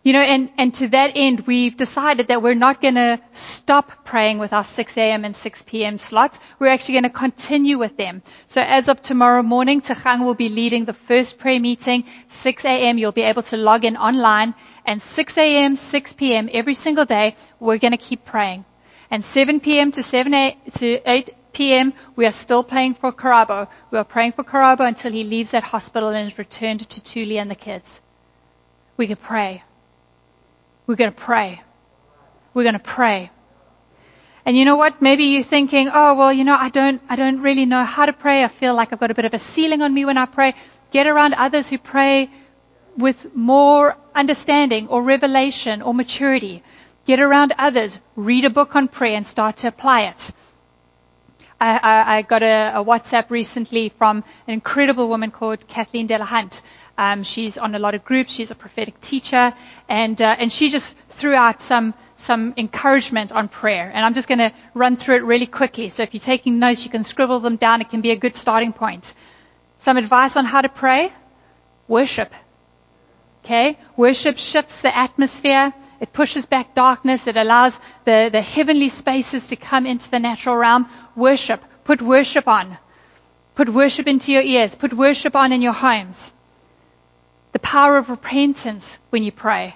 You 0.05 0.13
know, 0.13 0.21
and, 0.21 0.51
and 0.59 0.71
to 0.75 0.87
that 0.89 1.13
end, 1.15 1.47
we've 1.47 1.75
decided 1.75 2.27
that 2.27 2.43
we're 2.43 2.53
not 2.53 2.79
going 2.79 2.93
to 2.93 3.19
stop 3.33 4.05
praying 4.05 4.37
with 4.37 4.53
our 4.53 4.63
6 4.63 4.97
a.m. 4.97 5.25
and 5.25 5.35
6 5.35 5.63
p.m. 5.63 5.97
slots. 5.97 6.37
We're 6.59 6.67
actually 6.67 6.93
going 6.93 7.03
to 7.05 7.09
continue 7.09 7.79
with 7.79 7.97
them. 7.97 8.21
So 8.45 8.61
as 8.61 8.87
of 8.87 9.01
tomorrow 9.01 9.41
morning, 9.41 9.81
Tachang 9.81 10.23
will 10.23 10.35
be 10.35 10.49
leading 10.49 10.85
the 10.85 10.93
first 10.93 11.39
prayer 11.39 11.59
meeting. 11.59 12.03
6 12.27 12.65
a.m. 12.65 12.99
You'll 12.99 13.13
be 13.13 13.23
able 13.23 13.41
to 13.49 13.57
log 13.57 13.83
in 13.83 13.97
online. 13.97 14.53
And 14.85 15.01
6 15.01 15.37
a.m., 15.39 15.75
6 15.75 16.13
p.m. 16.13 16.49
every 16.53 16.75
single 16.75 17.05
day, 17.05 17.35
we're 17.59 17.79
going 17.79 17.97
to 17.97 17.97
keep 17.97 18.25
praying. 18.25 18.63
And 19.09 19.25
7 19.25 19.59
p.m. 19.59 19.91
to 19.93 20.03
7 20.03 20.31
a, 20.35 20.55
to 20.75 21.09
8 21.09 21.31
p.m. 21.51 21.93
we 22.15 22.27
are 22.27 22.31
still 22.31 22.63
praying 22.63 22.93
for 22.93 23.11
Karabo. 23.11 23.67
We 23.89 23.97
are 23.97 24.03
praying 24.03 24.33
for 24.33 24.43
Karabo 24.43 24.87
until 24.87 25.11
he 25.11 25.23
leaves 25.23 25.49
that 25.49 25.63
hospital 25.63 26.09
and 26.09 26.31
is 26.31 26.37
returned 26.37 26.81
to 26.91 27.01
Tuli 27.01 27.39
and 27.39 27.49
the 27.49 27.55
kids. 27.55 28.01
We 28.97 29.07
can 29.07 29.15
pray. 29.17 29.63
We're 30.87 30.95
going 30.95 31.11
to 31.11 31.17
pray. 31.17 31.61
We're 32.53 32.63
going 32.63 32.73
to 32.73 32.79
pray. 32.79 33.31
And 34.45 34.55
you 34.55 34.65
know 34.65 34.75
what? 34.75 35.01
Maybe 35.01 35.23
you're 35.25 35.43
thinking, 35.43 35.89
oh, 35.91 36.15
well, 36.15 36.31
you 36.31 36.43
know, 36.43 36.55
I 36.55 36.69
don't, 36.69 37.01
I 37.09 37.15
don't 37.15 37.41
really 37.41 37.65
know 37.65 37.83
how 37.83 38.05
to 38.05 38.13
pray. 38.13 38.43
I 38.43 38.47
feel 38.47 38.75
like 38.75 38.93
I've 38.93 38.99
got 38.99 39.09
a 39.09 39.15
bit 39.15 39.25
of 39.25 39.33
a 39.33 39.39
ceiling 39.39 39.81
on 39.81 39.93
me 39.93 40.05
when 40.05 40.17
I 40.17 40.25
pray. 40.27 40.53
Get 40.91 41.07
around 41.07 41.33
others 41.33 41.69
who 41.69 41.79
pray 41.79 42.29
with 42.95 43.35
more 43.35 43.97
understanding 44.13 44.87
or 44.87 45.01
revelation 45.01 45.81
or 45.81 45.93
maturity. 45.93 46.63
Get 47.05 47.19
around 47.19 47.53
others. 47.57 47.99
Read 48.15 48.45
a 48.45 48.49
book 48.51 48.75
on 48.75 48.87
prayer 48.87 49.15
and 49.15 49.25
start 49.25 49.57
to 49.57 49.67
apply 49.67 50.03
it. 50.03 50.31
I, 51.59 52.17
I, 52.17 52.21
got 52.21 52.43
a, 52.43 52.79
a, 52.79 52.83
WhatsApp 52.83 53.29
recently 53.29 53.89
from 53.89 54.23
an 54.45 54.53
incredible 54.53 55.07
woman 55.07 55.31
called 55.31 55.67
Kathleen 55.67 56.07
Delahunt. 56.07 56.61
Um, 56.97 57.23
she's 57.23 57.57
on 57.57 57.75
a 57.75 57.79
lot 57.79 57.93
of 57.93 58.05
groups. 58.05 58.31
She's 58.31 58.51
a 58.51 58.55
prophetic 58.55 58.99
teacher, 59.01 59.53
and 59.89 60.21
uh, 60.21 60.35
and 60.39 60.51
she 60.51 60.69
just 60.69 60.95
threw 61.09 61.33
out 61.33 61.61
some 61.61 61.93
some 62.17 62.53
encouragement 62.55 63.33
on 63.33 63.49
prayer. 63.49 63.91
And 63.93 64.05
I'm 64.05 64.13
just 64.13 64.29
going 64.29 64.39
to 64.39 64.53
run 64.73 64.95
through 64.95 65.17
it 65.17 65.23
really 65.25 65.45
quickly. 65.45 65.89
So 65.89 66.03
if 66.03 66.13
you're 66.13 66.21
taking 66.21 66.57
notes, 66.57 66.85
you 66.85 66.89
can 66.89 67.03
scribble 67.03 67.41
them 67.41 67.57
down. 67.57 67.81
It 67.81 67.89
can 67.89 68.01
be 68.01 68.11
a 68.11 68.15
good 68.15 68.35
starting 68.35 68.71
point. 68.71 69.13
Some 69.77 69.97
advice 69.97 70.37
on 70.37 70.45
how 70.45 70.61
to 70.61 70.69
pray: 70.69 71.11
worship. 71.87 72.33
Okay, 73.43 73.77
worship 73.97 74.37
shifts 74.37 74.81
the 74.81 74.95
atmosphere. 74.95 75.73
It 75.99 76.13
pushes 76.13 76.45
back 76.45 76.75
darkness. 76.75 77.27
It 77.27 77.37
allows 77.37 77.77
the, 78.05 78.29
the 78.31 78.41
heavenly 78.41 78.89
spaces 78.89 79.47
to 79.49 79.55
come 79.55 79.85
into 79.85 80.09
the 80.09 80.19
natural 80.19 80.55
realm. 80.55 80.89
Worship. 81.15 81.61
Put 81.83 82.01
worship 82.01 82.47
on. 82.47 82.77
Put 83.53 83.69
worship 83.69 84.07
into 84.07 84.31
your 84.31 84.41
ears. 84.41 84.75
Put 84.75 84.93
worship 84.93 85.35
on 85.35 85.51
in 85.51 85.61
your 85.61 85.73
homes 85.73 86.33
the 87.55 87.59
power 87.59 87.95
of 87.97 88.09
repentance 88.09 88.99
when 89.11 89.23
you 89.23 89.31
pray. 89.31 89.73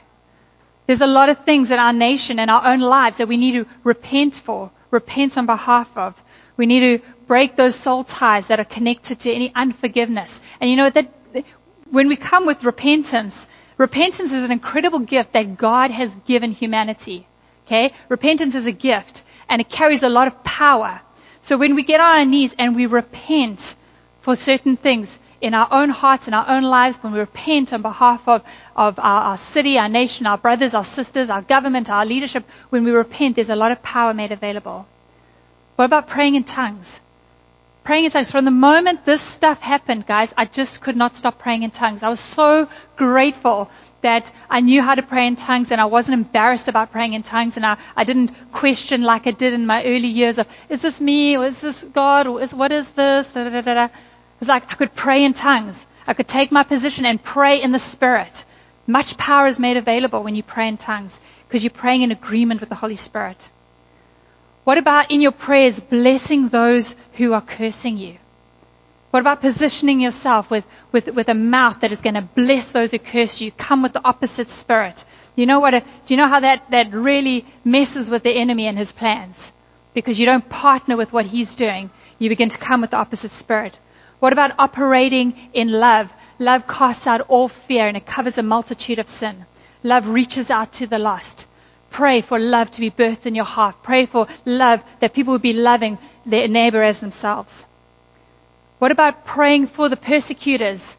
There's 0.85 0.99
a 0.99 1.07
lot 1.07 1.29
of 1.29 1.45
things 1.45 1.71
in 1.71 1.79
our 1.79 1.93
nation 1.93 2.37
and 2.37 2.51
our 2.51 2.73
own 2.73 2.81
lives 2.81 3.19
that 3.19 3.29
we 3.29 3.37
need 3.37 3.53
to 3.53 3.65
repent 3.85 4.35
for, 4.35 4.69
repent 4.91 5.37
on 5.37 5.45
behalf 5.45 5.87
of. 5.95 6.13
We 6.57 6.65
need 6.65 6.81
to 6.81 6.99
break 7.25 7.55
those 7.55 7.77
soul 7.77 8.03
ties 8.03 8.47
that 8.47 8.59
are 8.59 8.65
connected 8.65 9.21
to 9.21 9.31
any 9.31 9.53
unforgiveness. 9.55 10.41
And 10.59 10.69
you 10.69 10.75
know 10.75 10.89
that 10.89 11.09
when 11.89 12.09
we 12.09 12.17
come 12.17 12.45
with 12.45 12.65
repentance, 12.65 13.47
repentance 13.77 14.33
is 14.33 14.43
an 14.43 14.51
incredible 14.51 14.99
gift 14.99 15.31
that 15.31 15.57
God 15.57 15.89
has 15.89 16.13
given 16.25 16.51
humanity. 16.51 17.27
Okay? 17.65 17.93
Repentance 18.09 18.55
is 18.55 18.65
a 18.65 18.73
gift 18.73 19.23
and 19.47 19.61
it 19.61 19.69
carries 19.69 20.03
a 20.03 20.09
lot 20.09 20.27
of 20.27 20.43
power. 20.43 20.99
So 21.43 21.57
when 21.57 21.75
we 21.75 21.83
get 21.83 22.01
on 22.01 22.13
our 22.13 22.25
knees 22.25 22.53
and 22.59 22.75
we 22.75 22.87
repent 22.87 23.77
for 24.19 24.35
certain 24.35 24.75
things, 24.75 25.17
in 25.41 25.53
our 25.53 25.67
own 25.71 25.89
hearts, 25.89 26.27
in 26.27 26.33
our 26.33 26.47
own 26.47 26.63
lives, 26.63 26.97
when 26.97 27.13
we 27.13 27.19
repent 27.19 27.73
on 27.73 27.81
behalf 27.81 28.27
of, 28.27 28.43
of 28.75 28.99
our, 28.99 29.21
our 29.23 29.37
city, 29.37 29.77
our 29.77 29.89
nation, 29.89 30.25
our 30.25 30.37
brothers, 30.37 30.73
our 30.73 30.85
sisters, 30.85 31.29
our 31.29 31.41
government, 31.41 31.89
our 31.89 32.05
leadership, 32.05 32.45
when 32.69 32.83
we 32.83 32.91
repent, 32.91 33.35
there's 33.35 33.49
a 33.49 33.55
lot 33.55 33.71
of 33.71 33.81
power 33.81 34.13
made 34.13 34.31
available. 34.31 34.87
What 35.75 35.85
about 35.85 36.07
praying 36.07 36.35
in 36.35 36.43
tongues? 36.43 36.99
Praying 37.83 38.05
in 38.05 38.11
tongues. 38.11 38.29
From 38.31 38.45
the 38.45 38.51
moment 38.51 39.05
this 39.05 39.21
stuff 39.21 39.61
happened, 39.61 40.05
guys, 40.05 40.33
I 40.35 40.45
just 40.45 40.81
could 40.81 40.97
not 40.97 41.15
stop 41.15 41.39
praying 41.39 41.63
in 41.63 41.71
tongues. 41.71 42.03
I 42.03 42.09
was 42.09 42.19
so 42.19 42.67
grateful 42.97 43.69
that 44.01 44.31
I 44.49 44.61
knew 44.61 44.81
how 44.81 44.95
to 44.95 45.01
pray 45.01 45.27
in 45.27 45.35
tongues 45.35 45.71
and 45.71 45.81
I 45.81 45.85
wasn't 45.85 46.13
embarrassed 46.15 46.67
about 46.67 46.91
praying 46.91 47.13
in 47.13 47.23
tongues 47.23 47.57
and 47.57 47.65
I, 47.65 47.77
I 47.95 48.03
didn't 48.03 48.31
question 48.51 49.01
like 49.01 49.27
I 49.27 49.31
did 49.31 49.53
in 49.53 49.65
my 49.65 49.83
early 49.83 50.07
years 50.07 50.37
of, 50.37 50.47
is 50.69 50.81
this 50.81 51.01
me 51.01 51.37
or 51.37 51.45
is 51.45 51.61
this 51.61 51.83
God 51.83 52.27
or 52.27 52.41
is, 52.41 52.53
what 52.53 52.71
is 52.71 52.89
this? 52.91 53.33
Da, 53.33 53.49
da, 53.49 53.61
da, 53.61 53.87
was 54.39 54.49
like 54.49 54.71
I 54.71 54.75
could 54.75 54.95
pray 54.95 55.23
in 55.23 55.33
tongues. 55.33 55.85
I 56.07 56.13
could 56.13 56.27
take 56.27 56.51
my 56.51 56.63
position 56.63 57.05
and 57.05 57.21
pray 57.21 57.61
in 57.61 57.71
the 57.71 57.79
Spirit. 57.79 58.45
Much 58.87 59.17
power 59.17 59.47
is 59.47 59.59
made 59.59 59.77
available 59.77 60.23
when 60.23 60.35
you 60.35 60.43
pray 60.43 60.67
in 60.67 60.77
tongues 60.77 61.19
because 61.47 61.63
you're 61.63 61.71
praying 61.71 62.01
in 62.01 62.11
agreement 62.11 62.59
with 62.59 62.69
the 62.69 62.75
Holy 62.75 62.95
Spirit. 62.95 63.49
What 64.63 64.77
about 64.77 65.11
in 65.11 65.21
your 65.21 65.31
prayers 65.31 65.79
blessing 65.79 66.49
those 66.49 66.95
who 67.13 67.33
are 67.33 67.41
cursing 67.41 67.97
you? 67.97 68.17
What 69.11 69.21
about 69.21 69.41
positioning 69.41 69.99
yourself 69.99 70.51
with, 70.51 70.65
with, 70.91 71.07
with 71.07 71.29
a 71.29 71.33
mouth 71.33 71.81
that 71.81 71.91
is 71.91 72.01
going 72.01 72.13
to 72.13 72.21
bless 72.21 72.71
those 72.71 72.91
who 72.91 72.99
curse 72.99 73.41
you? 73.41 73.51
Come 73.51 73.81
with 73.81 73.93
the 73.93 74.05
opposite 74.05 74.49
spirit. 74.49 75.05
You 75.35 75.45
know 75.45 75.59
what? 75.59 75.71
Do 75.71 76.13
you 76.13 76.17
know 76.17 76.27
how 76.27 76.41
that, 76.41 76.69
that 76.69 76.93
really 76.93 77.45
messes 77.63 78.09
with 78.09 78.23
the 78.23 78.31
enemy 78.31 78.67
and 78.67 78.77
his 78.77 78.91
plans? 78.91 79.51
Because 79.93 80.19
you 80.19 80.27
don't 80.27 80.47
partner 80.47 80.95
with 80.95 81.11
what 81.11 81.25
he's 81.25 81.55
doing. 81.55 81.89
You 82.19 82.29
begin 82.29 82.49
to 82.49 82.57
come 82.57 82.81
with 82.81 82.91
the 82.91 82.97
opposite 82.97 83.31
spirit. 83.31 83.79
What 84.19 84.33
about 84.33 84.51
operating 84.59 85.35
in 85.53 85.69
love? 85.71 86.11
Love 86.39 86.67
casts 86.67 87.07
out 87.07 87.21
all 87.21 87.47
fear 87.47 87.87
and 87.87 87.97
it 87.97 88.05
covers 88.05 88.37
a 88.37 88.43
multitude 88.43 88.99
of 88.99 89.09
sin. 89.09 89.45
Love 89.83 90.07
reaches 90.07 90.49
out 90.49 90.73
to 90.73 90.87
the 90.87 90.99
lost. 90.99 91.45
Pray 91.89 92.21
for 92.21 92.37
love 92.37 92.69
to 92.71 92.81
be 92.81 92.91
birthed 92.91 93.25
in 93.25 93.35
your 93.35 93.45
heart. 93.45 93.75
Pray 93.81 94.05
for 94.05 94.27
love 94.45 94.81
that 94.99 95.13
people 95.13 95.33
will 95.33 95.39
be 95.39 95.53
loving 95.53 95.97
their 96.25 96.47
neighbor 96.47 96.83
as 96.83 96.99
themselves. 96.99 97.65
What 98.77 98.91
about 98.91 99.25
praying 99.25 99.67
for 99.67 99.89
the 99.89 99.97
persecutors? 99.97 100.95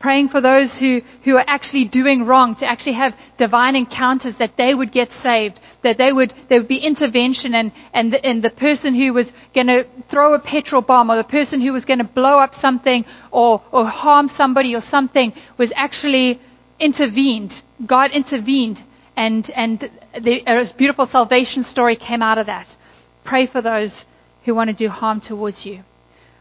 Praying 0.00 0.30
for 0.30 0.40
those 0.40 0.78
who, 0.78 1.02
who 1.24 1.36
are 1.36 1.44
actually 1.46 1.84
doing 1.84 2.24
wrong 2.24 2.54
to 2.56 2.66
actually 2.66 2.94
have 2.94 3.14
divine 3.36 3.76
encounters 3.76 4.38
that 4.38 4.56
they 4.56 4.74
would 4.74 4.92
get 4.92 5.12
saved, 5.12 5.60
that 5.82 5.98
they 5.98 6.10
would, 6.10 6.32
there 6.48 6.58
would 6.58 6.68
be 6.68 6.78
intervention 6.78 7.54
and, 7.54 7.70
and 7.92 8.10
the, 8.14 8.24
and 8.24 8.42
the 8.42 8.48
person 8.48 8.94
who 8.94 9.12
was 9.12 9.30
going 9.54 9.66
to 9.66 9.86
throw 10.08 10.32
a 10.32 10.38
petrol 10.38 10.80
bomb 10.80 11.10
or 11.10 11.16
the 11.16 11.24
person 11.24 11.60
who 11.60 11.74
was 11.74 11.84
going 11.84 11.98
to 11.98 12.04
blow 12.04 12.38
up 12.38 12.54
something 12.54 13.04
or, 13.30 13.60
or 13.72 13.84
harm 13.86 14.26
somebody 14.28 14.74
or 14.74 14.80
something 14.80 15.34
was 15.58 15.70
actually 15.76 16.40
intervened. 16.78 17.60
God 17.84 18.10
intervened 18.12 18.82
and, 19.16 19.50
and 19.54 19.90
the, 20.18 20.42
a 20.46 20.64
beautiful 20.78 21.04
salvation 21.04 21.62
story 21.62 21.94
came 21.94 22.22
out 22.22 22.38
of 22.38 22.46
that. 22.46 22.74
Pray 23.22 23.44
for 23.44 23.60
those 23.60 24.06
who 24.46 24.54
want 24.54 24.68
to 24.68 24.74
do 24.74 24.88
harm 24.88 25.20
towards 25.20 25.66
you. 25.66 25.84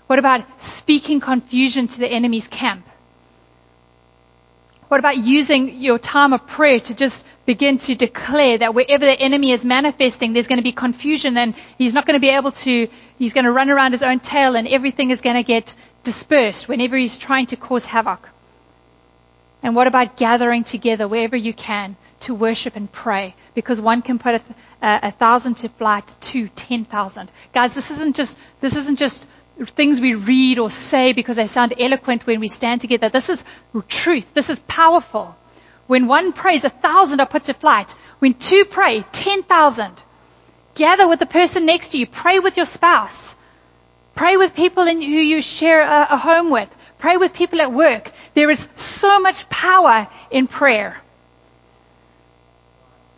What 0.07 0.17
about 0.17 0.45
speaking 0.61 1.19
confusion 1.19 1.89
to 1.89 1.99
the 1.99 2.07
enemy's 2.07 2.47
camp? 2.47 2.85
What 4.89 4.99
about 4.99 5.17
using 5.17 5.75
your 5.75 5.99
time 5.99 6.33
of 6.33 6.47
prayer 6.47 6.79
to 6.79 6.95
just 6.95 7.25
begin 7.45 7.77
to 7.77 7.93
declare 7.93 8.57
that 8.57 8.73
wherever 8.73 9.05
the 9.05 9.19
enemy 9.19 9.51
is 9.51 9.63
manifesting, 9.63 10.33
there's 10.33 10.47
going 10.47 10.57
to 10.57 10.63
be 10.63 10.71
confusion 10.71 11.37
and 11.37 11.55
he's 11.77 11.93
not 11.93 12.07
going 12.07 12.15
to 12.15 12.19
be 12.19 12.29
able 12.29 12.51
to, 12.51 12.87
he's 13.19 13.33
going 13.33 13.45
to 13.45 13.51
run 13.51 13.69
around 13.69 13.91
his 13.91 14.01
own 14.01 14.19
tail 14.19 14.55
and 14.55 14.67
everything 14.67 15.11
is 15.11 15.21
going 15.21 15.35
to 15.35 15.43
get 15.43 15.75
dispersed 16.01 16.67
whenever 16.67 16.97
he's 16.97 17.19
trying 17.19 17.45
to 17.45 17.55
cause 17.55 17.85
havoc. 17.85 18.29
And 19.61 19.75
what 19.75 19.85
about 19.85 20.17
gathering 20.17 20.63
together 20.63 21.07
wherever 21.07 21.35
you 21.35 21.53
can 21.53 21.95
to 22.21 22.33
worship 22.33 22.75
and 22.75 22.91
pray? 22.91 23.35
Because 23.53 23.79
one 23.79 24.01
can 24.01 24.17
put 24.17 24.35
a, 24.35 24.41
a, 24.81 24.99
a 25.03 25.11
thousand 25.11 25.57
to 25.57 25.69
flight, 25.69 26.15
two, 26.19 26.47
ten 26.47 26.83
thousand. 26.85 27.31
Guys, 27.53 27.75
this 27.75 27.91
isn't 27.91 28.15
just, 28.15 28.39
this 28.59 28.75
isn't 28.75 28.97
just 28.97 29.27
things 29.65 29.99
we 29.99 30.13
read 30.13 30.59
or 30.59 30.69
say 30.71 31.13
because 31.13 31.35
they 31.35 31.47
sound 31.47 31.73
eloquent 31.79 32.25
when 32.25 32.39
we 32.39 32.47
stand 32.47 32.81
together. 32.81 33.09
This 33.09 33.29
is 33.29 33.43
truth. 33.87 34.33
This 34.33 34.49
is 34.49 34.59
powerful. 34.67 35.35
When 35.87 36.07
one 36.07 36.33
prays, 36.33 36.63
a 36.63 36.69
thousand 36.69 37.19
are 37.19 37.27
put 37.27 37.45
to 37.45 37.53
flight. 37.53 37.93
When 38.19 38.33
two 38.35 38.65
pray, 38.65 39.03
ten 39.11 39.43
thousand. 39.43 40.01
Gather 40.75 41.07
with 41.07 41.19
the 41.19 41.25
person 41.25 41.65
next 41.65 41.89
to 41.89 41.97
you. 41.97 42.07
Pray 42.07 42.39
with 42.39 42.57
your 42.57 42.65
spouse. 42.65 43.35
Pray 44.15 44.37
with 44.37 44.55
people 44.55 44.85
in, 44.87 45.01
who 45.01 45.07
you 45.07 45.41
share 45.41 45.81
a, 45.81 46.07
a 46.11 46.17
home 46.17 46.51
with. 46.51 46.69
Pray 46.99 47.17
with 47.17 47.33
people 47.33 47.61
at 47.61 47.73
work. 47.73 48.11
There 48.33 48.49
is 48.49 48.67
so 48.75 49.19
much 49.19 49.49
power 49.49 50.07
in 50.29 50.47
prayer. 50.47 51.01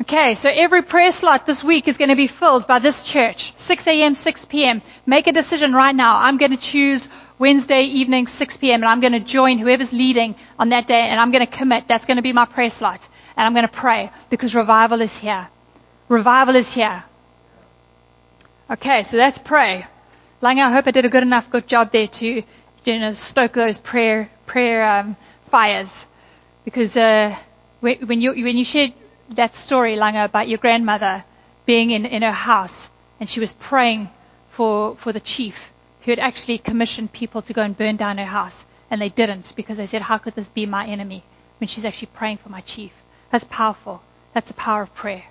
Okay, 0.02 0.34
so 0.34 0.50
every 0.50 0.82
prayer 0.82 1.12
slot 1.12 1.46
this 1.46 1.64
week 1.64 1.88
is 1.88 1.98
going 1.98 2.10
to 2.10 2.16
be 2.16 2.26
filled 2.26 2.66
by 2.66 2.80
this 2.80 3.04
church. 3.04 3.54
6 3.58 3.86
a.m., 3.86 4.16
6 4.16 4.46
p.m. 4.46 4.82
Make 5.06 5.28
a 5.28 5.32
decision 5.32 5.74
right 5.74 5.94
now. 5.96 6.18
I'm 6.18 6.38
going 6.38 6.50
to 6.50 6.58
choose 6.58 7.08
Wednesday 7.38 7.84
evening, 7.84 8.26
6 8.26 8.58
p.m. 8.58 8.82
and 8.82 8.90
I'm 8.90 9.00
going 9.00 9.14
to 9.14 9.20
join 9.20 9.60
whoever's 9.60 9.94
leading 9.94 10.34
on 10.58 10.70
that 10.70 10.88
day 10.88 11.02
and 11.02 11.20
I'm 11.20 11.30
going 11.30 11.46
to 11.46 11.58
commit. 11.58 11.88
That's 11.88 12.08
going 12.08 12.18
to 12.18 12.24
be 12.24 12.34
my 12.34 12.46
prayer 12.46 12.72
slot. 12.72 13.08
And 13.38 13.46
I'm 13.46 13.54
going 13.54 13.68
to 13.68 13.72
pray 13.72 14.10
because 14.32 14.56
revival 14.56 15.02
is 15.02 15.16
here. 15.16 15.48
Revival 16.10 16.56
is 16.56 16.74
here. 16.74 17.04
Okay, 18.72 19.04
so 19.04 19.18
that's 19.18 19.38
pray. 19.38 19.86
Lang, 20.42 20.60
I 20.60 20.74
hope 20.74 20.88
I 20.88 20.92
did 20.92 21.06
a 21.06 21.10
good 21.10 21.22
enough 21.22 21.52
good 21.52 21.68
job 21.68 21.92
there 21.92 22.08
to, 22.08 22.42
you 22.86 23.00
know, 23.00 23.12
stoke 23.12 23.54
those 23.54 23.78
prayer, 23.78 24.32
prayer, 24.48 24.84
um, 24.84 25.16
fires. 25.52 26.08
Because, 26.66 26.98
uh, 26.98 27.36
when 27.82 28.20
you, 28.20 28.32
when 28.32 28.58
you 28.58 28.66
shared 28.66 28.94
that 29.36 29.56
story, 29.56 29.96
Langa, 29.96 30.26
about 30.26 30.48
your 30.48 30.58
grandmother 30.58 31.24
being 31.66 31.92
in, 31.92 32.06
in 32.06 32.22
her 32.22 32.32
house 32.32 32.90
and 33.20 33.30
she 33.30 33.40
was 33.40 33.52
praying 33.54 34.10
for, 34.50 34.96
for 34.98 35.14
the 35.14 35.20
chief 35.20 35.72
who 36.02 36.12
had 36.12 36.20
actually 36.20 36.58
commissioned 36.58 37.12
people 37.14 37.42
to 37.44 37.54
go 37.54 37.62
and 37.62 37.78
burn 37.78 37.96
down 37.96 38.18
her 38.18 38.26
house. 38.26 38.66
And 38.90 39.00
they 39.02 39.10
didn't 39.10 39.54
because 39.56 39.78
they 39.78 39.86
said, 39.86 40.02
how 40.02 40.18
could 40.18 40.36
this 40.36 40.50
be 40.50 40.66
my 40.66 40.86
enemy 40.88 41.24
when 41.60 41.68
she's 41.68 41.86
actually 41.86 42.10
praying 42.14 42.38
for 42.38 42.50
my 42.50 42.62
chief? 42.62 42.92
That's 43.32 43.46
powerful. 43.46 44.02
That's 44.34 44.48
the 44.48 44.56
power 44.56 44.82
of 44.82 44.94
prayer. 44.94 45.24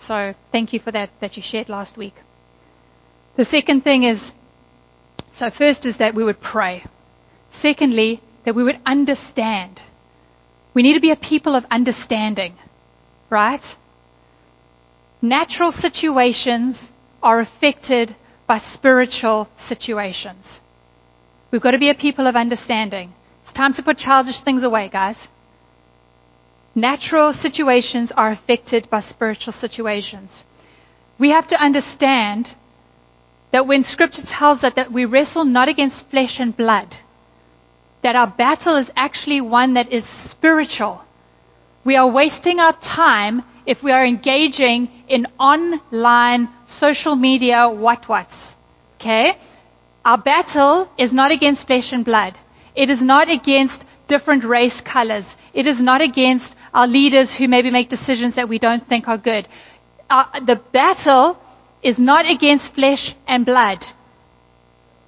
So 0.00 0.34
thank 0.52 0.72
you 0.72 0.80
for 0.80 0.90
that, 0.90 1.10
that 1.20 1.36
you 1.36 1.42
shared 1.42 1.68
last 1.68 1.96
week. 1.96 2.14
The 3.36 3.44
second 3.44 3.82
thing 3.84 4.02
is, 4.02 4.32
so 5.32 5.50
first 5.50 5.86
is 5.86 5.98
that 5.98 6.14
we 6.14 6.24
would 6.24 6.40
pray. 6.40 6.84
Secondly, 7.50 8.20
that 8.44 8.54
we 8.54 8.64
would 8.64 8.78
understand. 8.84 9.80
We 10.74 10.82
need 10.82 10.94
to 10.94 11.00
be 11.00 11.10
a 11.12 11.16
people 11.16 11.54
of 11.54 11.64
understanding 11.70 12.54
right? 13.34 13.76
Natural 15.20 15.72
situations 15.72 16.90
are 17.20 17.40
affected 17.40 18.14
by 18.46 18.58
spiritual 18.58 19.48
situations. 19.56 20.60
We've 21.50 21.60
got 21.66 21.72
to 21.72 21.78
be 21.78 21.90
a 21.90 21.94
people 21.94 22.26
of 22.26 22.36
understanding. 22.36 23.12
It's 23.42 23.52
time 23.52 23.72
to 23.74 23.82
put 23.82 23.98
childish 23.98 24.40
things 24.40 24.62
away, 24.62 24.88
guys. 24.88 25.28
Natural 26.74 27.32
situations 27.32 28.12
are 28.12 28.30
affected 28.30 28.88
by 28.90 29.00
spiritual 29.00 29.52
situations. 29.52 30.44
We 31.18 31.30
have 31.30 31.46
to 31.48 31.60
understand 31.60 32.54
that 33.52 33.66
when 33.66 33.82
scripture 33.84 34.26
tells 34.26 34.64
us 34.64 34.74
that 34.74 34.92
we 34.92 35.04
wrestle 35.04 35.44
not 35.44 35.68
against 35.68 36.08
flesh 36.10 36.40
and 36.40 36.56
blood, 36.56 36.96
that 38.02 38.16
our 38.16 38.26
battle 38.26 38.76
is 38.76 38.92
actually 38.96 39.40
one 39.40 39.74
that 39.74 39.92
is 39.92 40.04
spiritual. 40.04 41.04
We 41.84 41.96
are 41.96 42.08
wasting 42.08 42.60
our 42.60 42.72
time 42.72 43.42
if 43.66 43.82
we 43.82 43.92
are 43.92 44.04
engaging 44.04 44.88
in 45.08 45.26
online 45.38 46.48
social 46.66 47.14
media 47.14 47.68
what 47.68 48.08
whats. 48.08 48.56
Okay? 48.96 49.36
Our 50.04 50.18
battle 50.18 50.88
is 50.98 51.12
not 51.12 51.30
against 51.30 51.66
flesh 51.66 51.92
and 51.92 52.04
blood. 52.04 52.38
It 52.74 52.90
is 52.90 53.02
not 53.02 53.28
against 53.30 53.84
different 54.06 54.44
race 54.44 54.80
colors. 54.80 55.36
It 55.52 55.66
is 55.66 55.80
not 55.80 56.00
against 56.00 56.56
our 56.72 56.86
leaders 56.86 57.32
who 57.32 57.48
maybe 57.48 57.70
make 57.70 57.88
decisions 57.88 58.34
that 58.34 58.48
we 58.48 58.58
don't 58.58 58.86
think 58.86 59.08
are 59.08 59.18
good. 59.18 59.46
Uh, 60.10 60.40
the 60.40 60.56
battle 60.72 61.38
is 61.82 61.98
not 61.98 62.28
against 62.30 62.74
flesh 62.74 63.14
and 63.26 63.44
blood. 63.46 63.86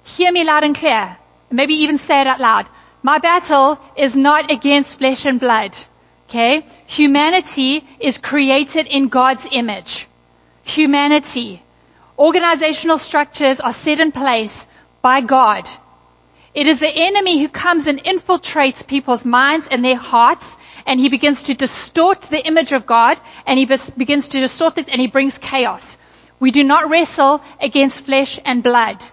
Hear 0.03 0.31
me 0.31 0.43
loud 0.43 0.63
and 0.63 0.75
clear. 0.75 1.17
Maybe 1.51 1.73
even 1.75 1.97
say 1.97 2.21
it 2.21 2.27
out 2.27 2.39
loud. 2.39 2.67
My 3.03 3.19
battle 3.19 3.79
is 3.95 4.15
not 4.15 4.51
against 4.51 4.97
flesh 4.97 5.25
and 5.25 5.39
blood. 5.39 5.75
Okay? 6.27 6.65
Humanity 6.87 7.83
is 7.99 8.17
created 8.17 8.87
in 8.87 9.07
God's 9.07 9.47
image. 9.51 10.07
Humanity. 10.63 11.63
Organizational 12.19 12.97
structures 12.97 13.59
are 13.59 13.71
set 13.71 13.99
in 13.99 14.11
place 14.11 14.67
by 15.01 15.21
God. 15.21 15.69
It 16.53 16.67
is 16.67 16.79
the 16.79 16.91
enemy 16.93 17.39
who 17.39 17.47
comes 17.47 17.87
and 17.87 18.03
infiltrates 18.03 18.85
people's 18.85 19.23
minds 19.23 19.67
and 19.69 19.85
their 19.85 19.95
hearts 19.95 20.57
and 20.85 20.99
he 20.99 21.09
begins 21.09 21.43
to 21.43 21.53
distort 21.53 22.21
the 22.21 22.45
image 22.45 22.71
of 22.73 22.85
God 22.85 23.19
and 23.45 23.59
he 23.59 23.65
begins 23.65 24.27
to 24.29 24.39
distort 24.39 24.75
things 24.75 24.89
and 24.89 24.99
he 24.99 25.07
brings 25.07 25.37
chaos. 25.37 25.97
We 26.39 26.51
do 26.51 26.63
not 26.63 26.89
wrestle 26.89 27.41
against 27.61 28.05
flesh 28.05 28.39
and 28.43 28.63
blood. 28.63 29.03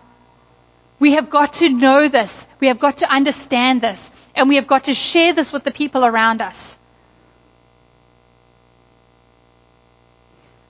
We 0.99 1.13
have 1.13 1.31
got 1.31 1.55
to 1.55 1.69
know 1.69 2.09
this. 2.09 2.47
We 2.61 2.69
have 2.69 2.79
got 2.79 2.99
to 2.99 3.13
understand 3.13 3.83
this. 3.83 4.11
And 4.35 4.49
we 4.49 4.57
have 4.57 4.67
got 4.67 4.85
to 4.85 4.95
share 4.95 5.33
this 5.33 5.53
with 5.53 5.65
the 5.65 5.71
people 5.71 6.05
around 6.05 6.43
us. 6.43 6.74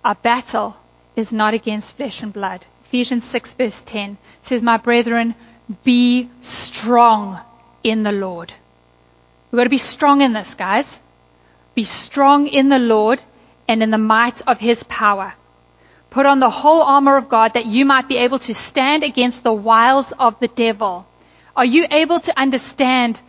Our 0.05 0.14
battle 0.14 0.76
is 1.16 1.32
not 1.32 1.55
against 1.55 1.96
flesh 1.96 2.22
and 2.22 2.32
blood. 2.32 2.66
Ephesians 2.84 3.24
6 3.24 3.55
verse 3.55 3.82
10 3.82 4.18
says, 4.42 4.62
My 4.62 4.76
brethren, 4.76 5.34
be 5.82 6.30
strong 6.42 7.40
in 7.82 8.02
the 8.02 8.12
Lord. 8.12 8.52
We've 9.50 9.59
got 9.59 9.64
to 9.64 9.70
be 9.70 9.78
strong 9.78 10.20
in 10.20 10.34
this, 10.34 10.55
guys. 10.55 11.00
Be 11.74 11.84
strong 11.84 12.48
in 12.48 12.68
the 12.68 12.78
Lord 12.78 13.22
and 13.66 13.82
in 13.82 13.90
the 13.90 13.98
might 13.98 14.42
of 14.42 14.59
his 14.59 14.82
power. 14.84 15.34
Put 16.11 16.26
on 16.26 16.38
the 16.38 16.50
whole 16.50 16.82
armor 16.82 17.16
of 17.16 17.28
God 17.28 17.55
that 17.55 17.66
you 17.66 17.84
might 17.84 18.07
be 18.07 18.18
able 18.18 18.38
to 18.40 18.55
stand 18.55 19.05
against 19.05 19.42
the 19.42 19.52
wiles 19.52 20.12
of 20.12 20.38
the 20.38 20.48
devil. 20.48 21.07
Are 21.57 21.64
you 21.64 21.86
able 21.90 22.20
to 22.20 22.38
understand 22.38 23.20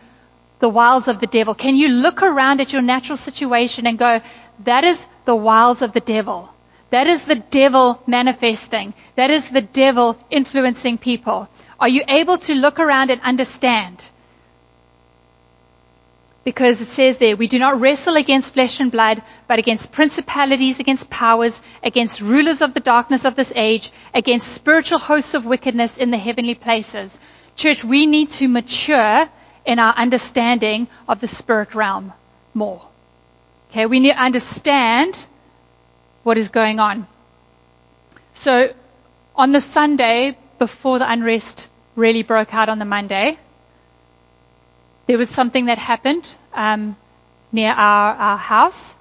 the 0.60 0.68
wiles 0.68 1.08
of 1.08 1.20
the 1.20 1.26
devil? 1.26 1.54
Can 1.54 1.74
you 1.74 1.88
look 1.88 2.22
around 2.22 2.60
at 2.60 2.72
your 2.72 2.82
natural 2.82 3.16
situation 3.16 3.86
and 3.86 3.98
go, 3.98 4.20
that 4.64 4.84
is 4.84 5.04
the 5.24 5.34
wiles 5.34 5.80
of 5.82 5.92
the 5.92 6.00
devil? 6.00 6.50
That 6.96 7.08
is 7.08 7.26
the 7.26 7.34
devil 7.34 8.00
manifesting. 8.06 8.94
That 9.16 9.30
is 9.30 9.50
the 9.50 9.60
devil 9.60 10.16
influencing 10.30 10.96
people. 10.96 11.46
Are 11.78 11.90
you 11.90 12.02
able 12.08 12.38
to 12.38 12.54
look 12.54 12.80
around 12.80 13.10
and 13.10 13.20
understand? 13.20 14.08
Because 16.42 16.80
it 16.80 16.86
says 16.86 17.18
there, 17.18 17.36
we 17.36 17.48
do 17.48 17.58
not 17.58 17.78
wrestle 17.78 18.16
against 18.16 18.54
flesh 18.54 18.80
and 18.80 18.90
blood, 18.90 19.22
but 19.46 19.58
against 19.58 19.92
principalities, 19.92 20.80
against 20.80 21.10
powers, 21.10 21.60
against 21.82 22.22
rulers 22.22 22.62
of 22.62 22.72
the 22.72 22.80
darkness 22.80 23.26
of 23.26 23.36
this 23.36 23.52
age, 23.54 23.92
against 24.14 24.54
spiritual 24.54 24.98
hosts 24.98 25.34
of 25.34 25.44
wickedness 25.44 25.98
in 25.98 26.10
the 26.10 26.16
heavenly 26.16 26.54
places. 26.54 27.20
Church, 27.56 27.84
we 27.84 28.06
need 28.06 28.30
to 28.40 28.48
mature 28.48 29.28
in 29.66 29.78
our 29.78 29.92
understanding 29.96 30.88
of 31.06 31.20
the 31.20 31.28
spirit 31.28 31.74
realm 31.74 32.14
more. 32.54 32.80
Okay, 33.68 33.84
we 33.84 34.00
need 34.00 34.14
to 34.14 34.18
understand 34.18 35.26
what 36.26 36.36
is 36.36 36.48
going 36.48 36.80
on. 36.80 37.06
So 38.34 38.74
on 39.36 39.52
the 39.52 39.60
Sunday 39.60 40.36
before 40.58 40.98
the 40.98 41.08
unrest 41.08 41.68
really 41.94 42.24
broke 42.24 42.52
out 42.52 42.68
on 42.68 42.80
the 42.80 42.84
Monday, 42.84 43.38
there 45.06 45.18
was 45.18 45.30
something 45.30 45.66
that 45.66 45.78
happened 45.78 46.28
um, 46.52 46.96
near 47.52 47.70
our, 47.70 48.14
our 48.16 48.36
house. 48.36 48.96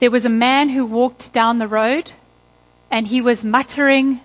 There 0.00 0.10
was 0.10 0.26
a 0.26 0.34
man 0.48 0.68
who 0.68 0.84
walked 0.84 1.32
down 1.32 1.58
the 1.58 1.66
road 1.66 2.12
and 2.90 3.06
he 3.06 3.22
was 3.22 3.42
muttering. 3.42 4.20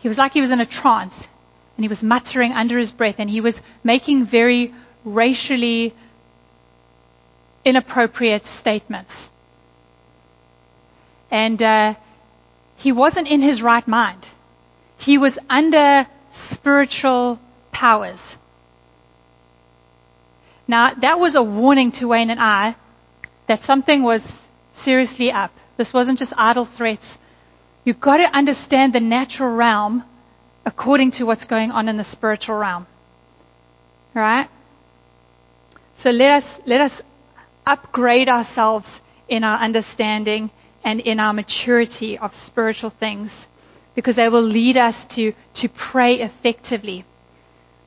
He 0.00 0.08
was 0.08 0.18
like 0.18 0.32
he 0.32 0.40
was 0.40 0.50
in 0.50 0.58
a 0.60 0.66
trance 0.66 1.28
and 1.76 1.84
he 1.84 1.88
was 1.88 2.02
muttering 2.02 2.50
under 2.50 2.76
his 2.76 2.90
breath 2.90 3.20
and 3.20 3.30
he 3.30 3.40
was 3.40 3.62
making 3.84 4.26
very 4.26 4.74
racially 5.04 5.94
inappropriate 7.64 8.46
statements. 8.46 9.30
And 11.32 11.60
uh, 11.62 11.94
he 12.76 12.92
wasn't 12.92 13.26
in 13.26 13.40
his 13.40 13.62
right 13.62 13.88
mind. 13.88 14.28
He 14.98 15.16
was 15.16 15.38
under 15.48 16.06
spiritual 16.30 17.40
powers. 17.72 18.36
Now, 20.68 20.92
that 20.92 21.18
was 21.18 21.34
a 21.34 21.42
warning 21.42 21.90
to 21.92 22.08
Wayne 22.08 22.30
and 22.30 22.38
I 22.38 22.76
that 23.46 23.62
something 23.62 24.02
was 24.02 24.40
seriously 24.74 25.32
up. 25.32 25.50
This 25.78 25.92
wasn't 25.92 26.18
just 26.18 26.34
idle 26.36 26.66
threats. 26.66 27.18
You've 27.84 28.00
got 28.00 28.18
to 28.18 28.24
understand 28.24 28.92
the 28.92 29.00
natural 29.00 29.52
realm 29.54 30.04
according 30.66 31.12
to 31.12 31.24
what's 31.24 31.46
going 31.46 31.70
on 31.70 31.88
in 31.88 31.96
the 31.96 32.04
spiritual 32.04 32.56
realm. 32.56 32.86
Right? 34.14 34.48
So 35.94 36.10
let 36.10 36.30
us, 36.30 36.60
let 36.66 36.82
us 36.82 37.02
upgrade 37.66 38.28
ourselves 38.28 39.00
in 39.28 39.44
our 39.44 39.58
understanding 39.58 40.50
and 40.84 41.00
in 41.00 41.20
our 41.20 41.32
maturity 41.32 42.18
of 42.18 42.34
spiritual 42.34 42.90
things 42.90 43.48
because 43.94 44.16
they 44.16 44.28
will 44.28 44.42
lead 44.42 44.76
us 44.76 45.04
to, 45.04 45.32
to 45.54 45.68
pray 45.68 46.20
effectively. 46.20 47.04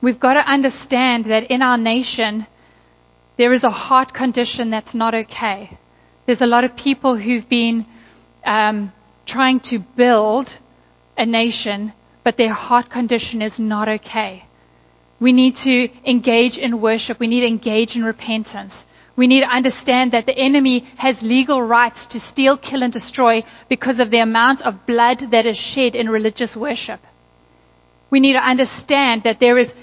We've 0.00 0.20
got 0.20 0.34
to 0.34 0.48
understand 0.48 1.24
that 1.26 1.50
in 1.50 1.62
our 1.62 1.78
nation, 1.78 2.46
there 3.36 3.52
is 3.52 3.64
a 3.64 3.70
heart 3.70 4.12
condition 4.12 4.70
that's 4.70 4.94
not 4.94 5.14
okay. 5.14 5.76
There's 6.26 6.42
a 6.42 6.46
lot 6.46 6.64
of 6.64 6.76
people 6.76 7.16
who've 7.16 7.48
been 7.48 7.86
um, 8.44 8.92
trying 9.24 9.60
to 9.60 9.78
build 9.78 10.56
a 11.16 11.26
nation, 11.26 11.92
but 12.22 12.36
their 12.36 12.52
heart 12.52 12.90
condition 12.90 13.42
is 13.42 13.58
not 13.58 13.88
okay. 13.88 14.44
We 15.18 15.32
need 15.32 15.56
to 15.56 15.88
engage 16.04 16.58
in 16.58 16.80
worship. 16.80 17.18
We 17.18 17.26
need 17.26 17.40
to 17.40 17.46
engage 17.46 17.96
in 17.96 18.04
repentance. 18.04 18.84
We 19.16 19.26
need 19.26 19.40
to 19.40 19.48
understand 19.48 20.12
that 20.12 20.26
the 20.26 20.36
enemy 20.36 20.80
has 20.96 21.22
legal 21.22 21.62
rights 21.62 22.06
to 22.06 22.20
steal, 22.20 22.56
kill, 22.58 22.82
and 22.82 22.92
destroy 22.92 23.44
because 23.68 23.98
of 23.98 24.10
the 24.10 24.18
amount 24.18 24.60
of 24.62 24.84
blood 24.86 25.20
that 25.30 25.46
is 25.46 25.56
shed 25.56 25.96
in 25.96 26.10
religious 26.10 26.54
worship. 26.54 27.00
We 28.10 28.20
need 28.20 28.34
to 28.34 28.46
understand 28.46 29.22
that 29.22 29.40
there 29.40 29.56
is 29.58 29.74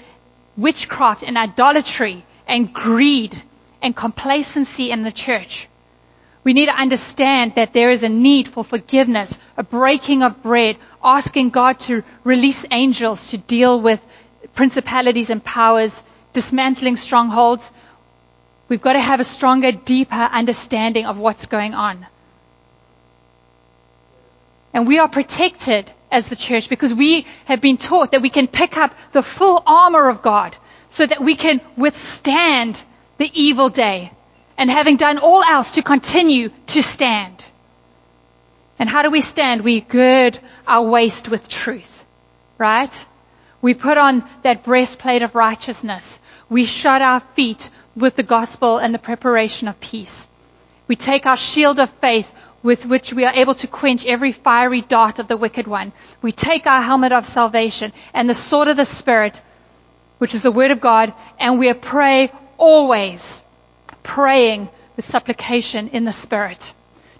witchcraft 0.56 1.24
and 1.24 1.36
idolatry 1.36 2.24
and 2.46 2.72
greed 2.72 3.42
and 3.82 3.94
complacency 3.96 4.90
in 4.90 5.02
the 5.02 5.12
church. 5.12 5.68
We 6.44 6.52
need 6.52 6.66
to 6.66 6.72
understand 6.76 7.54
that 7.56 7.72
there 7.72 7.90
is 7.90 8.02
a 8.02 8.08
need 8.08 8.48
for 8.48 8.62
forgiveness, 8.62 9.38
a 9.56 9.62
breaking 9.62 10.22
of 10.22 10.42
bread, 10.42 10.76
asking 11.02 11.50
God 11.50 11.80
to 11.80 12.02
release 12.22 12.64
angels 12.70 13.30
to 13.30 13.38
deal 13.38 13.80
with 13.80 14.00
principalities 14.54 15.30
and 15.30 15.42
powers, 15.42 16.02
dismantling 16.32 16.96
strongholds. 16.96 17.70
We've 18.68 18.80
got 18.80 18.94
to 18.94 19.00
have 19.00 19.20
a 19.20 19.24
stronger, 19.24 19.72
deeper 19.72 20.14
understanding 20.14 21.06
of 21.06 21.18
what's 21.18 21.46
going 21.46 21.74
on. 21.74 22.06
And 24.72 24.86
we 24.86 24.98
are 24.98 25.08
protected 25.08 25.92
as 26.10 26.28
the 26.28 26.36
church 26.36 26.68
because 26.68 26.94
we 26.94 27.26
have 27.44 27.60
been 27.60 27.76
taught 27.76 28.12
that 28.12 28.22
we 28.22 28.30
can 28.30 28.48
pick 28.48 28.76
up 28.76 28.94
the 29.12 29.22
full 29.22 29.62
armor 29.66 30.08
of 30.08 30.22
God 30.22 30.56
so 30.90 31.06
that 31.06 31.22
we 31.22 31.36
can 31.36 31.60
withstand 31.76 32.82
the 33.18 33.30
evil 33.34 33.68
day 33.68 34.12
and 34.56 34.70
having 34.70 34.96
done 34.96 35.18
all 35.18 35.42
else 35.42 35.72
to 35.72 35.82
continue 35.82 36.50
to 36.68 36.82
stand. 36.82 37.44
And 38.78 38.88
how 38.88 39.02
do 39.02 39.10
we 39.10 39.20
stand? 39.20 39.62
We 39.62 39.80
gird 39.80 40.38
our 40.66 40.86
waist 40.88 41.28
with 41.28 41.48
truth, 41.48 42.04
right? 42.58 43.06
We 43.62 43.74
put 43.74 43.98
on 43.98 44.28
that 44.42 44.64
breastplate 44.64 45.22
of 45.22 45.34
righteousness. 45.34 46.18
We 46.48 46.64
shut 46.64 47.02
our 47.02 47.20
feet 47.34 47.70
with 47.96 48.16
the 48.16 48.22
gospel 48.22 48.78
and 48.78 48.94
the 48.94 48.98
preparation 48.98 49.68
of 49.68 49.80
peace. 49.80 50.26
We 50.88 50.96
take 50.96 51.26
our 51.26 51.36
shield 51.36 51.78
of 51.78 51.90
faith 51.90 52.30
with 52.62 52.86
which 52.86 53.12
we 53.12 53.24
are 53.24 53.34
able 53.34 53.54
to 53.54 53.66
quench 53.66 54.06
every 54.06 54.32
fiery 54.32 54.80
dart 54.80 55.18
of 55.18 55.28
the 55.28 55.36
wicked 55.36 55.66
one. 55.66 55.92
We 56.22 56.32
take 56.32 56.66
our 56.66 56.82
helmet 56.82 57.12
of 57.12 57.26
salvation 57.26 57.92
and 58.12 58.28
the 58.28 58.34
sword 58.34 58.68
of 58.68 58.76
the 58.76 58.86
Spirit, 58.86 59.40
which 60.18 60.34
is 60.34 60.42
the 60.42 60.50
word 60.50 60.70
of 60.70 60.80
God, 60.80 61.12
and 61.38 61.58
we 61.58 61.72
pray 61.74 62.32
always, 62.56 63.44
praying 64.02 64.70
with 64.96 65.04
supplication 65.04 65.88
in 65.88 66.04
the 66.04 66.12
Spirit. 66.12 66.72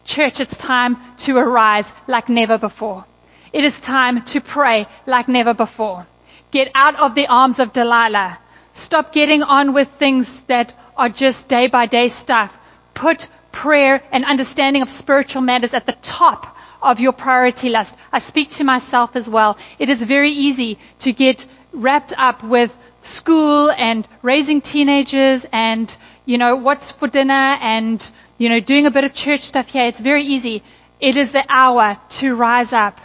Church, 0.04 0.40
it's 0.40 0.58
time 0.58 0.96
to 1.18 1.36
arise 1.36 1.92
like 2.06 2.28
never 2.28 2.58
before. 2.58 3.04
It 3.52 3.64
is 3.64 3.80
time 3.80 4.24
to 4.26 4.40
pray 4.40 4.86
like 5.06 5.28
never 5.28 5.54
before. 5.54 6.06
Get 6.50 6.70
out 6.74 6.96
of 6.96 7.14
the 7.14 7.26
arms 7.26 7.58
of 7.58 7.72
Delilah. 7.72 8.38
Stop 8.74 9.12
getting 9.12 9.42
on 9.42 9.72
with 9.72 9.88
things 9.88 10.40
that 10.42 10.74
are 10.96 11.08
just 11.08 11.48
day 11.48 11.68
by 11.68 11.86
day 11.86 12.08
stuff. 12.08 12.56
Put 12.92 13.28
prayer 13.52 14.02
and 14.10 14.24
understanding 14.24 14.82
of 14.82 14.90
spiritual 14.90 15.42
matters 15.42 15.74
at 15.74 15.86
the 15.86 15.96
top 16.02 16.56
of 16.82 16.98
your 16.98 17.12
priority 17.12 17.70
list. 17.70 17.96
I 18.12 18.18
speak 18.18 18.50
to 18.50 18.64
myself 18.64 19.14
as 19.14 19.28
well. 19.28 19.56
It 19.78 19.90
is 19.90 20.02
very 20.02 20.30
easy 20.30 20.78
to 21.00 21.12
get 21.12 21.46
wrapped 21.72 22.12
up 22.18 22.42
with 22.42 22.76
school 23.02 23.70
and 23.70 24.08
raising 24.22 24.60
teenagers 24.60 25.46
and, 25.52 25.96
you 26.26 26.36
know, 26.36 26.56
what's 26.56 26.90
for 26.90 27.06
dinner 27.06 27.56
and, 27.60 28.10
you 28.38 28.48
know, 28.48 28.58
doing 28.58 28.86
a 28.86 28.90
bit 28.90 29.04
of 29.04 29.14
church 29.14 29.42
stuff 29.42 29.68
here. 29.68 29.84
It's 29.84 30.00
very 30.00 30.22
easy. 30.22 30.64
It 30.98 31.16
is 31.16 31.30
the 31.30 31.44
hour 31.48 31.96
to 32.20 32.34
rise 32.34 32.72
up 32.72 33.00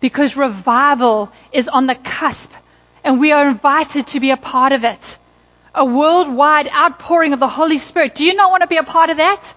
because 0.00 0.36
revival 0.36 1.32
is 1.52 1.66
on 1.66 1.88
the 1.88 1.96
cusp 1.96 2.52
and 3.04 3.20
we 3.20 3.32
are 3.32 3.48
invited 3.48 4.06
to 4.08 4.20
be 4.20 4.30
a 4.30 4.36
part 4.36 4.72
of 4.72 4.84
it. 4.84 5.18
A 5.74 5.84
worldwide 5.84 6.68
outpouring 6.68 7.32
of 7.32 7.40
the 7.40 7.48
Holy 7.48 7.78
Spirit. 7.78 8.14
Do 8.14 8.24
you 8.24 8.34
not 8.34 8.50
want 8.50 8.62
to 8.62 8.68
be 8.68 8.76
a 8.76 8.82
part 8.82 9.10
of 9.10 9.18
that? 9.18 9.54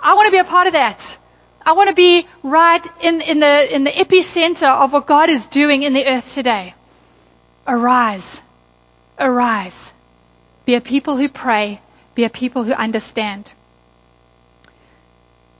I 0.00 0.14
want 0.14 0.26
to 0.26 0.32
be 0.32 0.38
a 0.38 0.44
part 0.44 0.66
of 0.66 0.74
that. 0.74 1.18
I 1.64 1.72
want 1.72 1.88
to 1.88 1.94
be 1.94 2.28
right 2.42 2.86
in, 3.00 3.20
in 3.20 3.40
the, 3.40 3.74
in 3.74 3.84
the 3.84 3.90
epicenter 3.90 4.68
of 4.68 4.92
what 4.92 5.06
God 5.06 5.30
is 5.30 5.46
doing 5.46 5.82
in 5.82 5.94
the 5.94 6.06
earth 6.06 6.32
today. 6.34 6.74
Arise. 7.66 8.40
Arise. 9.18 9.92
Be 10.64 10.74
a 10.74 10.80
people 10.80 11.16
who 11.16 11.28
pray. 11.28 11.80
Be 12.14 12.24
a 12.24 12.30
people 12.30 12.62
who 12.62 12.72
understand. 12.72 13.52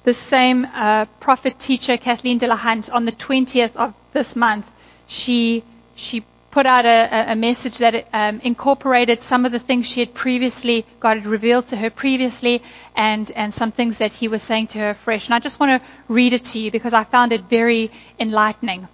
The 0.04 0.14
same 0.14 0.64
uh, 0.72 1.06
prophet 1.18 1.58
teacher, 1.58 1.96
Kathleen 1.96 2.38
de 2.38 2.46
la 2.46 2.56
Hunt, 2.56 2.88
on 2.90 3.04
the 3.04 3.12
20th 3.12 3.74
of 3.74 3.92
this 4.12 4.36
month, 4.36 4.70
she, 5.08 5.64
she 5.96 6.24
put 6.56 6.64
out 6.64 6.86
a, 6.86 7.32
a 7.32 7.36
message 7.36 7.76
that 7.76 8.08
um, 8.14 8.40
incorporated 8.40 9.20
some 9.20 9.44
of 9.44 9.52
the 9.52 9.58
things 9.58 9.86
she 9.86 10.00
had 10.00 10.14
previously, 10.14 10.86
God 11.00 11.18
had 11.18 11.26
revealed 11.26 11.66
to 11.66 11.76
her 11.76 11.90
previously, 11.90 12.62
and, 12.94 13.30
and 13.32 13.52
some 13.52 13.72
things 13.72 13.98
that 13.98 14.10
he 14.10 14.26
was 14.26 14.42
saying 14.42 14.68
to 14.68 14.78
her 14.78 14.94
fresh. 14.94 15.26
And 15.26 15.34
I 15.34 15.38
just 15.38 15.60
want 15.60 15.82
to 15.82 15.88
read 16.08 16.32
it 16.32 16.46
to 16.52 16.58
you 16.58 16.70
because 16.70 16.94
I 16.94 17.04
found 17.04 17.32
it 17.32 17.42
very 17.42 17.92
enlightening. 18.18 18.88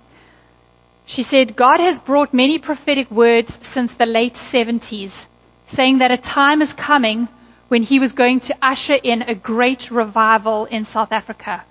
She 1.04 1.22
said, 1.22 1.54
God 1.54 1.78
has 1.78 2.00
brought 2.00 2.34
many 2.34 2.58
prophetic 2.58 3.08
words 3.12 3.56
since 3.62 3.94
the 3.94 4.06
late 4.06 4.34
70s, 4.34 5.26
saying 5.68 5.98
that 5.98 6.10
a 6.10 6.18
time 6.18 6.62
is 6.62 6.74
coming 6.74 7.28
when 7.68 7.84
he 7.84 8.00
was 8.00 8.12
going 8.12 8.40
to 8.40 8.56
usher 8.60 8.98
in 9.00 9.22
a 9.22 9.36
great 9.36 9.88
revival 9.92 10.64
in 10.64 10.84
South 10.84 11.12
Africa. 11.12 11.62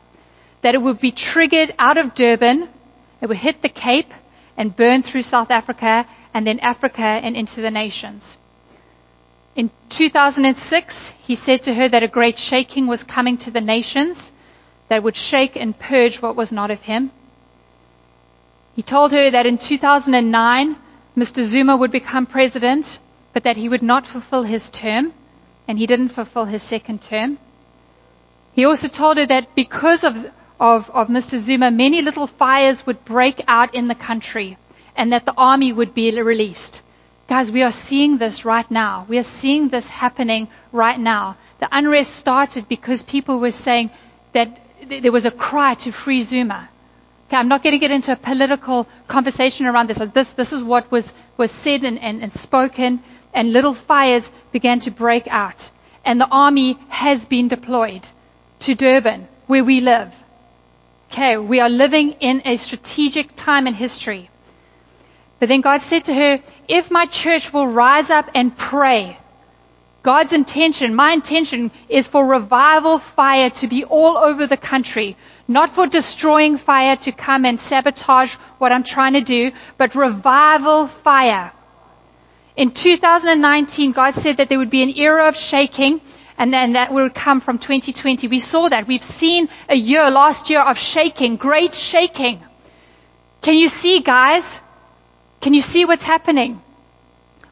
That 0.62 0.74
it 0.74 0.82
would 0.82 1.02
be 1.02 1.12
triggered 1.12 1.76
out 1.78 1.98
of 1.98 2.14
Durban, 2.14 2.70
it 3.20 3.28
would 3.28 3.36
hit 3.36 3.62
the 3.62 3.68
Cape, 3.68 4.14
and 4.58 4.76
burn 4.76 5.04
through 5.04 5.22
South 5.24 5.52
Africa 5.52 6.08
and 6.34 6.46
then 6.46 6.60
Africa 6.60 7.02
and 7.04 7.36
into 7.36 7.62
the 7.62 7.72
nations. 7.72 8.38
In 9.56 9.70
2006, 9.90 11.14
he 11.22 11.36
said 11.36 11.64
to 11.64 11.74
her 11.74 11.90
that 11.90 12.04
a 12.04 12.08
great 12.08 12.38
shaking 12.40 12.88
was 12.88 13.04
coming 13.04 13.38
to 13.40 13.52
the 13.52 13.62
nations 13.62 14.32
that 14.88 15.04
would 15.04 15.16
shake 15.16 15.56
and 15.56 15.78
purge 15.78 16.22
what 16.22 16.36
was 16.36 16.52
not 16.52 16.72
of 16.72 16.82
him. 16.82 17.12
He 18.76 18.82
told 18.82 19.12
her 19.12 19.30
that 19.32 19.46
in 19.46 19.58
2009, 19.58 20.76
Mr. 21.18 21.44
Zuma 21.44 21.76
would 21.76 21.92
become 21.92 22.26
president, 22.26 23.00
but 23.34 23.44
that 23.44 23.58
he 23.58 23.68
would 23.68 23.84
not 23.84 24.08
fulfill 24.08 24.44
his 24.44 24.70
term, 24.70 25.14
and 25.68 25.78
he 25.78 25.86
didn't 25.88 26.10
fulfill 26.10 26.46
his 26.46 26.64
second 26.64 27.02
term. 27.02 27.38
He 28.54 28.66
also 28.66 28.88
told 28.88 29.18
her 29.18 29.26
that 29.26 29.56
because 29.56 30.04
of 30.04 30.26
of, 30.62 30.92
of 30.92 31.08
Mr. 31.08 31.40
Zuma, 31.40 31.72
many 31.72 32.04
little 32.04 32.28
fires 32.28 32.86
would 32.86 33.04
break 33.04 33.44
out 33.48 33.74
in 33.74 33.88
the 33.88 33.96
country 33.96 34.58
and 34.96 35.12
that 35.12 35.26
the 35.26 35.34
army 35.36 35.74
would 35.74 35.96
be 35.96 36.22
released. 36.22 36.84
Guys, 37.28 37.52
we 37.52 37.64
are 37.64 37.72
seeing 37.72 38.20
this 38.20 38.46
right 38.46 38.70
now. 38.70 39.06
We 39.10 39.18
are 39.18 39.24
seeing 39.24 39.70
this 39.70 39.90
happening 39.90 40.50
right 40.72 41.00
now. 41.00 41.36
The 41.60 41.68
unrest 41.72 42.16
started 42.16 42.68
because 42.68 43.02
people 43.02 43.40
were 43.40 43.52
saying 43.52 43.90
that 44.34 44.60
there 44.88 45.12
was 45.12 45.26
a 45.26 45.32
cry 45.32 45.74
to 45.76 45.92
free 45.92 46.22
Zuma. 46.22 46.70
Okay, 47.28 47.38
I'm 47.38 47.48
not 47.48 47.64
going 47.64 47.74
to 47.74 47.80
get 47.80 47.90
into 47.92 48.12
a 48.12 48.16
political 48.16 48.88
conversation 49.08 49.66
around 49.66 49.88
this. 49.88 49.98
This, 50.14 50.32
this 50.34 50.54
is 50.54 50.64
what 50.64 50.92
was, 50.92 51.12
was 51.38 51.50
said 51.50 51.84
and, 51.84 51.98
and, 52.00 52.22
and 52.22 52.32
spoken. 52.32 53.02
and 53.34 53.52
little 53.52 53.74
fires 53.74 54.32
began 54.52 54.80
to 54.82 54.92
break 54.92 55.28
out. 55.28 55.72
And 56.06 56.22
the 56.22 56.28
army 56.30 56.78
has 56.90 57.26
been 57.26 57.48
deployed 57.48 58.08
to 58.60 58.76
Durban, 58.76 59.28
where 59.48 59.64
we 59.64 59.80
live. 59.80 60.14
Okay, 61.12 61.36
we 61.36 61.60
are 61.60 61.68
living 61.68 62.14
in 62.22 62.42
a 62.46 62.56
strategic 62.56 63.36
time 63.36 63.68
in 63.68 63.74
history. 63.74 64.30
But 65.42 65.50
then 65.50 65.60
God 65.60 65.82
said 65.82 66.06
to 66.06 66.14
her, 66.14 66.40
if 66.70 66.90
my 66.90 67.06
church 67.06 67.52
will 67.52 67.68
rise 67.68 68.10
up 68.10 68.30
and 68.34 68.58
pray, 68.58 69.18
God's 70.04 70.32
intention, 70.32 70.96
my 70.96 71.12
intention 71.12 71.70
is 71.90 72.08
for 72.08 72.26
revival 72.26 72.98
fire 72.98 73.50
to 73.50 73.68
be 73.68 73.84
all 73.84 74.18
over 74.18 74.48
the 74.48 74.56
country, 74.56 75.18
not 75.50 75.76
for 75.76 75.86
destroying 75.86 76.56
fire 76.58 76.96
to 76.96 77.12
come 77.12 77.44
and 77.44 77.60
sabotage 77.60 78.36
what 78.58 78.72
I'm 78.72 78.86
trying 78.86 79.14
to 79.14 79.22
do, 79.22 79.52
but 79.78 79.96
revival 79.96 80.88
fire. 80.88 81.52
In 82.56 82.72
2019, 82.72 83.92
God 83.92 84.14
said 84.14 84.38
that 84.38 84.48
there 84.48 84.60
would 84.60 84.70
be 84.70 84.82
an 84.82 84.98
era 84.98 85.28
of 85.28 85.36
shaking 85.36 86.00
and 86.38 86.54
then 86.54 86.74
that 86.74 86.94
will 86.94 87.10
come 87.10 87.42
from 87.42 87.60
2020. 87.60 88.28
We 88.28 88.40
saw 88.40 88.70
that. 88.70 88.88
We've 88.88 89.04
seen 89.04 89.50
a 89.70 89.76
year, 89.76 90.10
last 90.10 90.50
year, 90.50 90.62
of 90.62 90.78
shaking, 90.78 91.36
great 91.36 91.76
shaking. 91.76 92.42
Can 93.42 93.56
you 93.58 93.70
see, 93.70 94.02
guys? 94.02 94.60
Can 95.42 95.54
you 95.54 95.62
see 95.62 95.86
what's 95.86 96.04
happening? 96.04 96.62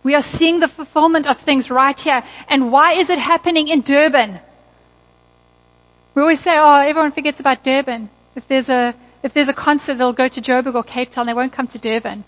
We 0.04 0.16
are 0.16 0.22
seeing 0.22 0.60
the 0.60 0.68
fulfillment 0.68 1.28
of 1.28 1.40
things 1.40 1.70
right 1.70 2.00
here. 2.00 2.24
And 2.48 2.72
why 2.72 2.94
is 2.94 3.10
it 3.10 3.20
happening 3.20 3.68
in 3.68 3.82
Durban? 3.82 4.40
We 6.16 6.22
always 6.22 6.40
say, 6.40 6.58
oh, 6.58 6.82
everyone 6.82 7.12
forgets 7.12 7.40
about 7.40 7.64
Durban. 7.64 8.10
If 8.36 8.48
there's 8.48 8.70
a, 8.70 8.96
if 9.24 9.34
there's 9.34 9.50
a 9.50 9.54
concert, 9.54 9.98
they'll 9.98 10.14
go 10.14 10.28
to 10.28 10.42
Joburg 10.42 10.76
or 10.76 10.84
Cape 10.84 11.10
Town. 11.10 11.26
They 11.26 11.34
won't 11.34 11.52
come 11.52 11.68
to 11.68 11.80
Durban. 11.80 12.24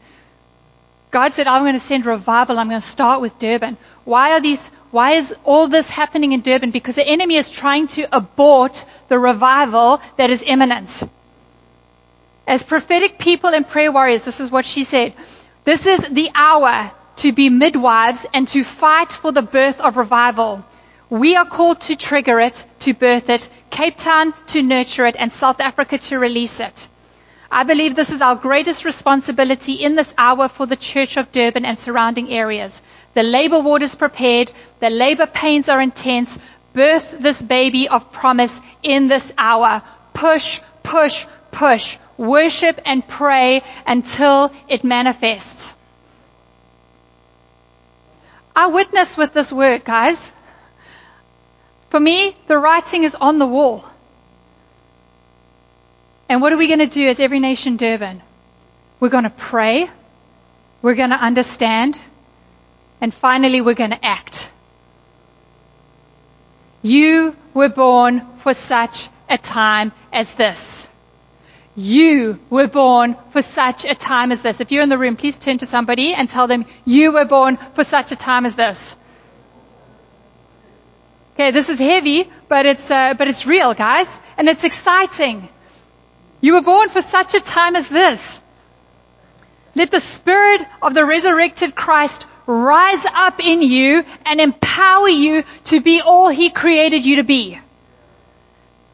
God 1.11 1.33
said, 1.33 1.47
I'm 1.47 1.63
going 1.63 1.73
to 1.73 1.79
send 1.79 2.05
revival. 2.05 2.57
I'm 2.57 2.69
going 2.69 2.81
to 2.81 2.87
start 2.87 3.21
with 3.21 3.37
Durban. 3.37 3.77
Why 4.05 4.31
are 4.31 4.41
these, 4.41 4.71
why 4.91 5.13
is 5.13 5.33
all 5.43 5.67
this 5.67 5.87
happening 5.89 6.33
in 6.33 6.41
Durban? 6.41 6.71
Because 6.71 6.95
the 6.95 7.07
enemy 7.07 7.35
is 7.37 7.49
trying 7.49 7.87
to 7.89 8.07
abort 8.15 8.85
the 9.07 9.17
revival 9.17 10.01
that 10.17 10.29
is 10.29 10.43
imminent. 10.45 11.03
As 12.45 12.63
prophetic 12.63 13.17
people 13.17 13.49
and 13.49 13.67
prayer 13.67 13.91
warriors, 13.91 14.23
this 14.25 14.39
is 14.39 14.51
what 14.51 14.65
she 14.65 14.83
said. 14.83 15.13
This 15.63 15.85
is 15.85 15.99
the 16.11 16.29
hour 16.35 16.91
to 17.17 17.31
be 17.31 17.49
midwives 17.49 18.25
and 18.33 18.47
to 18.49 18.63
fight 18.63 19.13
for 19.13 19.31
the 19.31 19.41
birth 19.41 19.79
of 19.79 19.95
revival. 19.95 20.65
We 21.09 21.35
are 21.35 21.45
called 21.45 21.81
to 21.81 21.95
trigger 21.95 22.39
it, 22.39 22.65
to 22.79 22.93
birth 22.93 23.29
it, 23.29 23.49
Cape 23.69 23.97
Town 23.97 24.33
to 24.47 24.61
nurture 24.61 25.05
it, 25.05 25.15
and 25.19 25.31
South 25.31 25.59
Africa 25.59 25.97
to 25.97 26.19
release 26.19 26.59
it. 26.59 26.87
I 27.51 27.63
believe 27.63 27.95
this 27.95 28.11
is 28.11 28.21
our 28.21 28.35
greatest 28.35 28.85
responsibility 28.85 29.73
in 29.73 29.95
this 29.95 30.13
hour 30.17 30.47
for 30.47 30.65
the 30.65 30.77
Church 30.77 31.17
of 31.17 31.31
Durban 31.33 31.65
and 31.65 31.77
surrounding 31.77 32.29
areas. 32.31 32.81
The 33.13 33.23
labor 33.23 33.59
ward 33.59 33.83
is 33.83 33.95
prepared. 33.95 34.51
The 34.79 34.89
labor 34.89 35.27
pains 35.27 35.69
are 35.69 35.81
intense. 35.81 36.37
Birth 36.73 37.15
this 37.19 37.41
baby 37.41 37.89
of 37.89 38.11
promise 38.11 38.59
in 38.81 39.07
this 39.07 39.31
hour. 39.37 39.81
Push, 40.13 40.61
push, 40.83 41.25
push. 41.51 41.97
Worship 42.17 42.79
and 42.85 43.05
pray 43.05 43.63
until 43.85 44.51
it 44.67 44.83
manifests. 44.83 45.75
I 48.55 48.67
witness 48.67 49.17
with 49.17 49.33
this 49.33 49.51
word, 49.51 49.83
guys. 49.83 50.31
For 51.89 51.99
me, 51.99 52.35
the 52.47 52.57
writing 52.57 53.03
is 53.03 53.15
on 53.15 53.39
the 53.39 53.47
wall. 53.47 53.85
And 56.29 56.41
what 56.41 56.53
are 56.53 56.57
we 56.57 56.67
going 56.67 56.79
to 56.79 56.87
do 56.87 57.07
as 57.07 57.19
every 57.19 57.39
nation 57.39 57.75
Durban? 57.75 58.21
We're 59.01 59.09
going 59.09 59.25
to 59.25 59.29
pray. 59.29 59.89
We're 60.81 60.95
going 60.95 61.09
to 61.09 61.17
understand. 61.17 61.99
And 63.01 63.13
finally, 63.13 63.61
we're 63.61 63.73
going 63.73 63.91
to 63.91 64.05
act. 64.05 64.51
You 66.83 67.35
were 67.53 67.69
born 67.69 68.25
for 68.37 68.53
such 68.53 69.09
a 69.27 69.37
time 69.37 69.91
as 70.13 70.33
this. 70.35 70.87
You 71.75 72.39
were 72.49 72.67
born 72.67 73.15
for 73.31 73.41
such 73.41 73.85
a 73.85 73.95
time 73.95 74.31
as 74.31 74.41
this. 74.41 74.59
If 74.59 74.71
you're 74.71 74.83
in 74.83 74.89
the 74.89 74.97
room, 74.97 75.15
please 75.15 75.37
turn 75.37 75.57
to 75.59 75.65
somebody 75.65 76.13
and 76.13 76.29
tell 76.29 76.47
them, 76.47 76.65
you 76.85 77.13
were 77.13 77.25
born 77.25 77.57
for 77.73 77.83
such 77.83 78.11
a 78.11 78.15
time 78.15 78.45
as 78.45 78.55
this. 78.55 78.95
Okay, 81.33 81.51
this 81.51 81.69
is 81.69 81.79
heavy, 81.79 82.29
but 82.49 82.65
it's, 82.65 82.91
uh, 82.91 83.13
but 83.17 83.27
it's 83.27 83.45
real, 83.45 83.73
guys. 83.73 84.07
And 84.37 84.49
it's 84.49 84.63
exciting. 84.63 85.49
You 86.41 86.53
were 86.53 86.61
born 86.61 86.89
for 86.89 87.01
such 87.01 87.35
a 87.35 87.39
time 87.39 87.75
as 87.75 87.87
this. 87.87 88.41
Let 89.73 89.91
the 89.91 90.01
spirit 90.01 90.61
of 90.81 90.93
the 90.93 91.05
resurrected 91.05 91.73
Christ 91.73 92.25
rise 92.47 93.05
up 93.05 93.39
in 93.39 93.61
you 93.61 94.03
and 94.25 94.39
empower 94.39 95.09
you 95.09 95.43
to 95.65 95.81
be 95.81 96.01
all 96.01 96.29
He 96.29 96.49
created 96.49 97.05
you 97.05 97.17
to 97.17 97.23
be. 97.23 97.59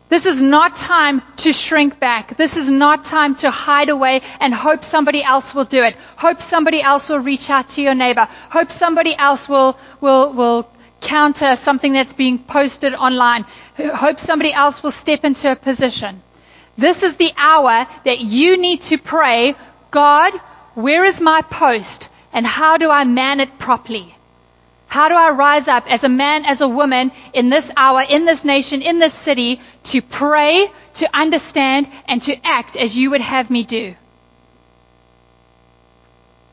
This 0.10 0.26
is 0.26 0.42
not 0.42 0.78
time 0.78 1.22
to 1.38 1.52
shrink 1.52 2.00
back. 2.00 2.38
This 2.38 2.56
is 2.56 2.72
not 2.72 3.04
time 3.04 3.36
to 3.38 3.52
hide 3.52 3.90
away 3.90 4.22
and 4.40 4.54
hope 4.54 4.86
somebody 4.86 5.22
else 5.22 5.54
will 5.54 5.66
do 5.66 5.84
it. 5.84 5.98
Hope 6.16 6.42
somebody 6.42 6.82
else 6.82 7.10
will 7.10 7.20
reach 7.20 7.50
out 7.50 7.70
to 7.70 7.82
your 7.82 7.94
neighbor. 7.94 8.28
Hope 8.50 8.72
somebody 8.72 9.16
else 9.18 9.50
will, 9.50 9.78
will, 10.00 10.32
will 10.32 10.70
counter 11.02 11.58
something 11.58 11.92
that's 11.92 12.14
being 12.14 12.40
posted 12.40 12.94
online. 12.94 13.46
Hope 13.78 14.20
somebody 14.20 14.54
else 14.54 14.82
will 14.82 14.92
step 14.92 15.26
into 15.26 15.52
a 15.52 15.58
position. 15.58 16.24
This 16.78 17.04
is 17.04 17.18
the 17.18 17.34
hour 17.36 17.86
that 18.06 18.20
you 18.20 18.56
need 18.58 18.84
to 18.84 18.98
pray, 18.98 19.56
God, 19.92 20.34
where 20.76 21.04
is 21.04 21.20
my 21.20 21.42
post? 21.42 22.08
And 22.34 22.46
how 22.46 22.78
do 22.78 22.90
I 22.90 23.04
man 23.04 23.40
it 23.40 23.58
properly? 23.60 24.16
How 24.88 25.10
do 25.10 25.16
I 25.16 25.32
rise 25.32 25.68
up 25.68 25.92
as 25.92 26.04
a 26.04 26.10
man, 26.10 26.46
as 26.46 26.62
a 26.62 26.68
woman 26.68 27.12
in 27.34 27.50
this 27.50 27.70
hour, 27.76 28.04
in 28.08 28.26
this 28.26 28.46
nation, 28.46 28.82
in 28.82 29.00
this 29.00 29.14
city 29.14 29.60
to 29.86 30.02
pray, 30.02 30.72
to 30.96 31.10
understand, 31.14 31.90
and 32.08 32.22
to 32.24 32.36
act 32.46 32.78
as 32.78 32.98
you 32.98 33.12
would 33.12 33.22
have 33.22 33.50
me 33.50 33.64
do? 33.64 33.96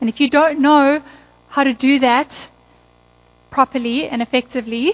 And 0.01 0.09
if 0.09 0.19
you 0.19 0.29
don't 0.29 0.59
know 0.59 1.01
how 1.47 1.63
to 1.63 1.73
do 1.73 1.99
that 1.99 2.49
properly 3.49 4.07
and 4.09 4.21
effectively, 4.21 4.87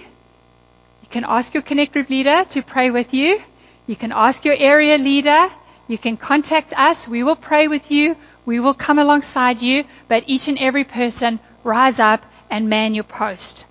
you 1.01 1.09
can 1.09 1.25
ask 1.27 1.53
your 1.53 1.63
connect 1.63 1.93
group 1.93 2.09
leader 2.09 2.45
to 2.51 2.61
pray 2.61 2.91
with 2.91 3.13
you. 3.13 3.41
You 3.87 3.95
can 3.95 4.11
ask 4.11 4.45
your 4.45 4.55
area 4.55 4.97
leader. 4.99 5.49
You 5.87 5.97
can 5.97 6.15
contact 6.15 6.73
us. 6.77 7.07
We 7.07 7.23
will 7.23 7.35
pray 7.35 7.67
with 7.67 7.89
you. 7.89 8.15
We 8.45 8.59
will 8.59 8.73
come 8.73 8.99
alongside 8.99 9.61
you, 9.61 9.83
but 10.07 10.23
each 10.27 10.47
and 10.47 10.57
every 10.57 10.83
person 10.83 11.39
rise 11.63 11.99
up 11.99 12.25
and 12.49 12.69
man 12.69 12.93
your 12.93 13.03
post. 13.03 13.65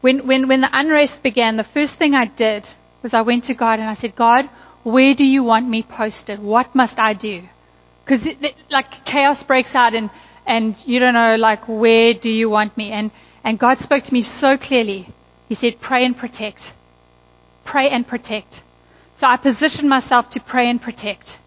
When, 0.00 0.26
when, 0.26 0.48
when 0.48 0.60
the 0.60 0.70
unrest 0.72 1.22
began, 1.22 1.56
the 1.56 1.64
first 1.64 1.96
thing 1.96 2.14
I 2.14 2.26
did 2.26 2.68
was 3.02 3.14
I 3.14 3.22
went 3.22 3.44
to 3.44 3.54
God 3.54 3.78
and 3.78 3.88
I 3.88 3.94
said, 3.94 4.14
God, 4.14 4.48
where 4.82 5.14
do 5.14 5.24
you 5.24 5.42
want 5.42 5.68
me 5.68 5.82
posted? 5.82 6.38
What 6.38 6.74
must 6.74 7.00
I 7.00 7.14
do? 7.14 7.42
Because 8.04 8.28
like 8.70 9.04
chaos 9.04 9.42
breaks 9.42 9.74
out 9.74 9.94
and, 9.94 10.10
and 10.46 10.76
you 10.84 11.00
don't 11.00 11.14
know 11.14 11.34
like 11.36 11.66
where 11.66 12.14
do 12.14 12.28
you 12.28 12.48
want 12.48 12.76
me? 12.76 12.92
And, 12.92 13.10
and 13.42 13.58
God 13.58 13.78
spoke 13.78 14.04
to 14.04 14.12
me 14.12 14.22
so 14.22 14.56
clearly. 14.56 15.08
He 15.48 15.54
said, 15.54 15.80
pray 15.80 16.04
and 16.04 16.16
protect. 16.16 16.72
Pray 17.64 17.90
and 17.90 18.06
protect. 18.06 18.62
So 19.16 19.26
I 19.26 19.36
positioned 19.36 19.88
myself 19.88 20.30
to 20.30 20.40
pray 20.40 20.68
and 20.68 20.80
protect. 20.80 21.38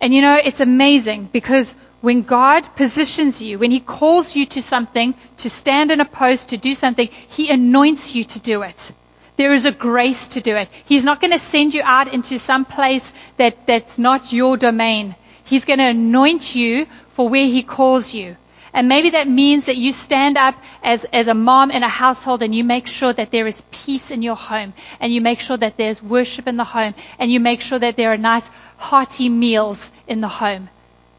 And 0.00 0.12
you 0.12 0.20
know, 0.20 0.34
it's 0.34 0.60
amazing 0.60 1.30
because 1.32 1.74
when 2.00 2.22
God 2.22 2.74
positions 2.74 3.40
you, 3.40 3.58
when 3.60 3.70
He 3.70 3.78
calls 3.80 4.34
you 4.34 4.46
to 4.46 4.62
something, 4.62 5.14
to 5.38 5.48
stand 5.48 5.92
in 5.92 6.00
a 6.00 6.04
post, 6.04 6.48
to 6.48 6.56
do 6.56 6.74
something, 6.74 7.08
He 7.28 7.50
anoints 7.50 8.14
you 8.14 8.24
to 8.24 8.40
do 8.40 8.62
it. 8.62 8.92
There 9.36 9.52
is 9.52 9.64
a 9.64 9.72
grace 9.72 10.28
to 10.28 10.40
do 10.40 10.56
it. 10.56 10.68
He's 10.84 11.04
not 11.04 11.20
going 11.20 11.32
to 11.32 11.38
send 11.38 11.72
you 11.72 11.82
out 11.84 12.12
into 12.12 12.38
some 12.38 12.64
place 12.64 13.12
that, 13.38 13.66
that's 13.66 13.98
not 13.98 14.32
your 14.32 14.56
domain. 14.56 15.14
He's 15.44 15.64
going 15.64 15.78
to 15.78 15.86
anoint 15.86 16.54
you 16.54 16.86
for 17.14 17.28
where 17.28 17.46
He 17.46 17.62
calls 17.62 18.12
you. 18.12 18.36
And 18.74 18.88
maybe 18.88 19.10
that 19.10 19.28
means 19.28 19.66
that 19.66 19.76
you 19.76 19.92
stand 19.92 20.38
up 20.38 20.54
as, 20.82 21.04
as 21.12 21.28
a 21.28 21.34
mom 21.34 21.70
in 21.70 21.82
a 21.82 21.88
household 21.88 22.42
and 22.42 22.54
you 22.54 22.64
make 22.64 22.86
sure 22.86 23.12
that 23.12 23.30
there 23.30 23.46
is 23.46 23.60
peace 23.70 24.10
in 24.10 24.22
your 24.22 24.34
home 24.36 24.72
and 24.98 25.12
you 25.12 25.20
make 25.20 25.40
sure 25.40 25.58
that 25.58 25.76
there's 25.76 26.02
worship 26.02 26.46
in 26.46 26.56
the 26.56 26.64
home 26.64 26.94
and 27.18 27.30
you 27.30 27.38
make 27.38 27.60
sure 27.60 27.78
that 27.78 27.96
there 27.98 28.12
are 28.12 28.16
nice 28.16 28.48
hearty 28.78 29.28
meals 29.28 29.90
in 30.06 30.20
the 30.22 30.28
home. 30.28 30.70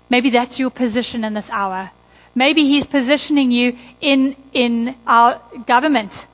Maybe 0.09 0.31
that's 0.31 0.59
your 0.59 0.71
position 0.71 1.23
in 1.23 1.35
this 1.35 1.49
hour. 1.51 1.91
Maybe 2.35 2.63
he's 2.63 2.87
positioning 2.87 3.51
you 3.51 3.77
in, 4.01 4.35
in 4.51 4.95
our 5.05 5.39
government, 5.67 6.25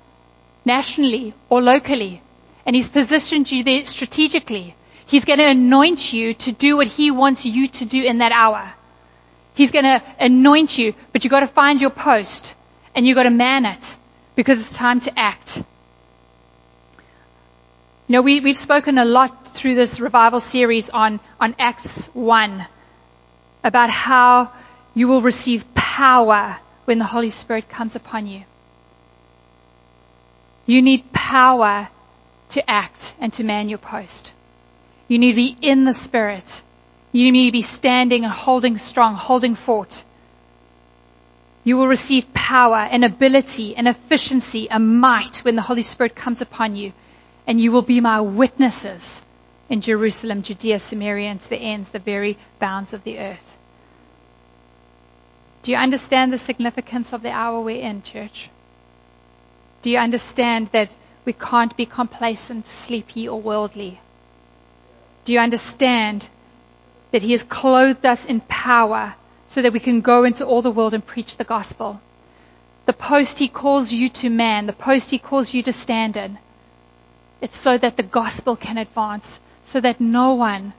nationally 0.63 1.33
or 1.49 1.61
locally. 1.61 2.21
And 2.65 2.75
he's 2.75 2.87
positioned 2.87 3.51
you 3.51 3.63
there 3.63 3.85
strategically. 3.85 4.75
He's 5.05 5.25
going 5.25 5.39
to 5.39 5.47
anoint 5.49 6.13
you 6.13 6.33
to 6.35 6.51
do 6.53 6.77
what 6.77 6.87
he 6.87 7.11
wants 7.11 7.45
you 7.45 7.67
to 7.67 7.85
do 7.85 8.01
in 8.03 8.19
that 8.19 8.31
hour. 8.31 8.73
He's 9.53 9.71
going 9.71 9.85
to 9.85 10.03
anoint 10.19 10.77
you, 10.77 10.93
but 11.11 11.23
you've 11.23 11.31
got 11.31 11.41
to 11.41 11.47
find 11.47 11.81
your 11.81 11.89
post 11.89 12.55
and 12.95 13.05
you've 13.05 13.15
got 13.15 13.23
to 13.23 13.29
man 13.29 13.65
it 13.65 13.95
because 14.35 14.59
it's 14.59 14.77
time 14.77 14.99
to 15.01 15.19
act. 15.19 15.57
You 18.07 18.13
know, 18.13 18.21
we, 18.21 18.39
we've 18.39 18.57
spoken 18.57 18.97
a 18.97 19.05
lot 19.05 19.47
through 19.47 19.75
this 19.75 19.99
revival 19.99 20.39
series 20.39 20.89
on, 20.89 21.19
on 21.39 21.55
Acts 21.59 22.05
1 22.07 22.65
about 23.63 23.89
how 23.89 24.51
you 24.95 25.07
will 25.07 25.21
receive 25.21 25.65
power 25.73 25.89
power 25.99 26.57
when 26.85 26.97
the 26.97 27.03
Holy 27.03 27.29
Spirit 27.29 27.67
comes 27.67 27.93
upon 27.93 28.25
you. 28.25 28.45
You 30.65 30.81
need 30.81 31.11
power 31.11 31.89
to 32.51 32.69
act 32.69 33.13
and 33.19 33.33
to 33.33 33.43
man 33.43 33.67
your 33.67 33.79
post. 33.79 34.31
You 35.09 35.19
need 35.19 35.31
to 35.31 35.35
be 35.35 35.57
in 35.61 35.83
the 35.83 35.93
Spirit. 35.93 36.61
You 37.11 37.31
need 37.31 37.47
to 37.47 37.51
be 37.51 37.61
standing 37.61 38.23
and 38.23 38.31
holding 38.31 38.77
strong, 38.77 39.15
holding 39.15 39.55
fort. 39.55 40.03
You 41.63 41.77
will 41.77 41.87
receive 41.87 42.33
power 42.33 42.77
and 42.77 43.03
ability 43.03 43.75
and 43.75 43.87
efficiency 43.87 44.69
and 44.69 44.99
might 44.99 45.37
when 45.37 45.55
the 45.55 45.61
Holy 45.61 45.83
Spirit 45.83 46.15
comes 46.15 46.41
upon 46.41 46.75
you. 46.75 46.93
And 47.47 47.59
you 47.59 47.71
will 47.71 47.81
be 47.81 47.99
my 47.99 48.21
witnesses 48.21 49.21
in 49.69 49.81
Jerusalem, 49.81 50.43
Judea, 50.43 50.79
Samaria, 50.79 51.29
and 51.29 51.41
to 51.41 51.49
the 51.49 51.57
ends, 51.57 51.91
the 51.91 51.99
very 51.99 52.37
bounds 52.59 52.93
of 52.93 53.03
the 53.03 53.19
earth. 53.19 53.57
Do 55.63 55.71
you 55.71 55.77
understand 55.77 56.31
the 56.31 56.37
significance 56.37 57.11
of 57.11 57.21
the 57.21 57.31
hour 57.31 57.61
we're 57.61 57.81
in, 57.81 58.01
church? 58.01 58.49
Do 59.81 59.89
you 59.89 59.97
understand 59.97 60.67
that 60.67 60.95
we 61.25 61.33
can't 61.33 61.75
be 61.75 61.85
complacent, 61.85 62.65
sleepy, 62.65 63.27
or 63.27 63.39
worldly? 63.41 63.99
Do 65.25 65.33
you 65.33 65.39
understand 65.39 66.29
that 67.11 67.23
He 67.23 67.31
has 67.31 67.43
clothed 67.43 68.05
us 68.05 68.25
in 68.25 68.41
power 68.41 69.15
so 69.47 69.61
that 69.61 69.73
we 69.73 69.79
can 69.79 70.01
go 70.01 70.23
into 70.23 70.45
all 70.45 70.61
the 70.61 70.71
world 70.71 70.93
and 70.93 71.05
preach 71.05 71.37
the 71.37 71.43
gospel? 71.43 72.01
The 72.85 72.93
post 72.93 73.39
He 73.39 73.47
calls 73.47 73.91
you 73.91 74.09
to 74.09 74.29
man, 74.29 74.67
the 74.67 74.73
post 74.73 75.11
He 75.11 75.19
calls 75.19 75.53
you 75.53 75.63
to 75.63 75.73
stand 75.73 76.17
in, 76.17 76.37
it's 77.41 77.57
so 77.57 77.77
that 77.77 77.97
the 77.97 78.03
gospel 78.03 78.55
can 78.55 78.77
advance, 78.77 79.39
so 79.63 79.79
that 79.79 80.01
no 80.01 80.33
one 80.33 80.73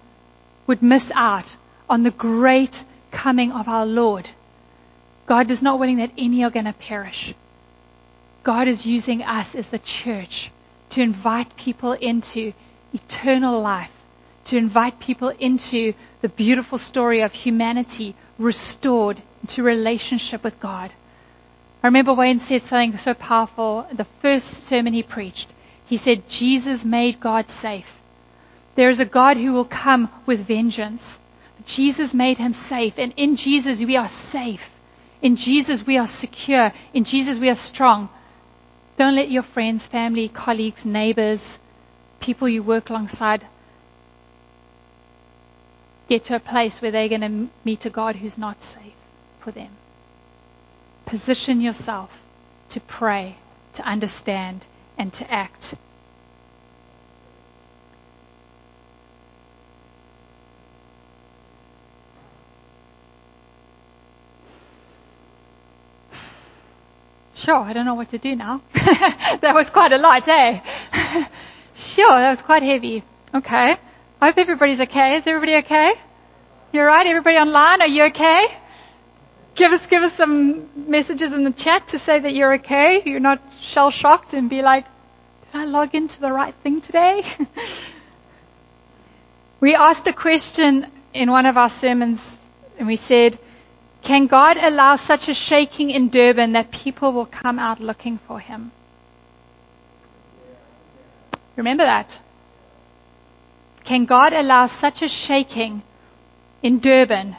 would 0.66 0.82
miss 0.82 1.10
out 1.14 1.56
on 1.88 2.02
the 2.02 2.10
great 2.10 2.84
coming 3.10 3.52
of 3.52 3.68
our 3.68 3.86
Lord. 3.86 4.30
God 5.26 5.50
is 5.50 5.62
not 5.62 5.78
willing 5.78 5.98
that 5.98 6.12
any 6.18 6.44
are 6.44 6.50
going 6.50 6.66
to 6.66 6.72
perish. 6.72 7.34
God 8.42 8.68
is 8.68 8.86
using 8.86 9.22
us 9.22 9.54
as 9.54 9.68
the 9.68 9.78
church 9.78 10.50
to 10.90 11.00
invite 11.00 11.56
people 11.56 11.92
into 11.92 12.52
eternal 12.92 13.60
life, 13.60 13.92
to 14.44 14.56
invite 14.56 15.00
people 15.00 15.28
into 15.28 15.94
the 16.22 16.28
beautiful 16.28 16.78
story 16.78 17.20
of 17.20 17.32
humanity 17.32 18.14
restored 18.38 19.22
into 19.42 19.62
relationship 19.62 20.42
with 20.42 20.58
God. 20.60 20.90
I 21.82 21.86
remember 21.86 22.14
Wayne 22.14 22.40
said 22.40 22.62
something 22.62 22.98
so 22.98 23.14
powerful. 23.14 23.86
In 23.90 23.96
the 23.96 24.06
first 24.20 24.64
sermon 24.64 24.92
he 24.92 25.02
preached, 25.02 25.48
he 25.86 25.96
said, 25.96 26.28
Jesus 26.28 26.84
made 26.84 27.20
God 27.20 27.50
safe. 27.50 28.00
There 28.74 28.90
is 28.90 29.00
a 29.00 29.04
God 29.04 29.36
who 29.36 29.52
will 29.52 29.64
come 29.64 30.10
with 30.26 30.46
vengeance. 30.46 31.18
Jesus 31.66 32.14
made 32.14 32.38
him 32.38 32.52
safe, 32.52 32.94
and 32.98 33.12
in 33.16 33.36
Jesus 33.36 33.80
we 33.80 33.96
are 33.96 34.08
safe. 34.08 34.70
In 35.20 35.36
Jesus 35.36 35.86
we 35.86 35.98
are 35.98 36.06
secure. 36.06 36.72
In 36.94 37.04
Jesus 37.04 37.38
we 37.38 37.50
are 37.50 37.54
strong. 37.54 38.08
Don't 38.96 39.14
let 39.14 39.30
your 39.30 39.42
friends, 39.42 39.86
family, 39.86 40.28
colleagues, 40.28 40.84
neighbors, 40.84 41.58
people 42.20 42.48
you 42.48 42.62
work 42.62 42.90
alongside 42.90 43.46
get 46.10 46.24
to 46.24 46.34
a 46.34 46.40
place 46.40 46.82
where 46.82 46.90
they're 46.90 47.08
going 47.08 47.20
to 47.20 47.48
meet 47.64 47.86
a 47.86 47.90
God 47.90 48.16
who's 48.16 48.36
not 48.36 48.60
safe 48.64 48.98
for 49.38 49.52
them. 49.52 49.70
Position 51.06 51.60
yourself 51.60 52.10
to 52.70 52.80
pray, 52.80 53.36
to 53.74 53.82
understand, 53.84 54.66
and 54.98 55.12
to 55.12 55.30
act. 55.32 55.76
Sure, 67.34 67.54
I 67.54 67.72
don't 67.72 67.86
know 67.86 67.94
what 67.94 68.08
to 68.10 68.18
do 68.18 68.34
now. 68.34 68.62
that 68.74 69.52
was 69.54 69.70
quite 69.70 69.92
a 69.92 69.98
lot, 69.98 70.26
eh? 70.26 70.60
sure, 71.74 72.10
that 72.10 72.30
was 72.30 72.42
quite 72.42 72.64
heavy. 72.64 73.04
Okay. 73.32 73.76
I 74.22 74.26
hope 74.26 74.38
everybody's 74.38 74.80
okay. 74.82 75.16
Is 75.16 75.26
everybody 75.26 75.56
okay? 75.56 75.94
You're 76.72 76.86
right? 76.86 77.06
Everybody 77.06 77.38
online? 77.38 77.80
Are 77.80 77.88
you 77.88 78.04
okay? 78.04 78.46
Give 79.54 79.72
us, 79.72 79.86
give 79.86 80.02
us 80.02 80.12
some 80.12 80.68
messages 80.88 81.32
in 81.32 81.42
the 81.44 81.52
chat 81.52 81.88
to 81.88 81.98
say 81.98 82.18
that 82.20 82.34
you're 82.34 82.54
okay. 82.54 83.02
You're 83.06 83.18
not 83.20 83.40
shell 83.58 83.90
shocked 83.90 84.34
and 84.34 84.50
be 84.50 84.60
like, 84.60 84.84
did 85.52 85.60
I 85.62 85.64
log 85.64 85.94
into 85.94 86.20
the 86.20 86.30
right 86.30 86.54
thing 86.62 86.82
today? 86.82 87.24
we 89.60 89.74
asked 89.74 90.06
a 90.06 90.12
question 90.12 90.86
in 91.14 91.30
one 91.30 91.46
of 91.46 91.56
our 91.56 91.70
sermons 91.70 92.38
and 92.78 92.86
we 92.86 92.96
said, 92.96 93.38
can 94.02 94.26
God 94.26 94.58
allow 94.58 94.96
such 94.96 95.28
a 95.28 95.34
shaking 95.34 95.90
in 95.90 96.10
Durban 96.10 96.52
that 96.52 96.70
people 96.70 97.12
will 97.14 97.26
come 97.26 97.58
out 97.58 97.80
looking 97.80 98.18
for 98.18 98.38
him? 98.38 98.70
Remember 101.56 101.84
that. 101.84 102.20
Can 103.90 104.04
God 104.04 104.32
allow 104.32 104.68
such 104.68 105.02
a 105.02 105.08
shaking 105.08 105.82
in 106.62 106.78
Durban 106.78 107.36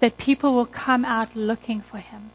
that 0.00 0.18
people 0.18 0.52
will 0.52 0.66
come 0.66 1.06
out 1.06 1.34
looking 1.34 1.80
for 1.80 1.96
him? 1.96 2.32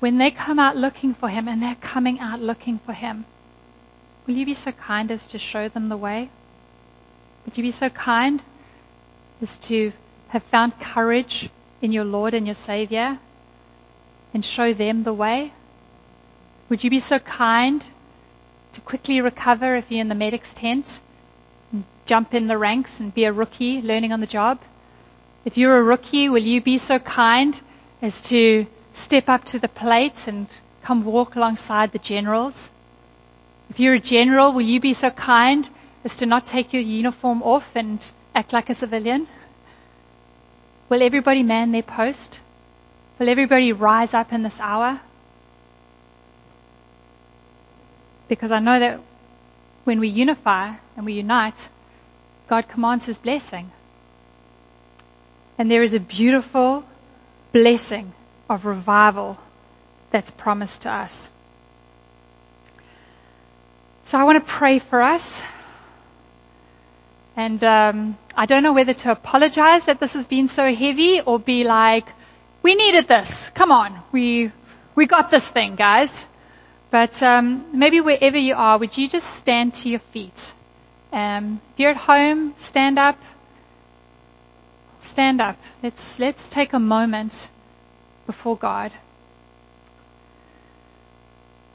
When 0.00 0.18
they 0.18 0.30
come 0.30 0.58
out 0.58 0.76
looking 0.76 1.14
for 1.14 1.30
him 1.30 1.48
and 1.48 1.62
they're 1.62 1.74
coming 1.76 2.20
out 2.20 2.38
looking 2.38 2.80
for 2.84 2.92
him, 2.92 3.24
will 4.26 4.34
you 4.34 4.44
be 4.44 4.52
so 4.52 4.72
kind 4.72 5.10
as 5.10 5.26
to 5.28 5.38
show 5.38 5.70
them 5.70 5.88
the 5.88 5.96
way? 5.96 6.28
Would 7.46 7.56
you 7.56 7.62
be 7.62 7.70
so 7.70 7.88
kind 7.88 8.42
as 9.40 9.56
to 9.60 9.90
have 10.28 10.42
found 10.42 10.78
courage 10.78 11.48
in 11.80 11.92
your 11.92 12.04
Lord 12.04 12.34
and 12.34 12.46
your 12.46 12.56
Savior 12.56 13.18
and 14.34 14.44
show 14.44 14.74
them 14.74 15.02
the 15.04 15.14
way? 15.14 15.54
Would 16.68 16.84
you 16.84 16.90
be 16.90 17.00
so 17.00 17.18
kind 17.18 17.88
to 18.74 18.82
quickly 18.82 19.22
recover 19.22 19.76
if 19.76 19.90
you're 19.90 20.02
in 20.02 20.08
the 20.08 20.14
medic's 20.14 20.52
tent 20.52 21.00
jump 22.06 22.34
in 22.34 22.46
the 22.46 22.56
ranks 22.56 23.00
and 23.00 23.12
be 23.12 23.24
a 23.24 23.32
rookie 23.32 23.82
learning 23.82 24.12
on 24.12 24.20
the 24.20 24.26
job? 24.26 24.60
If 25.44 25.56
you're 25.56 25.76
a 25.76 25.82
rookie, 25.82 26.28
will 26.28 26.42
you 26.42 26.60
be 26.62 26.78
so 26.78 26.98
kind 26.98 27.60
as 28.00 28.20
to 28.22 28.66
step 28.92 29.28
up 29.28 29.44
to 29.44 29.58
the 29.58 29.68
plate 29.68 30.26
and 30.26 30.48
come 30.82 31.04
walk 31.04 31.36
alongside 31.36 31.92
the 31.92 31.98
generals? 31.98 32.70
If 33.70 33.80
you're 33.80 33.94
a 33.94 34.00
general, 34.00 34.52
will 34.52 34.62
you 34.62 34.80
be 34.80 34.92
so 34.92 35.10
kind 35.10 35.68
as 36.04 36.16
to 36.16 36.26
not 36.26 36.46
take 36.46 36.72
your 36.72 36.82
uniform 36.82 37.42
off 37.42 37.74
and 37.74 37.98
act 38.34 38.52
like 38.52 38.70
a 38.70 38.74
civilian? 38.74 39.28
Will 40.88 41.02
everybody 41.02 41.42
man 41.42 41.72
their 41.72 41.82
post? 41.82 42.40
Will 43.18 43.28
everybody 43.28 43.72
rise 43.72 44.14
up 44.14 44.32
in 44.32 44.42
this 44.42 44.60
hour? 44.60 45.00
Because 48.28 48.50
I 48.50 48.58
know 48.58 48.78
that 48.78 49.00
when 49.84 50.00
we 50.00 50.08
unify 50.08 50.74
and 50.96 51.06
we 51.06 51.14
unite, 51.14 51.68
God 52.48 52.68
commands 52.68 53.06
His 53.06 53.18
blessing. 53.18 53.70
And 55.58 55.70
there 55.70 55.82
is 55.82 55.94
a 55.94 56.00
beautiful 56.00 56.84
blessing 57.52 58.12
of 58.48 58.66
revival 58.66 59.38
that's 60.10 60.30
promised 60.30 60.82
to 60.82 60.90
us. 60.90 61.30
So 64.04 64.18
I 64.18 64.24
want 64.24 64.44
to 64.44 64.52
pray 64.52 64.78
for 64.78 65.02
us. 65.02 65.42
And 67.34 67.62
um, 67.64 68.16
I 68.36 68.46
don't 68.46 68.62
know 68.62 68.72
whether 68.72 68.94
to 68.94 69.10
apologize 69.10 69.86
that 69.86 70.00
this 70.00 70.14
has 70.14 70.26
been 70.26 70.48
so 70.48 70.72
heavy 70.72 71.20
or 71.20 71.38
be 71.38 71.64
like, 71.64 72.06
we 72.62 72.74
needed 72.74 73.08
this. 73.08 73.50
Come 73.50 73.70
on, 73.70 74.02
we 74.12 74.52
we 74.94 75.06
got 75.06 75.30
this 75.30 75.46
thing, 75.46 75.76
guys. 75.76 76.26
But 76.90 77.22
um, 77.22 77.66
maybe 77.72 78.00
wherever 78.00 78.38
you 78.38 78.54
are, 78.54 78.78
would 78.78 78.96
you 78.96 79.08
just 79.08 79.26
stand 79.36 79.74
to 79.74 79.88
your 79.88 80.00
feet? 80.00 80.52
Um, 81.12 81.60
you're 81.76 81.90
at 81.90 81.96
home, 81.96 82.54
stand 82.56 82.98
up. 82.98 83.18
Stand 85.00 85.40
up. 85.40 85.56
Let's 85.82 86.18
let's 86.18 86.48
take 86.48 86.72
a 86.72 86.78
moment 86.78 87.50
before 88.26 88.56
God. 88.56 88.92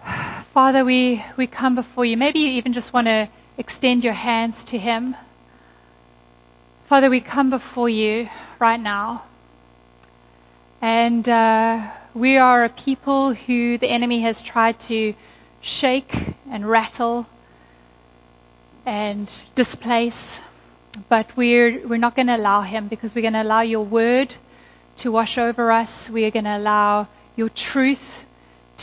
Father, 0.54 0.84
we, 0.84 1.24
we 1.38 1.48
come 1.48 1.76
before 1.76 2.06
you. 2.06 2.18
Maybe 2.18 2.40
you 2.40 2.50
even 2.50 2.74
just 2.74 2.94
want 2.94 3.08
to 3.08 3.30
extend 3.58 4.04
your 4.04 4.14
hands 4.14 4.64
to 4.66 4.78
Him. 4.78 5.16
Father, 6.88 7.10
we 7.10 7.22
come 7.22 7.50
before 7.50 7.90
you 7.90 8.30
right 8.60 8.80
now. 8.80 9.24
And 10.82 11.28
uh, 11.30 11.92
we 12.14 12.38
are 12.38 12.66
a 12.66 12.70
people 12.70 13.34
who 13.34 13.78
the 13.78 13.88
enemy 13.88 14.22
has 14.22 14.42
tried 14.42 14.80
to 14.82 15.14
shake 15.62 16.14
and 16.50 16.68
rattle 16.68 17.28
and 18.86 19.32
displace. 19.56 20.42
But 21.10 21.36
we're, 21.38 21.88
we're 21.88 21.98
not 21.98 22.16
going 22.16 22.28
to 22.28 22.36
allow 22.36 22.62
him 22.62 22.88
because 22.88 23.16
we're 23.16 23.22
going 23.22 23.34
to 23.34 23.42
allow 23.42 23.62
your 23.62 23.86
word 23.86 24.34
to 24.98 25.12
wash 25.12 25.38
over 25.38 25.72
us. 25.72 26.10
We 26.10 26.26
are 26.26 26.32
going 26.32 26.46
to 26.46 26.58
allow 26.58 27.08
your 27.36 27.50
truth 27.50 28.26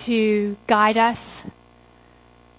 to 0.07 0.57
guide 0.67 0.97
us. 0.97 1.45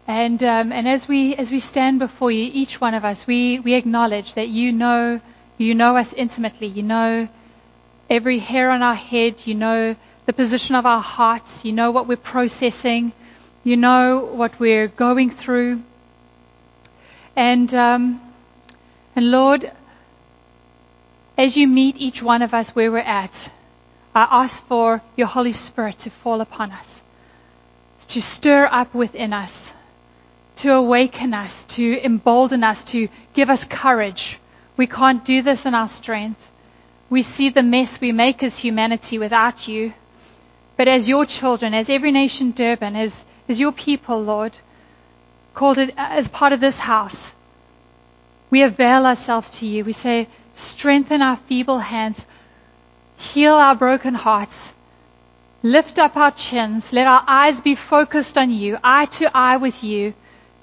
And, 0.07 0.43
um, 0.43 0.71
and 0.71 0.87
as 0.87 1.07
we, 1.07 1.35
as 1.35 1.51
we 1.51 1.59
stand 1.59 1.99
before 1.99 2.31
you, 2.31 2.49
each 2.53 2.81
one 2.81 2.93
of 2.93 3.05
us, 3.05 3.27
we, 3.27 3.59
we 3.59 3.73
acknowledge 3.73 4.33
that 4.35 4.47
you 4.47 4.71
know 4.71 5.21
you 5.59 5.75
know 5.75 5.97
us 5.97 6.13
intimately. 6.13 6.67
You 6.67 6.83
know 6.83 7.27
every 8.09 8.39
hair 8.39 8.71
on 8.71 8.81
our 8.81 8.95
head. 8.95 9.45
You 9.45 9.55
know 9.55 9.95
the 10.25 10.33
position 10.33 10.75
of 10.75 10.85
our 10.85 11.01
hearts. 11.01 11.65
You 11.65 11.73
know 11.73 11.91
what 11.91 12.07
we're 12.07 12.17
processing. 12.17 13.11
You 13.63 13.77
know 13.77 14.31
what 14.33 14.59
we're 14.59 14.87
going 14.87 15.29
through. 15.29 15.83
And, 17.39 17.73
um, 17.73 18.19
and 19.15 19.31
Lord, 19.31 19.71
as 21.37 21.55
you 21.55 21.69
meet 21.69 21.97
each 21.97 22.21
one 22.21 22.41
of 22.41 22.53
us 22.53 22.71
where 22.71 22.91
we're 22.91 22.97
at, 22.97 23.49
I 24.13 24.27
ask 24.43 24.67
for 24.67 25.01
your 25.15 25.27
Holy 25.27 25.53
Spirit 25.53 25.99
to 25.99 26.09
fall 26.09 26.41
upon 26.41 26.73
us, 26.73 27.01
to 28.09 28.21
stir 28.21 28.67
up 28.69 28.93
within 28.93 29.31
us, 29.31 29.71
to 30.57 30.73
awaken 30.73 31.33
us, 31.33 31.63
to 31.79 32.03
embolden 32.03 32.61
us, 32.61 32.83
to 32.91 33.07
give 33.33 33.49
us 33.49 33.65
courage. 33.65 34.37
We 34.75 34.87
can't 34.87 35.23
do 35.23 35.41
this 35.41 35.65
in 35.65 35.73
our 35.73 35.87
strength. 35.87 36.45
We 37.09 37.21
see 37.21 37.47
the 37.47 37.63
mess 37.63 38.01
we 38.01 38.11
make 38.11 38.43
as 38.43 38.57
humanity 38.57 39.17
without 39.17 39.65
you. 39.65 39.93
But 40.75 40.89
as 40.89 41.07
your 41.07 41.25
children, 41.25 41.73
as 41.73 41.89
every 41.89 42.11
nation 42.11 42.51
Durban, 42.51 42.97
as, 42.97 43.25
as 43.47 43.61
your 43.61 43.71
people, 43.71 44.21
Lord, 44.21 44.57
called 45.59 45.77
it 45.77 45.93
as 45.97 46.25
part 46.29 46.53
of 46.53 46.61
this 46.61 46.79
house, 46.79 47.33
we 48.49 48.61
avail 48.63 49.05
ourselves 49.05 49.49
to 49.59 49.65
you. 49.65 49.83
We 49.83 49.91
say, 49.91 50.29
strengthen 50.55 51.21
our 51.21 51.35
feeble 51.35 51.79
hands, 51.79 52.25
heal 53.17 53.55
our 53.55 53.75
broken 53.75 54.13
hearts, 54.13 54.71
lift 55.61 55.99
up 55.99 56.15
our 56.15 56.31
chins, 56.31 56.93
let 56.93 57.07
our 57.07 57.25
eyes 57.27 57.59
be 57.59 57.75
focused 57.75 58.37
on 58.37 58.51
you, 58.51 58.77
eye 58.81 59.07
to 59.17 59.29
eye 59.35 59.57
with 59.57 59.83
you, 59.83 60.13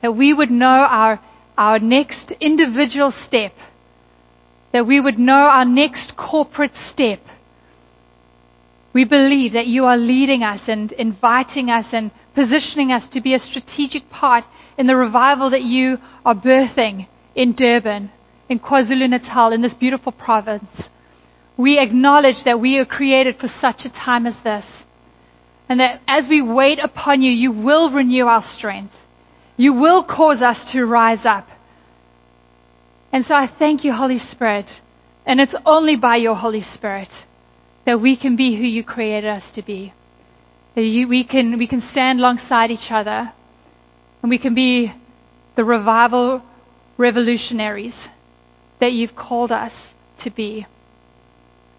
that 0.01 0.13
we 0.13 0.33
would 0.33 0.51
know 0.51 0.87
our, 0.89 1.21
our 1.59 1.79
next 1.79 2.31
individual 2.31 3.11
step, 3.11 3.53
that 4.73 4.87
we 4.87 4.99
would 4.99 5.19
know 5.19 5.45
our 5.59 5.67
next 5.67 6.17
corporate 6.17 6.75
step. 6.75 7.21
We 8.95 9.05
believe 9.05 9.53
that 9.53 9.67
you 9.67 9.85
are 9.85 9.99
leading 9.99 10.43
us 10.43 10.71
and 10.71 10.91
inviting 10.91 11.71
us 11.71 11.93
and 11.93 12.11
positioning 12.37 12.93
us 12.93 13.07
to 13.09 13.23
be 13.23 13.33
a 13.33 13.39
strategic 13.39 14.11
part 14.11 14.45
in 14.77 14.87
the 14.87 14.95
revival 14.95 15.51
that 15.51 15.63
you 15.63 15.99
are 16.25 16.35
birthing 16.35 17.07
in 17.35 17.55
Durban, 17.55 18.13
in 18.51 18.61
KwaZulu 18.61 19.09
Natal, 19.09 19.53
in 19.53 19.63
this 19.63 19.73
beautiful 19.73 20.13
province. 20.13 20.91
We 21.57 21.79
acknowledge 21.79 22.45
that 22.45 22.61
we 22.61 22.79
are 22.79 22.85
created 22.85 23.37
for 23.37 23.49
such 23.49 23.87
a 23.87 23.89
time 23.89 24.27
as 24.27 24.39
this. 24.41 24.85
And 25.71 25.81
that 25.81 26.03
as 26.07 26.29
we 26.29 26.43
wait 26.43 26.79
upon 26.79 27.23
you, 27.23 27.33
you 27.33 27.53
will 27.53 27.91
renew 27.91 28.27
our 28.27 28.43
strength. 28.43 29.07
You 29.57 29.73
will 29.73 30.05
cause 30.05 30.43
us 30.43 30.73
to 30.73 30.85
rise 30.85 31.25
up. 31.25 31.49
And 33.13 33.25
so 33.25 33.35
I 33.35 33.47
thank 33.47 33.83
you, 33.83 33.95
Holy 33.95 34.19
Spirit. 34.19 34.83
And 35.25 35.41
it's 35.41 35.55
only 35.65 35.97
by 35.97 36.17
your 36.17 36.37
Holy 36.37 36.61
Spirit 36.61 37.25
that 37.87 37.99
we 38.03 38.15
can 38.15 38.37
be 38.37 38.55
who 38.55 38.65
you 38.65 38.85
created 38.85 39.31
us 39.31 39.53
to 39.53 39.63
be. 39.63 39.95
You, 40.77 41.09
we 41.09 41.25
can, 41.25 41.57
we 41.59 41.67
can 41.67 41.81
stand 41.81 42.19
alongside 42.19 42.71
each 42.71 42.93
other 42.93 43.33
and 44.23 44.31
we 44.31 44.37
can 44.39 44.55
be 44.55 44.93
the 45.55 45.65
revival 45.65 46.43
revolutionaries 46.99 48.09
that 48.79 48.93
you've 48.93 49.17
called 49.17 49.53
us 49.53 49.91
to 50.19 50.31
be. 50.31 50.67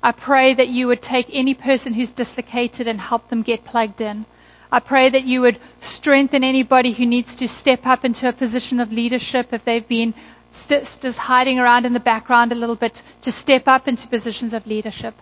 I 0.02 0.12
pray 0.14 0.54
that 0.56 0.68
you 0.70 0.88
would 0.88 1.02
take 1.02 1.28
any 1.32 1.54
person 1.54 1.94
who's 1.94 2.10
dislocated 2.10 2.88
and 2.88 3.00
help 3.00 3.30
them 3.30 3.44
get 3.44 3.66
plugged 3.66 4.02
in. 4.02 4.26
I 4.72 4.80
pray 4.80 5.10
that 5.10 5.24
you 5.26 5.42
would 5.42 5.60
strengthen 5.80 6.44
anybody 6.44 6.92
who 6.92 7.06
needs 7.06 7.36
to 7.36 7.48
step 7.48 7.86
up 7.86 8.04
into 8.04 8.28
a 8.28 8.34
position 8.34 8.80
of 8.80 8.92
leadership 8.92 9.54
if 9.54 9.64
they've 9.64 9.88
been 9.88 10.14
st- 10.52 10.98
just 11.02 11.20
hiding 11.20 11.60
around 11.60 11.86
in 11.86 11.94
the 11.94 12.00
background 12.00 12.52
a 12.52 12.56
little 12.56 12.76
bit 12.76 13.04
to 13.22 13.32
step 13.32 13.68
up 13.68 13.88
into 13.88 14.08
positions 14.08 14.54
of 14.54 14.66
leadership. 14.68 15.14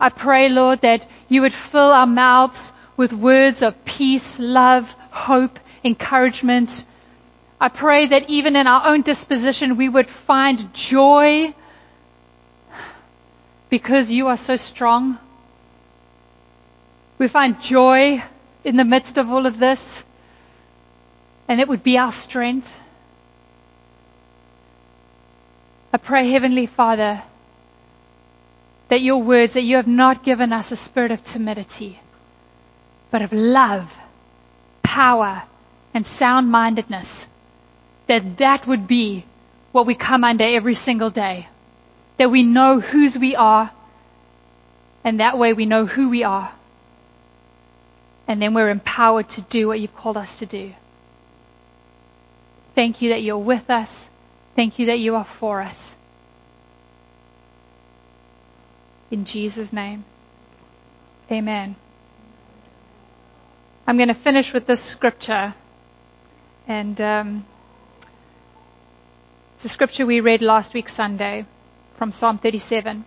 I 0.00 0.08
pray, 0.08 0.48
Lord, 0.48 0.80
that 0.80 1.06
you 1.28 1.42
would 1.42 1.52
fill 1.54 1.92
our 1.92 2.06
mouths 2.06 2.72
with 3.00 3.14
words 3.14 3.62
of 3.62 3.82
peace, 3.86 4.38
love, 4.38 4.92
hope, 5.10 5.58
encouragement. 5.82 6.84
I 7.58 7.70
pray 7.70 8.08
that 8.08 8.28
even 8.28 8.56
in 8.56 8.66
our 8.66 8.88
own 8.88 9.00
disposition 9.00 9.78
we 9.78 9.88
would 9.88 10.06
find 10.10 10.74
joy 10.74 11.54
because 13.70 14.12
you 14.12 14.26
are 14.26 14.36
so 14.36 14.58
strong. 14.58 15.16
We 17.16 17.26
find 17.28 17.58
joy 17.62 18.22
in 18.64 18.76
the 18.76 18.84
midst 18.84 19.16
of 19.16 19.30
all 19.30 19.46
of 19.46 19.58
this, 19.58 20.04
and 21.48 21.58
it 21.58 21.68
would 21.68 21.82
be 21.82 21.96
our 21.96 22.12
strength. 22.12 22.70
I 25.90 25.96
pray, 25.96 26.30
Heavenly 26.30 26.66
Father, 26.66 27.22
that 28.88 29.00
your 29.00 29.22
words, 29.22 29.54
that 29.54 29.62
you 29.62 29.76
have 29.76 29.86
not 29.86 30.22
given 30.22 30.52
us 30.52 30.70
a 30.70 30.76
spirit 30.76 31.12
of 31.12 31.24
timidity, 31.24 31.98
but 33.10 33.22
of 33.22 33.32
love, 33.32 33.98
power, 34.82 35.42
and 35.94 36.06
sound 36.06 36.50
mindedness, 36.50 37.26
that 38.06 38.38
that 38.38 38.66
would 38.66 38.86
be 38.86 39.24
what 39.72 39.86
we 39.86 39.94
come 39.94 40.24
under 40.24 40.44
every 40.44 40.74
single 40.74 41.10
day 41.10 41.48
that 42.20 42.30
we 42.30 42.42
know 42.42 42.80
whose 42.80 43.16
we 43.16 43.34
are, 43.34 43.70
and 45.02 45.20
that 45.20 45.38
way 45.38 45.54
we 45.54 45.64
know 45.64 45.86
who 45.86 46.10
we 46.10 46.22
are. 46.22 46.52
And 48.28 48.42
then 48.42 48.52
we're 48.52 48.68
empowered 48.68 49.30
to 49.30 49.40
do 49.40 49.68
what 49.68 49.80
you've 49.80 49.96
called 49.96 50.18
us 50.18 50.36
to 50.36 50.44
do. 50.44 50.74
Thank 52.74 53.00
you 53.00 53.08
that 53.08 53.22
you're 53.22 53.38
with 53.38 53.70
us. 53.70 54.06
Thank 54.54 54.78
you 54.78 54.84
that 54.86 54.98
you 54.98 55.16
are 55.16 55.24
for 55.24 55.62
us. 55.62 55.96
In 59.10 59.24
Jesus' 59.24 59.72
name. 59.72 60.04
Amen. 61.32 61.74
I'm 63.86 63.96
going 63.96 64.08
to 64.08 64.14
finish 64.14 64.52
with 64.52 64.66
this 64.66 64.82
scripture. 64.82 65.54
And 66.66 67.00
um, 67.00 67.46
it's 69.56 69.64
a 69.64 69.68
scripture 69.68 70.06
we 70.06 70.20
read 70.20 70.42
last 70.42 70.74
week, 70.74 70.88
Sunday 70.88 71.46
from 71.96 72.12
Psalm 72.12 72.38
37. 72.38 73.04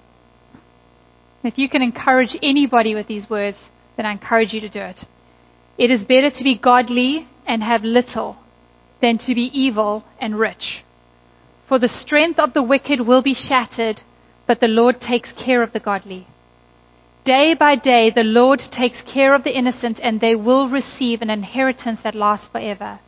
If 1.44 1.58
you 1.58 1.68
can 1.68 1.82
encourage 1.82 2.38
anybody 2.42 2.96
with 2.96 3.08
these 3.08 3.30
words, 3.30 3.70
then 3.96 4.06
I 4.06 4.12
encourage 4.12 4.54
you 4.54 4.62
to 4.62 4.70
do 4.70 4.82
it. 4.82 5.04
It 5.78 5.92
is 5.92 6.06
better 6.06 6.30
to 6.30 6.44
be 6.44 6.56
godly 6.56 7.28
and 7.46 7.64
have 7.64 7.84
little 7.84 8.38
than 9.02 9.18
to 9.20 9.36
be 9.36 9.50
evil 9.60 10.04
and 10.20 10.38
rich. 10.38 10.84
For 11.66 11.80
the 11.80 11.88
strength 11.88 12.40
of 12.40 12.54
the 12.54 12.64
wicked 12.64 13.02
will 13.02 13.22
be 13.22 13.34
shattered, 13.34 14.02
but 14.46 14.60
the 14.60 14.68
Lord 14.68 15.00
takes 15.00 15.32
care 15.32 15.64
of 15.64 15.74
the 15.74 15.80
godly. 15.80 16.28
Day 17.24 17.54
by 17.54 17.76
day, 17.76 18.10
the 18.10 18.26
Lord 18.26 18.60
takes 18.60 19.02
care 19.02 19.34
of 19.34 19.46
the 19.46 19.56
innocent 19.56 20.02
and 20.04 20.20
they 20.20 20.36
will 20.36 20.68
receive 20.68 21.22
an 21.22 21.30
inheritance 21.30 22.02
that 22.02 22.16
lasts 22.16 22.50
forever. 22.50 23.00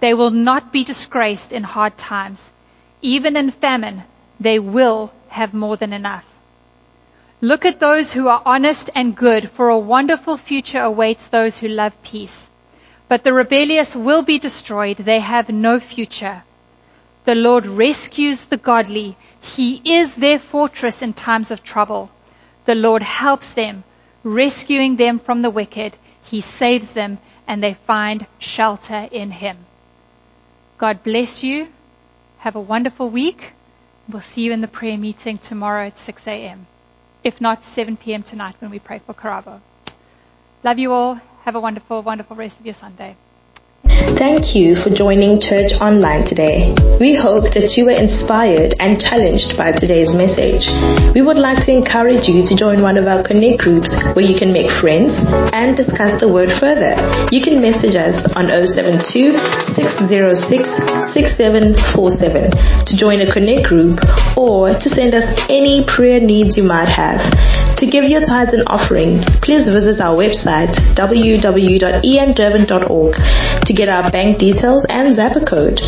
They 0.00 0.12
will 0.12 0.30
not 0.30 0.70
be 0.70 0.84
disgraced 0.84 1.50
in 1.52 1.62
hard 1.62 1.96
times. 1.96 2.52
Even 3.00 3.38
in 3.38 3.50
famine, 3.50 4.04
they 4.38 4.58
will 4.58 5.12
have 5.28 5.54
more 5.54 5.78
than 5.78 5.94
enough. 5.94 6.26
Look 7.40 7.64
at 7.64 7.80
those 7.80 8.12
who 8.12 8.28
are 8.28 8.42
honest 8.44 8.90
and 8.94 9.16
good, 9.16 9.50
for 9.50 9.70
a 9.70 9.78
wonderful 9.78 10.36
future 10.36 10.80
awaits 10.80 11.28
those 11.28 11.58
who 11.58 11.68
love 11.68 11.94
peace. 12.02 12.50
But 13.08 13.24
the 13.24 13.32
rebellious 13.32 13.96
will 13.96 14.22
be 14.22 14.38
destroyed. 14.38 14.98
They 14.98 15.20
have 15.20 15.48
no 15.48 15.80
future. 15.80 16.42
The 17.24 17.34
Lord 17.34 17.66
rescues 17.66 18.44
the 18.44 18.58
godly. 18.58 19.16
He 19.40 19.80
is 19.84 20.16
their 20.16 20.38
fortress 20.38 21.00
in 21.00 21.14
times 21.14 21.50
of 21.50 21.62
trouble. 21.62 22.10
The 22.68 22.74
Lord 22.74 23.02
helps 23.02 23.54
them, 23.54 23.82
rescuing 24.22 24.96
them 24.96 25.20
from 25.20 25.40
the 25.40 25.48
wicked. 25.48 25.96
He 26.22 26.42
saves 26.42 26.92
them 26.92 27.16
and 27.46 27.62
they 27.62 27.72
find 27.72 28.26
shelter 28.38 29.08
in 29.10 29.30
Him. 29.30 29.64
God 30.76 31.02
bless 31.02 31.42
you. 31.42 31.68
Have 32.40 32.56
a 32.56 32.60
wonderful 32.60 33.08
week. 33.08 33.54
We'll 34.06 34.20
see 34.20 34.42
you 34.42 34.52
in 34.52 34.60
the 34.60 34.68
prayer 34.68 34.98
meeting 34.98 35.38
tomorrow 35.38 35.86
at 35.86 35.98
6 35.98 36.26
a.m. 36.26 36.66
If 37.24 37.40
not, 37.40 37.64
7 37.64 37.96
p.m. 37.96 38.22
tonight 38.22 38.56
when 38.58 38.70
we 38.70 38.78
pray 38.78 38.98
for 38.98 39.14
Karabo. 39.14 39.62
Love 40.62 40.78
you 40.78 40.92
all. 40.92 41.14
Have 41.44 41.54
a 41.54 41.60
wonderful, 41.60 42.02
wonderful 42.02 42.36
rest 42.36 42.60
of 42.60 42.66
your 42.66 42.74
Sunday. 42.74 43.16
Thank 44.18 44.54
you 44.56 44.74
for 44.74 44.90
joining 44.90 45.40
Church 45.40 45.74
Online 45.80 46.24
today. 46.24 46.74
We 46.98 47.14
hope 47.14 47.54
that 47.54 47.76
you 47.76 47.84
were 47.84 47.92
inspired 47.92 48.74
and 48.80 49.00
challenged 49.00 49.56
by 49.56 49.70
today's 49.70 50.12
message. 50.12 50.68
We 51.14 51.22
would 51.22 51.38
like 51.38 51.60
to 51.66 51.72
encourage 51.72 52.26
you 52.26 52.42
to 52.42 52.56
join 52.56 52.82
one 52.82 52.96
of 52.96 53.06
our 53.06 53.22
connect 53.22 53.60
groups 53.60 53.94
where 54.14 54.24
you 54.24 54.36
can 54.36 54.52
make 54.52 54.72
friends 54.72 55.22
and 55.52 55.76
discuss 55.76 56.18
the 56.18 56.26
word 56.26 56.50
further. 56.50 56.96
You 57.30 57.40
can 57.40 57.60
message 57.60 57.94
us 57.94 58.24
on 58.34 58.48
072 58.48 59.38
606 59.38 60.68
6747 61.14 62.50
to 62.86 62.96
join 62.96 63.20
a 63.20 63.30
connect 63.30 63.68
group 63.68 64.00
or 64.36 64.74
to 64.74 64.90
send 64.90 65.14
us 65.14 65.26
any 65.48 65.84
prayer 65.84 66.20
needs 66.20 66.56
you 66.56 66.64
might 66.64 66.88
have. 66.88 67.22
To 67.76 67.86
give 67.86 68.06
your 68.06 68.22
tithes 68.22 68.54
and 68.54 68.64
offering, 68.66 69.20
please 69.20 69.68
visit 69.68 70.00
our 70.00 70.16
website 70.16 70.74
www.emdurban.org 70.96 73.14
to 73.66 73.72
get 73.72 73.88
our 73.88 74.07
bank 74.10 74.38
details 74.38 74.84
and 74.88 75.08
Zapper 75.12 75.46
code. 75.46 75.80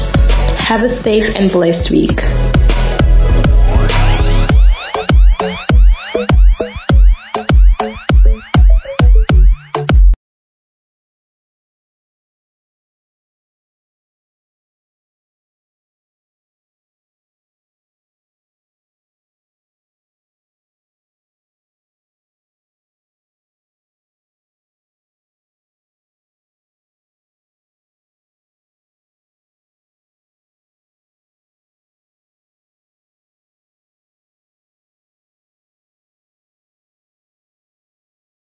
Have 0.59 0.83
a 0.83 0.89
safe 0.89 1.35
and 1.35 1.51
blessed 1.51 1.91
week. 1.91 2.21